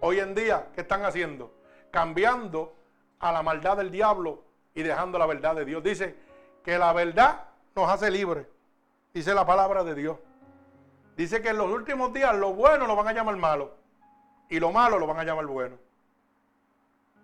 [0.00, 1.50] hoy en día, ¿qué están haciendo?
[1.90, 2.76] Cambiando
[3.20, 4.44] a la maldad del diablo
[4.74, 5.82] y dejando la verdad de Dios.
[5.82, 6.14] Dice
[6.62, 8.46] que la verdad nos hace libres.
[9.14, 10.18] Dice la palabra de Dios.
[11.16, 13.74] Dice que en los últimos días lo bueno lo van a llamar malo
[14.48, 15.76] y lo malo lo van a llamar bueno.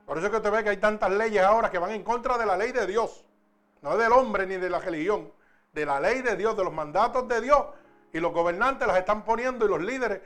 [0.07, 2.47] Por eso que usted ve que hay tantas leyes ahora que van en contra de
[2.47, 3.25] la ley de Dios.
[3.83, 5.31] No del hombre ni de la religión.
[5.73, 7.63] De la ley de Dios, de los mandatos de Dios.
[8.13, 10.23] Y los gobernantes las están poniendo y los líderes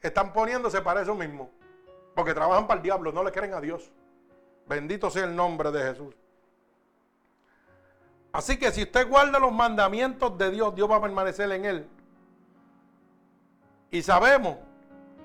[0.00, 1.50] están poniéndose para eso mismo.
[2.14, 3.90] Porque trabajan para el diablo, no le creen a Dios.
[4.68, 6.14] Bendito sea el nombre de Jesús.
[8.30, 11.88] Así que si usted guarda los mandamientos de Dios, Dios va a permanecer en él.
[13.90, 14.56] Y sabemos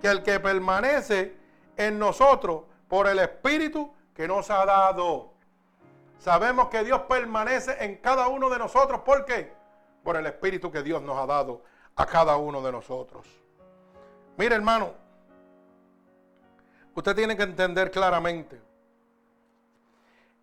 [0.02, 1.35] que el que permanece
[1.77, 5.34] en nosotros por el Espíritu que nos ha dado.
[6.19, 9.02] Sabemos que Dios permanece en cada uno de nosotros.
[9.02, 9.53] ¿Por qué?
[10.03, 11.64] Por el Espíritu que Dios nos ha dado
[11.95, 13.27] a cada uno de nosotros.
[14.38, 15.03] Mire hermano,
[16.95, 18.61] Usted tiene que entender claramente.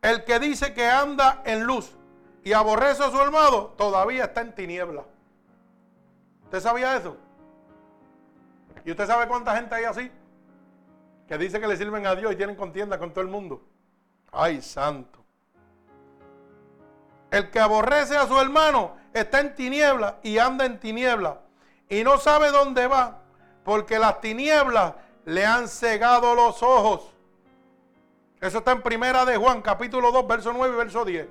[0.02, 1.96] El que dice que anda en luz
[2.42, 5.04] y aborrece a su hermano, todavía está en tiniebla.
[6.44, 7.16] ¿Usted sabía eso?
[8.84, 10.10] ¿Y usted sabe cuánta gente hay así?
[11.28, 13.62] Que dice que le sirven a Dios y tienen contienda con todo el mundo.
[14.32, 15.18] Ay, santo.
[17.30, 21.40] El que aborrece a su hermano está en tiniebla y anda en tiniebla
[21.88, 23.18] y no sabe dónde va,
[23.64, 24.94] porque las tinieblas
[25.24, 27.12] le han cegado los ojos.
[28.40, 31.28] Eso está en primera de Juan, capítulo 2, verso 9 y verso 10.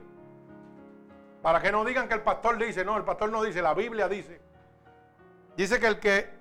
[1.41, 4.07] Para que no digan que el pastor dice, no, el pastor no dice, la Biblia
[4.07, 4.41] dice.
[5.57, 6.38] Dice que el que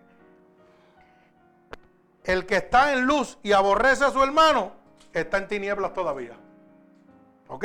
[2.28, 4.72] el que está en luz y aborrece a su hermano
[5.14, 6.36] está en tinieblas todavía.
[7.48, 7.64] ¿Ok?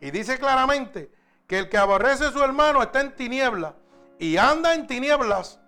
[0.00, 1.10] Y dice claramente
[1.46, 3.72] que el que aborrece a su hermano está en tinieblas
[4.18, 5.60] y anda en tinieblas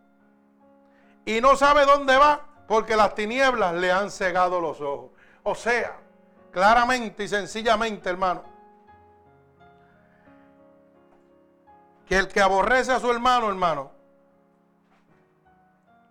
[1.25, 5.13] y no sabe dónde va porque las tinieblas le han cegado los ojos.
[5.45, 5.97] O sea,
[6.51, 8.45] claramente y sencillamente, hermano,
[12.07, 14.02] que el que aborrece a su hermano, hermano,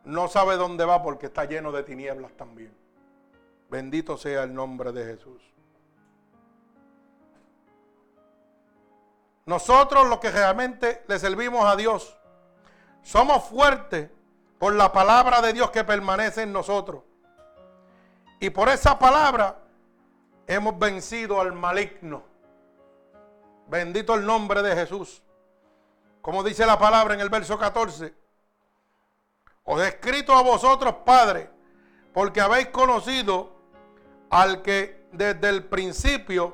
[0.04, 2.76] no sabe dónde va porque está lleno de tinieblas también.
[3.70, 5.42] Bendito sea el nombre de Jesús.
[9.46, 12.18] Nosotros los que realmente le servimos a Dios,
[13.02, 14.10] somos fuertes
[14.60, 17.04] por la palabra de Dios que permanece en nosotros.
[18.40, 19.58] Y por esa palabra
[20.48, 22.24] hemos vencido al maligno.
[23.68, 25.24] Bendito el nombre de Jesús.
[26.22, 28.21] Como dice la palabra en el verso 14.
[29.72, 31.50] Os he escrito a vosotros, Padre,
[32.14, 33.54] porque habéis conocido
[34.30, 36.54] al que desde el principio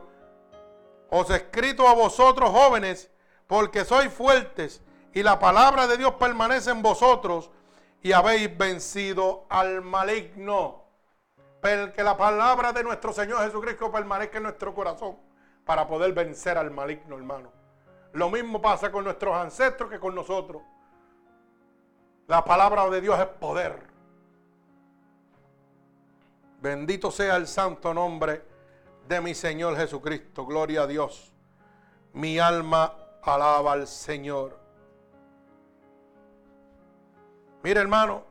[1.10, 3.10] os he escrito a vosotros jóvenes,
[3.48, 4.84] porque sois fuertes
[5.16, 7.50] y la palabra de Dios permanece en vosotros
[8.04, 10.84] y habéis vencido al maligno.
[11.64, 15.18] Que la palabra de nuestro Señor Jesucristo permanezca en nuestro corazón
[15.66, 17.52] para poder vencer al maligno, hermano.
[18.14, 20.62] Lo mismo pasa con nuestros ancestros que con nosotros.
[22.28, 23.88] La palabra de Dios es poder.
[26.60, 28.44] Bendito sea el santo nombre
[29.08, 30.46] de mi Señor Jesucristo.
[30.46, 31.32] Gloria a Dios.
[32.12, 32.94] Mi alma
[33.24, 34.60] alaba al Señor.
[37.64, 38.24] Mire hermano,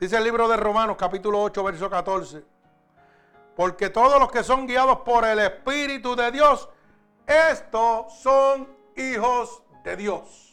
[0.00, 2.44] dice el libro de Romanos capítulo 8, verso 14.
[3.54, 6.68] Porque todos los que son guiados por el Espíritu de Dios,
[7.24, 10.51] estos son hijos de Dios.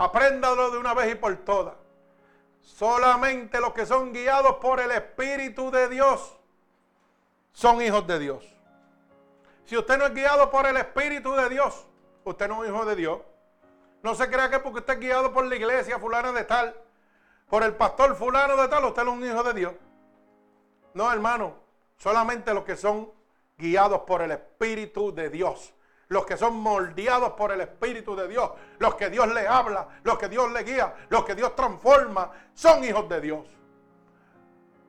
[0.00, 1.74] Apréndalo de una vez y por todas.
[2.62, 6.38] Solamente los que son guiados por el Espíritu de Dios
[7.52, 8.56] son hijos de Dios.
[9.66, 11.86] Si usted no es guiado por el Espíritu de Dios,
[12.24, 13.20] usted no es hijo de Dios.
[14.02, 16.74] No se crea que porque usted es guiado por la iglesia fulana de tal,
[17.50, 19.74] por el pastor fulano de tal, usted es un hijo de Dios.
[20.94, 21.56] No, hermano,
[21.98, 23.12] solamente los que son
[23.58, 25.74] guiados por el Espíritu de Dios.
[26.10, 28.50] Los que son moldeados por el Espíritu de Dios.
[28.80, 32.82] Los que Dios le habla, los que Dios le guía, los que Dios transforma, son
[32.82, 33.46] hijos de Dios.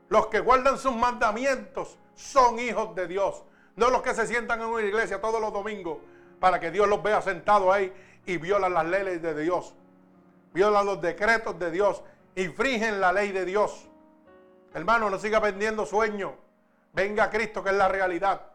[0.10, 3.43] Los que guardan sus mandamientos son hijos de Dios.
[3.76, 5.99] No los que se sientan en una iglesia todos los domingos
[6.39, 7.93] para que Dios los vea sentados ahí
[8.26, 9.76] y violan las leyes de Dios.
[10.56, 12.02] Violan los decretos de Dios.
[12.35, 13.88] Infringen la ley de Dios.
[14.73, 16.31] Hermano, no siga vendiendo sueños.
[16.93, 18.50] Venga Cristo, que es la realidad.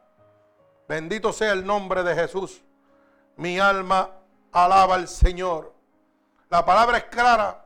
[0.88, 2.62] Bendito sea el nombre de Jesús.
[3.36, 4.10] Mi alma
[4.52, 5.74] alaba al Señor.
[6.48, 7.64] La palabra es clara.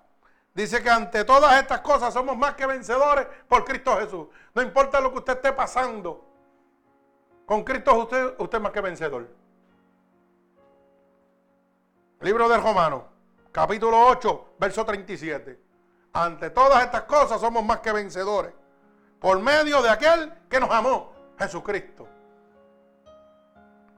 [0.54, 4.26] Dice que ante todas estas cosas somos más que vencedores por Cristo Jesús.
[4.54, 6.26] No importa lo que usted esté pasando.
[7.46, 9.28] Con Cristo usted, es más que vencedor.
[12.20, 13.04] Libro de Romanos,
[13.52, 15.58] capítulo 8, verso 37.
[16.12, 18.52] Ante todas estas cosas somos más que vencedores.
[19.20, 22.06] Por medio de aquel que nos amó, Jesucristo.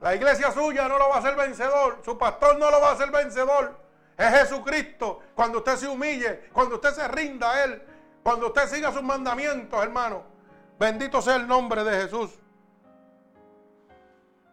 [0.02, 2.00] La iglesia suya no lo va a hacer vencedor.
[2.04, 3.78] Su pastor no lo va a hacer vencedor.
[4.18, 5.20] Es Jesucristo.
[5.34, 7.82] Cuando usted se humille, cuando usted se rinda a Él,
[8.22, 10.24] cuando usted siga sus mandamientos, hermano.
[10.78, 12.30] Bendito sea el nombre de Jesús.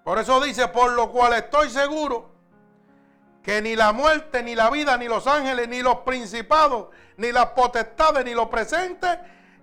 [0.03, 2.29] Por eso dice, por lo cual estoy seguro
[3.41, 7.47] que ni la muerte, ni la vida, ni los ángeles, ni los principados, ni las
[7.47, 9.07] potestades, ni lo presente,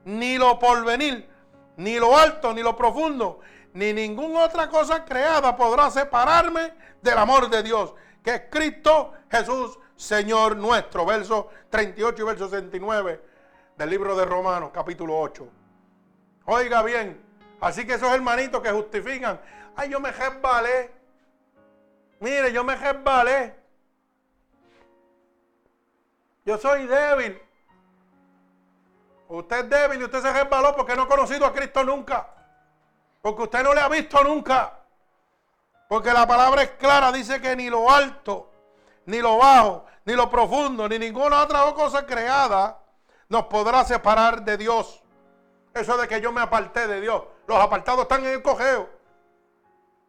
[0.04, 1.28] ni lo porvenir,
[1.76, 3.40] ni lo alto, ni lo profundo,
[3.76, 6.72] ni ninguna otra cosa creada podrá separarme
[7.02, 7.92] del amor de Dios,
[8.22, 11.04] que es Cristo Jesús, Señor nuestro.
[11.04, 13.22] Verso 38 y verso 69
[13.76, 15.46] del libro de Romanos, capítulo 8.
[16.46, 17.22] Oiga bien,
[17.60, 19.38] así que esos hermanitos que justifican,
[19.76, 20.90] ay, yo me resbalé.
[22.20, 23.56] Mire, yo me resbalé.
[26.46, 27.38] Yo soy débil.
[29.28, 32.35] Usted es débil y usted se resbaló porque no ha conocido a Cristo nunca.
[33.26, 34.72] Porque usted no le ha visto nunca.
[35.88, 38.52] Porque la palabra es clara, dice que ni lo alto,
[39.06, 42.78] ni lo bajo, ni lo profundo, ni ninguna otra cosa creada
[43.28, 45.02] nos podrá separar de Dios.
[45.74, 47.20] Eso de que yo me aparté de Dios.
[47.48, 48.88] Los apartados están en el cojeo.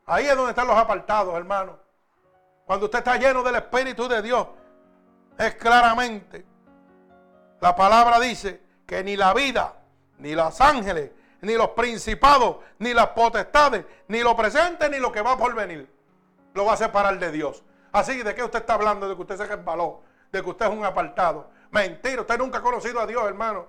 [0.06, 1.76] Ahí es donde están los apartados, hermano.
[2.68, 4.46] Cuando usted está lleno del Espíritu de Dios,
[5.40, 6.46] es claramente.
[7.62, 9.74] La palabra dice que ni la vida,
[10.20, 11.10] ni los ángeles,
[11.42, 15.90] ni los principados, ni las potestades, ni lo presente, ni lo que va por venir,
[16.54, 17.64] lo va a separar de Dios.
[17.92, 19.08] Así, ¿de qué usted está hablando?
[19.08, 20.02] De que usted se resbaló,
[20.32, 21.50] de que usted es un apartado.
[21.72, 23.68] Mentira, usted nunca ha conocido a Dios, hermano.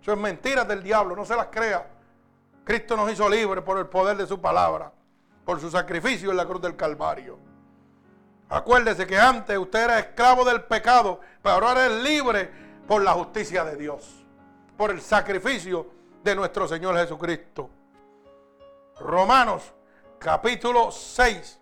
[0.00, 1.86] Eso es mentira del diablo, no se las crea.
[2.64, 4.92] Cristo nos hizo libres por el poder de su palabra,
[5.44, 7.38] por su sacrificio en la cruz del Calvario.
[8.48, 12.50] Acuérdese que antes usted era esclavo del pecado, pero ahora es libre
[12.86, 14.24] por la justicia de Dios,
[14.76, 15.86] por el sacrificio
[16.22, 17.70] de nuestro Señor Jesucristo.
[19.00, 19.72] Romanos
[20.18, 21.60] capítulo 6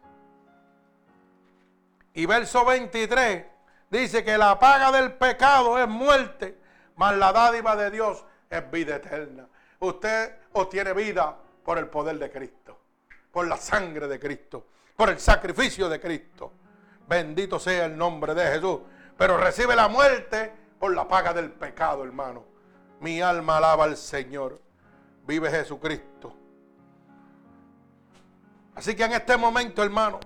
[2.14, 3.44] y verso 23
[3.90, 6.58] dice que la paga del pecado es muerte,
[6.96, 9.46] mas la dádiva de Dios es vida eterna.
[9.78, 12.80] Usted obtiene vida por el poder de Cristo,
[13.30, 14.66] por la sangre de Cristo,
[14.96, 16.52] por el sacrificio de Cristo.
[17.06, 18.80] Bendito sea el nombre de Jesús.
[19.16, 22.57] Pero recibe la muerte por la paga del pecado, hermano.
[23.00, 24.60] Mi alma alaba al Señor.
[25.26, 26.34] Vive Jesucristo.
[28.74, 30.20] Así que en este momento, hermano,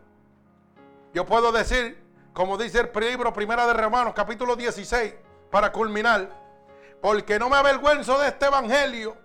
[1.14, 5.14] yo puedo decir, como dice el libro Primera de Romanos, capítulo 16,
[5.50, 6.28] para culminar,
[7.00, 9.16] porque no me avergüenzo de este evangelio,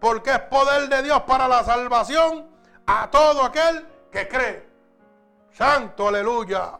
[0.00, 2.46] porque es poder de Dios para la salvación
[2.86, 4.68] a todo aquel que cree.
[5.50, 6.78] Santo, aleluya.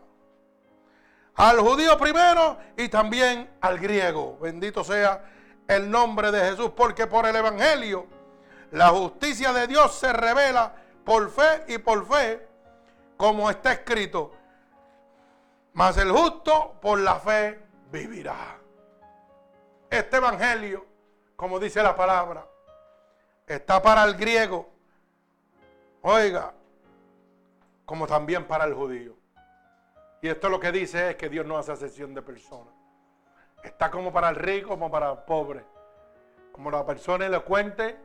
[1.36, 4.38] Al judío primero y también al griego.
[4.40, 5.24] Bendito sea
[5.68, 8.06] el nombre de Jesús, porque por el Evangelio
[8.70, 10.74] la justicia de Dios se revela
[11.04, 12.46] por fe y por fe,
[13.16, 14.32] como está escrito.
[15.72, 17.60] Mas el justo por la fe
[17.90, 18.58] vivirá.
[19.90, 20.84] Este Evangelio,
[21.36, 22.46] como dice la palabra,
[23.46, 24.68] está para el griego,
[26.02, 26.52] oiga,
[27.84, 29.16] como también para el judío.
[30.20, 32.73] Y esto lo que dice es que Dios no hace excepción de personas.
[33.64, 35.64] Está como para el rico, como para el pobre.
[36.52, 37.98] Como la persona elocuente,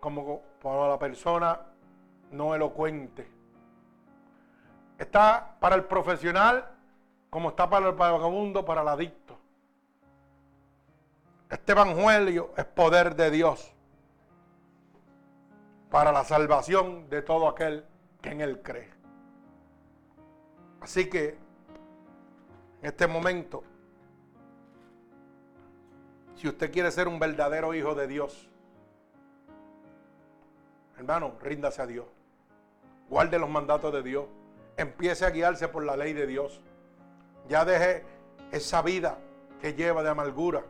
[0.00, 1.60] como para la persona
[2.32, 3.30] no elocuente.
[4.98, 6.68] Está para el profesional,
[7.30, 9.38] como está para el vagabundo, para el adicto.
[11.48, 13.72] Este evangelio es poder de Dios
[15.90, 17.84] para la salvación de todo aquel
[18.20, 18.90] que en Él cree.
[20.80, 21.38] Así que
[22.80, 23.62] en este momento,
[26.42, 28.50] si usted quiere ser un verdadero hijo de Dios,
[30.96, 32.06] hermano, ríndase a Dios.
[33.08, 34.26] Guarde los mandatos de Dios.
[34.76, 36.60] Empiece a guiarse por la ley de Dios.
[37.48, 38.04] Ya deje
[38.50, 39.18] esa vida
[39.60, 40.64] que lleva de amargura.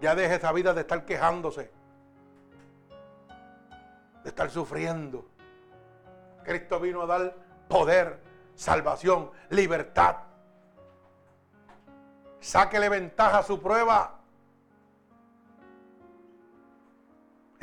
[0.00, 1.70] Ya deje esa vida de estar quejándose
[4.24, 5.28] de estar sufriendo.
[6.44, 7.34] Cristo vino a dar
[7.68, 8.22] poder,
[8.54, 10.16] salvación, libertad.
[12.40, 14.16] Sáquele ventaja a su prueba.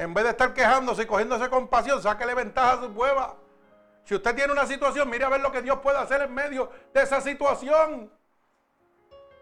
[0.04, 3.38] En vez de estar quejándose y cogiéndose compasión, sáquele ventaja a su prueba.
[4.04, 6.70] Si usted tiene una situación, mire a ver lo que Dios puede hacer en medio
[6.94, 8.12] de esa situación.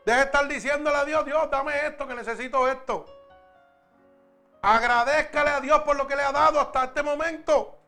[0.06, 3.08] Deje de estar diciéndole a Dios, Dios, dame esto, que necesito esto.
[4.62, 7.80] Agradezcale a Dios por lo que le ha dado hasta este momento.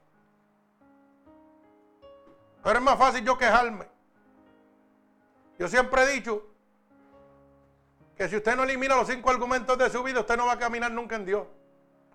[2.64, 3.88] Pero es más fácil yo quejarme.
[5.60, 6.41] Yo siempre he dicho
[8.18, 10.60] que si usted no elimina los cinco argumentos de su vida, usted no va a
[10.60, 11.45] caminar nunca en Dios.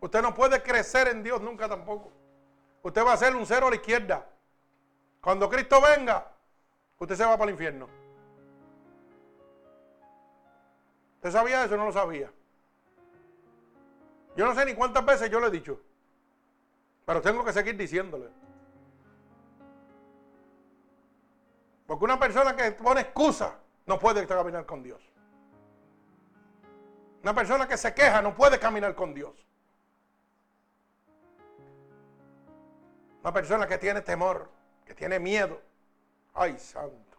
[0.00, 2.12] Usted no puede crecer en Dios nunca tampoco.
[2.82, 4.26] Usted va a ser un cero a la izquierda.
[5.20, 6.30] Cuando Cristo venga,
[6.98, 7.88] usted se va para el infierno.
[11.16, 12.30] ¿Usted sabía eso no lo sabía?
[14.36, 15.80] Yo no sé ni cuántas veces yo le he dicho.
[17.04, 18.28] Pero tengo que seguir diciéndole.
[21.88, 25.02] Porque una persona que pone excusa no puede caminar con Dios.
[27.22, 29.47] Una persona que se queja no puede caminar con Dios.
[33.22, 34.50] Una persona que tiene temor,
[34.84, 35.60] que tiene miedo.
[36.34, 37.18] Ay, santo.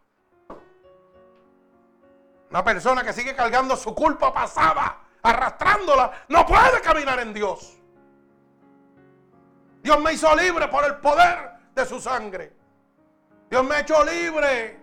[2.50, 7.78] Una persona que sigue cargando su culpa pasada arrastrándola, no puede caminar en Dios.
[9.82, 12.52] Dios me hizo libre por el poder de su sangre.
[13.48, 14.78] Dios me ha hecho libre.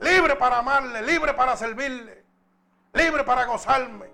[0.00, 2.24] Libre para amarle, libre para servirle,
[2.92, 4.13] libre para gozarme.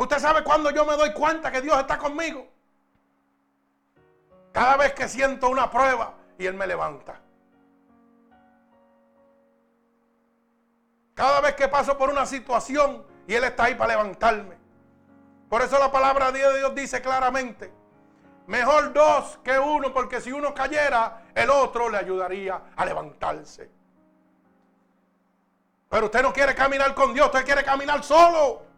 [0.00, 2.48] Usted sabe cuando yo me doy cuenta que Dios está conmigo.
[4.50, 7.20] Cada vez que siento una prueba y Él me levanta.
[11.12, 14.56] Cada vez que paso por una situación y Él está ahí para levantarme.
[15.50, 17.70] Por eso la palabra de Dios dice claramente,
[18.46, 23.70] mejor dos que uno, porque si uno cayera, el otro le ayudaría a levantarse.
[25.90, 28.69] Pero usted no quiere caminar con Dios, usted quiere caminar solo.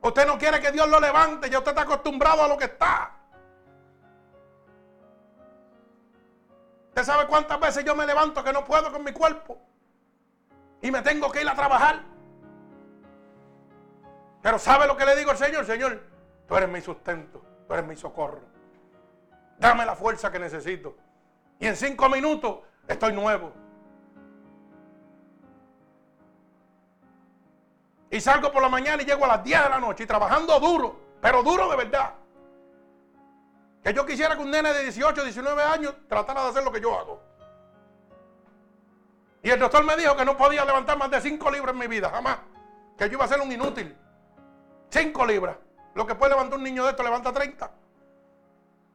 [0.00, 3.12] Usted no quiere que Dios lo levante, ya usted está acostumbrado a lo que está.
[6.88, 9.58] ¿Usted sabe cuántas veces yo me levanto que no puedo con mi cuerpo?
[10.80, 12.02] y me tengo que ir a trabajar.
[14.42, 15.66] Pero ¿sabe lo que le digo al Señor?
[15.66, 16.02] Señor,
[16.46, 18.42] tú eres mi sustento, tú eres mi socorro.
[19.58, 20.96] Dame la fuerza que necesito.
[21.58, 23.52] Y en cinco minutos estoy nuevo.
[28.10, 30.58] Y salgo por la mañana y llego a las 10 de la noche y trabajando
[30.58, 32.14] duro, pero duro de verdad.
[33.82, 36.80] Que yo quisiera que un nene de 18, 19 años tratara de hacer lo que
[36.80, 37.22] yo hago.
[39.42, 41.86] Y el doctor me dijo que no podía levantar más de 5 libras en mi
[41.86, 42.38] vida, jamás.
[42.96, 43.96] Que yo iba a ser un inútil.
[44.90, 45.56] 5 libras.
[45.94, 47.70] Lo que puede levantar un niño de esto levanta 30.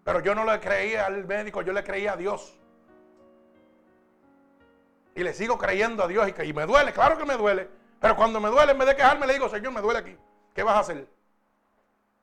[0.04, 2.60] Pero yo no le creía al médico, yo le creía a Dios.
[5.16, 7.70] Y le sigo creyendo a Dios y, que, y me duele, claro que me duele.
[8.04, 10.18] Pero cuando me duele, en vez de quejarme, le digo, Señor, me duele aquí.
[10.54, 11.08] ¿Qué vas a hacer?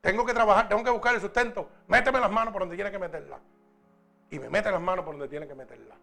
[0.02, 1.70] Tengo que trabajar, tengo que buscar el sustento.
[1.86, 3.38] Méteme las manos por donde tiene que meterla.
[4.28, 5.94] Y me mete las manos por donde tiene que meterla.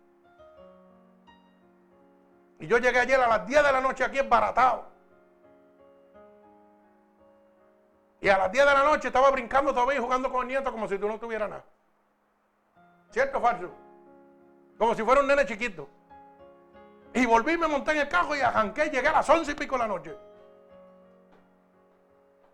[2.59, 4.87] Y yo llegué ayer a las 10 de la noche aquí embaratado.
[8.19, 10.71] Y a las 10 de la noche estaba brincando todavía y jugando con el nieto
[10.71, 11.65] como si tú no tuvieras nada.
[13.11, 13.69] ¿Cierto o falso?
[14.79, 15.87] Como si fuera un nene chiquito.
[17.13, 19.75] Y volví, me monté en el carro y arranqué, llegué a las 11 y pico
[19.75, 20.15] de la noche.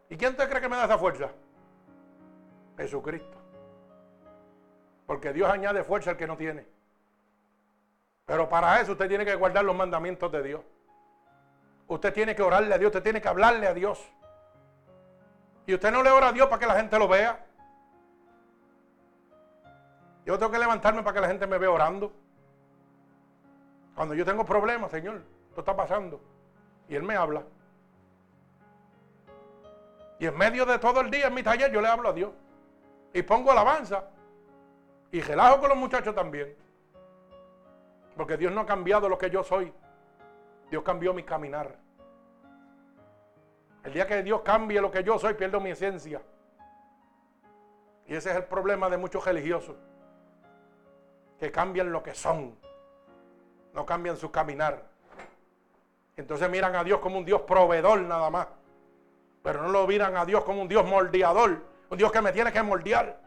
[0.09, 1.30] ¿Y quién te cree que me da esa fuerza?
[2.77, 3.38] Jesucristo.
[5.05, 6.65] Porque Dios añade fuerza al que no tiene.
[8.25, 10.61] Pero para eso usted tiene que guardar los mandamientos de Dios.
[11.88, 13.99] Usted tiene que orarle a Dios, usted tiene que hablarle a Dios.
[15.65, 17.45] Y usted no le ora a Dios para que la gente lo vea.
[20.25, 22.13] Yo tengo que levantarme para que la gente me vea orando.
[23.95, 26.19] Cuando yo tengo problemas, Señor, esto está pasando.
[26.87, 27.43] Y Él me habla.
[30.19, 32.31] Y en medio de todo el día en mi taller yo le hablo a Dios.
[33.13, 34.05] Y pongo alabanza.
[35.11, 36.55] Y relajo con los muchachos también.
[38.15, 39.71] Porque Dios no ha cambiado lo que yo soy.
[40.69, 41.77] Dios cambió mi caminar.
[43.83, 46.21] El día que Dios cambie lo que yo soy, pierdo mi esencia.
[48.07, 49.75] Y ese es el problema de muchos religiosos.
[51.39, 52.57] Que cambian lo que son.
[53.73, 54.83] No cambian su caminar.
[56.15, 58.47] Entonces miran a Dios como un Dios proveedor nada más.
[59.41, 61.61] Pero no lo miran a Dios como un Dios moldeador.
[61.89, 63.19] Un Dios que me tiene que moldear.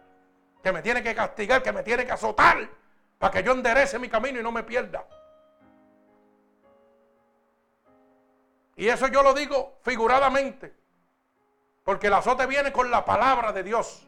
[0.62, 2.68] Que me tiene que castigar, que me tiene que azotar
[3.18, 5.04] para que yo enderece mi camino y no me pierda.
[8.76, 10.74] Y eso yo lo digo figuradamente,
[11.82, 14.06] porque el azote viene con la palabra de Dios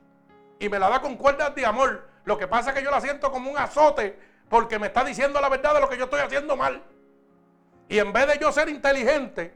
[0.58, 2.06] y me la da con cuerdas de amor.
[2.24, 4.18] Lo que pasa es que yo la siento como un azote
[4.48, 6.82] porque me está diciendo la verdad de lo que yo estoy haciendo mal.
[7.88, 9.54] Y en vez de yo ser inteligente,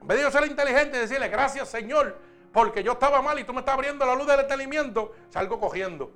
[0.00, 2.18] en vez de yo ser inteligente y decirle gracias Señor,
[2.52, 6.10] porque yo estaba mal y tú me estás abriendo la luz del entendimiento, salgo cogiendo.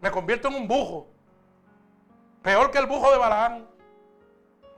[0.00, 1.08] Me convierto en un bujo.
[2.42, 3.66] Peor que el bujo de Balaán.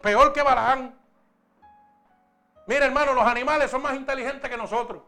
[0.03, 0.97] Peor que Balaán.
[2.67, 5.03] Mira, hermano, los animales son más inteligentes que nosotros.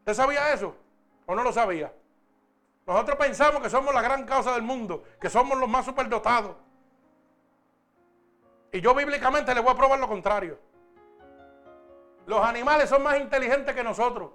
[0.00, 0.74] ¿Usted sabía eso?
[1.26, 1.92] ¿O no lo sabía?
[2.88, 6.56] Nosotros pensamos que somos la gran causa del mundo, que somos los más superdotados.
[8.72, 10.58] Y yo bíblicamente le voy a probar lo contrario.
[12.24, 14.30] Los animales son más inteligentes que nosotros.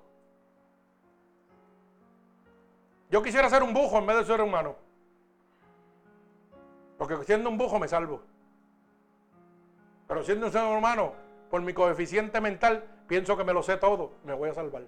[3.10, 4.76] Yo quisiera ser un bujo en vez de ser humano.
[7.00, 8.22] Porque siendo un bujo me salvo.
[10.08, 11.14] Pero siendo un ser humano,
[11.50, 14.84] por mi coeficiente mental, pienso que me lo sé todo, me voy a salvar.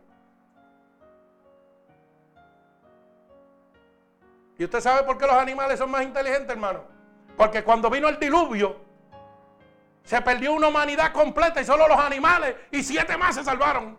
[4.57, 6.83] ¿Y usted sabe por qué los animales son más inteligentes, hermano?
[7.35, 8.77] Porque cuando vino el diluvio,
[10.03, 13.97] se perdió una humanidad completa y solo los animales y siete más se salvaron.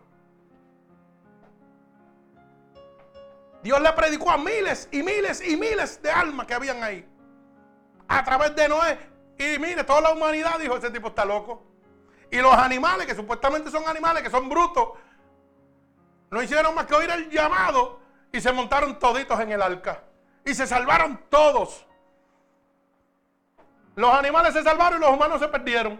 [3.61, 7.05] Dios le predicó a miles y miles y miles de almas que habían ahí
[8.07, 8.97] a través de Noé.
[9.37, 11.63] Y mire, toda la humanidad dijo, ese tipo está loco.
[12.31, 14.89] Y los animales, que supuestamente son animales, que son brutos,
[16.29, 17.99] no hicieron más que oír el llamado
[18.31, 20.03] y se montaron toditos en el arca.
[20.47, 21.85] Y se salvaron todos.
[23.95, 25.99] Los animales se salvaron y los humanos se perdieron.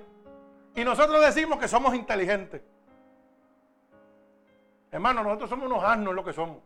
[0.74, 2.62] Y nosotros decimos que somos inteligentes.
[4.90, 6.60] Hermano, nosotros somos unos asnos lo que somos.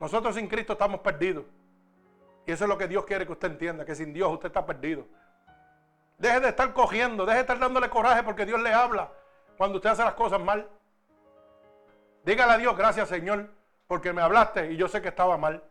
[0.00, 1.44] Nosotros sin Cristo estamos perdidos.
[2.44, 4.66] Y eso es lo que Dios quiere que usted entienda, que sin Dios usted está
[4.66, 5.06] perdido.
[6.18, 9.12] Deje de estar cogiendo, deje de estar dándole coraje porque Dios le habla
[9.56, 10.68] cuando usted hace las cosas mal.
[12.24, 13.61] Dígale a Dios, gracias Señor,
[13.92, 15.62] porque me hablaste y yo sé que estaba mal.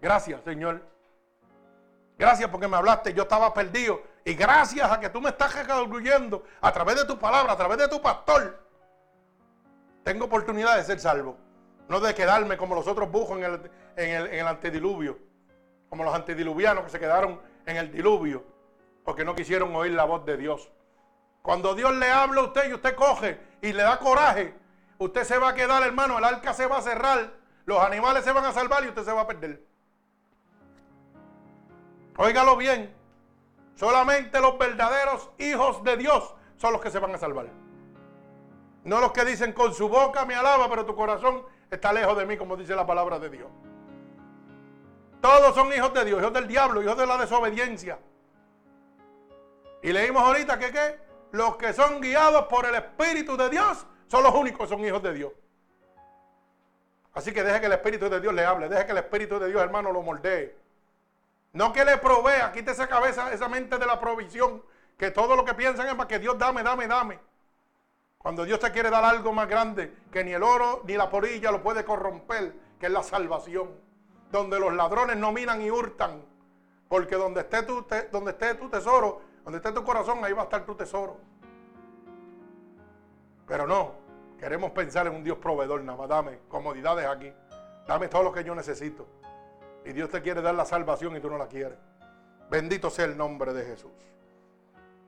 [0.00, 0.80] Gracias Señor.
[2.16, 4.00] Gracias porque me hablaste, yo estaba perdido.
[4.24, 7.76] Y gracias a que tú me estás reconstruyendo a través de tu palabra, a través
[7.76, 8.58] de tu pastor,
[10.02, 11.36] tengo oportunidad de ser salvo.
[11.90, 15.18] No de quedarme como los otros bujos en el, en el antediluvio
[15.90, 18.44] como los antediluvianos que se quedaron en el diluvio,
[19.04, 20.70] porque no quisieron oír la voz de Dios.
[21.42, 24.54] Cuando Dios le habla a usted y usted coge y le da coraje,
[25.00, 27.32] usted se va a quedar, hermano, el arca se va a cerrar,
[27.64, 29.64] los animales se van a salvar y usted se va a perder.
[32.18, 32.94] Óigalo bien,
[33.76, 37.46] solamente los verdaderos hijos de Dios son los que se van a salvar.
[38.84, 42.26] No los que dicen con su boca me alaba, pero tu corazón está lejos de
[42.26, 43.48] mí, como dice la palabra de Dios.
[45.22, 47.98] Todos son hijos de Dios, hijos del diablo, hijos de la desobediencia.
[49.82, 51.00] Y leímos ahorita que ¿qué?
[51.32, 55.02] los que son guiados por el Espíritu de Dios son los únicos que son hijos
[55.02, 55.32] de Dios.
[57.14, 59.48] Así que deje que el Espíritu de Dios le hable, deje que el Espíritu de
[59.48, 60.56] Dios, hermano, lo moldee.
[61.52, 64.62] No que le provea, quite esa cabeza, esa mente de la provisión,
[64.96, 67.18] que todo lo que piensan es para que Dios dame, dame, dame.
[68.18, 71.50] Cuando Dios te quiere dar algo más grande que ni el oro ni la porilla
[71.50, 73.70] lo puede corromper, que es la salvación
[74.30, 76.22] donde los ladrones no miran y hurtan.
[76.88, 80.44] Porque donde esté, tu, donde esté tu tesoro, donde esté tu corazón, ahí va a
[80.44, 81.16] estar tu tesoro.
[83.46, 83.94] Pero no,
[84.40, 87.32] queremos pensar en un Dios proveedor, nada más dame comodidades aquí.
[87.86, 89.06] Dame todo lo que yo necesito.
[89.84, 91.78] Y Dios te quiere dar la salvación y tú no la quieres.
[92.50, 93.92] Bendito sea el nombre de Jesús.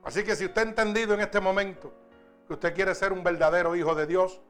[0.03, 1.93] Así que si usted ha entendido en este momento
[2.47, 4.41] que usted quiere ser un verdadero hijo de Dios,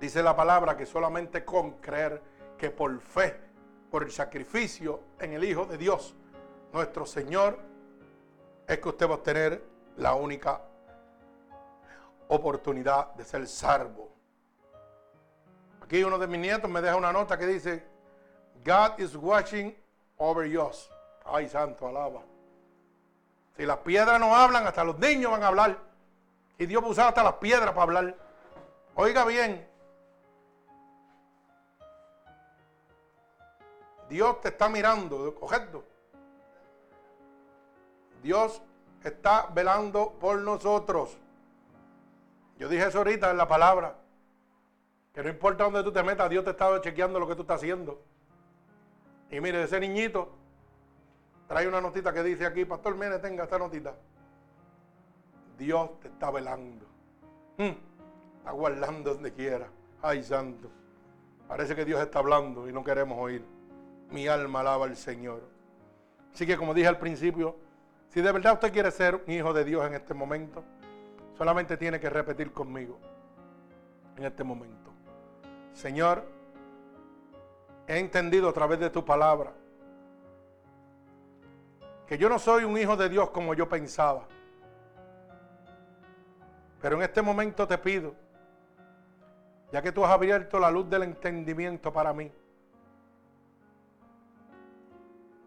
[0.00, 2.20] dice la palabra que solamente con creer
[2.58, 3.38] que por fe,
[3.90, 6.16] por el sacrificio en el Hijo de Dios,
[6.72, 7.58] nuestro Señor,
[8.66, 9.62] es que usted va a obtener
[9.96, 10.62] la única
[12.28, 14.10] oportunidad de ser salvo.
[15.82, 17.84] Aquí uno de mis nietos me deja una nota que dice,
[18.64, 19.76] God is watching
[20.16, 20.90] over us.
[21.24, 22.22] Ay, santo, alaba.
[23.56, 25.78] Si las piedras no hablan, hasta los niños van a hablar.
[26.58, 28.16] Y Dios va a usar hasta las piedras para hablar.
[28.94, 29.68] Oiga bien.
[34.08, 35.84] Dios te está mirando, ¿correcto?
[38.22, 38.62] Dios
[39.02, 41.16] está velando por nosotros.
[42.58, 43.96] Yo dije eso ahorita en la palabra.
[45.12, 47.56] Que no importa dónde tú te metas, Dios te está chequeando lo que tú estás
[47.56, 48.02] haciendo.
[49.30, 50.30] Y mire, ese niñito
[51.46, 53.94] trae una notita que dice aquí, Pastor, mire, tenga esta notita.
[55.58, 56.86] Dios te está velando.
[57.58, 57.72] Hmm,
[58.38, 59.68] está guardando donde quiera.
[60.00, 60.70] Ay, santo.
[61.46, 63.44] Parece que Dios está hablando y no queremos oír.
[64.10, 65.42] Mi alma alaba al Señor.
[66.32, 67.56] Así que como dije al principio,
[68.08, 70.64] si de verdad usted quiere ser un hijo de Dios en este momento,
[71.36, 72.98] solamente tiene que repetir conmigo
[74.16, 74.90] en este momento.
[75.72, 76.24] Señor,
[77.86, 79.52] he entendido a través de tu palabra
[82.06, 84.26] que yo no soy un hijo de Dios como yo pensaba.
[86.80, 88.14] Pero en este momento te pido,
[89.70, 92.30] ya que tú has abierto la luz del entendimiento para mí,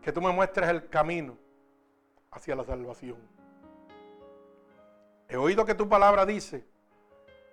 [0.02, 1.38] que tú me muestres el camino
[2.32, 3.35] hacia la salvación.
[5.36, 6.64] He oído que tu palabra dice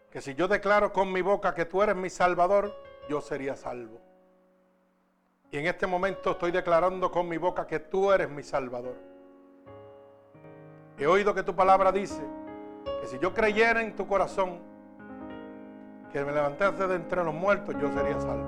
[0.08, 2.72] que si yo declaro con mi boca que tú eres mi salvador,
[3.08, 4.00] yo sería salvo.
[5.50, 8.94] Y en este momento estoy declarando con mi boca que tú eres mi salvador.
[10.96, 12.22] He oído que tu palabra dice
[13.00, 14.60] que si yo creyera en tu corazón
[16.12, 18.46] que me levantaste de entre los muertos, yo sería salvo.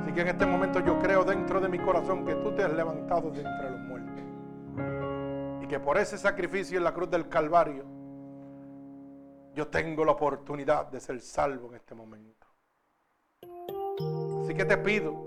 [0.00, 2.72] Así que en este momento yo creo dentro de mi corazón que tú te has
[2.72, 3.81] levantado de entre los muertos
[5.72, 7.86] que por ese sacrificio en la cruz del Calvario,
[9.54, 12.46] yo tengo la oportunidad de ser salvo en este momento.
[14.42, 15.24] Así que te pido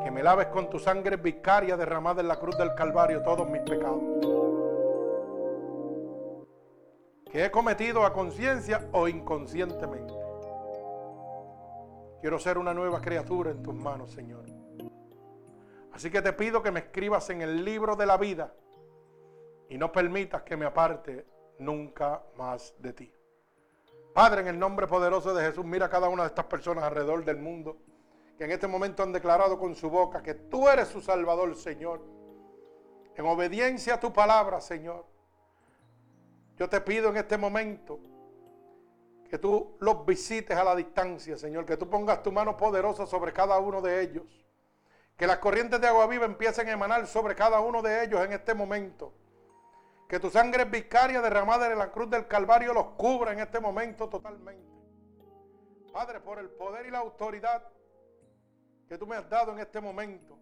[0.00, 3.62] que me laves con tu sangre vicaria derramada en la cruz del Calvario todos mis
[3.62, 4.00] pecados.
[7.32, 10.14] Que he cometido a conciencia o inconscientemente.
[12.20, 14.44] Quiero ser una nueva criatura en tus manos, Señor.
[15.92, 18.54] Así que te pido que me escribas en el libro de la vida
[19.68, 21.26] y no permitas que me aparte
[21.58, 23.12] nunca más de ti.
[24.12, 27.24] Padre, en el nombre poderoso de Jesús, mira a cada una de estas personas alrededor
[27.24, 27.78] del mundo
[28.36, 32.00] que en este momento han declarado con su boca que tú eres su Salvador, Señor.
[33.14, 35.04] En obediencia a tu palabra, Señor.
[36.56, 38.00] Yo te pido en este momento
[39.28, 43.32] que tú los visites a la distancia, Señor, que tú pongas tu mano poderosa sobre
[43.32, 44.44] cada uno de ellos.
[45.16, 48.32] Que las corrientes de agua viva empiecen a emanar sobre cada uno de ellos en
[48.32, 49.12] este momento.
[50.14, 54.08] Que tu sangre vicaria derramada en la cruz del Calvario los cubra en este momento
[54.08, 54.64] totalmente.
[55.92, 57.68] Padre, por el poder y la autoridad
[58.86, 60.38] que tú me has dado en este momento,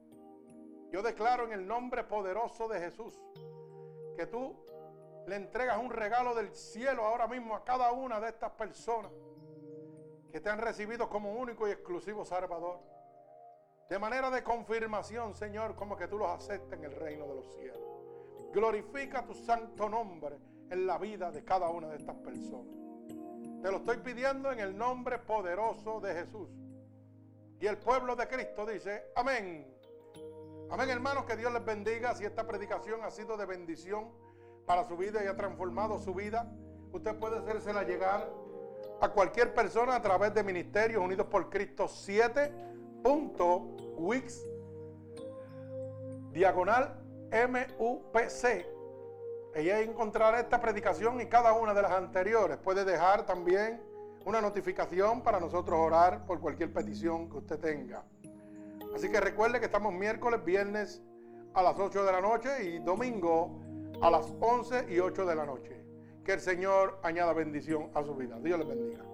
[0.90, 3.18] yo declaro en el nombre poderoso de Jesús
[4.14, 4.62] que tú
[5.26, 9.10] le entregas un regalo del cielo ahora mismo a cada una de estas personas
[10.30, 12.78] que te han recibido como único y exclusivo Salvador.
[13.88, 17.54] De manera de confirmación, Señor, como que tú los aceptes en el reino de los
[17.54, 18.01] cielos.
[18.52, 20.38] Glorifica tu santo nombre
[20.70, 22.76] en la vida de cada una de estas personas.
[23.62, 26.50] Te lo estoy pidiendo en el nombre poderoso de Jesús.
[27.60, 29.66] Y el pueblo de Cristo dice, amén.
[30.70, 32.12] Amén hermanos, que Dios les bendiga.
[32.14, 34.10] Si esta predicación ha sido de bendición
[34.66, 36.50] para su vida y ha transformado su vida,
[36.92, 38.28] usted puede hacérsela llegar
[39.00, 44.42] a cualquier persona a través de Ministerios Unidos por Cristo 7.wix
[46.32, 47.01] diagonal
[47.32, 48.66] MUPC.
[49.54, 52.58] Ella encontrará esta predicación y cada una de las anteriores.
[52.58, 53.82] Puede dejar también
[54.24, 58.04] una notificación para nosotros orar por cualquier petición que usted tenga.
[58.94, 61.02] Así que recuerde que estamos miércoles, viernes
[61.54, 63.60] a las 8 de la noche y domingo
[64.00, 65.84] a las 11 y 8 de la noche.
[66.24, 68.38] Que el Señor añada bendición a su vida.
[68.40, 69.11] Dios les bendiga.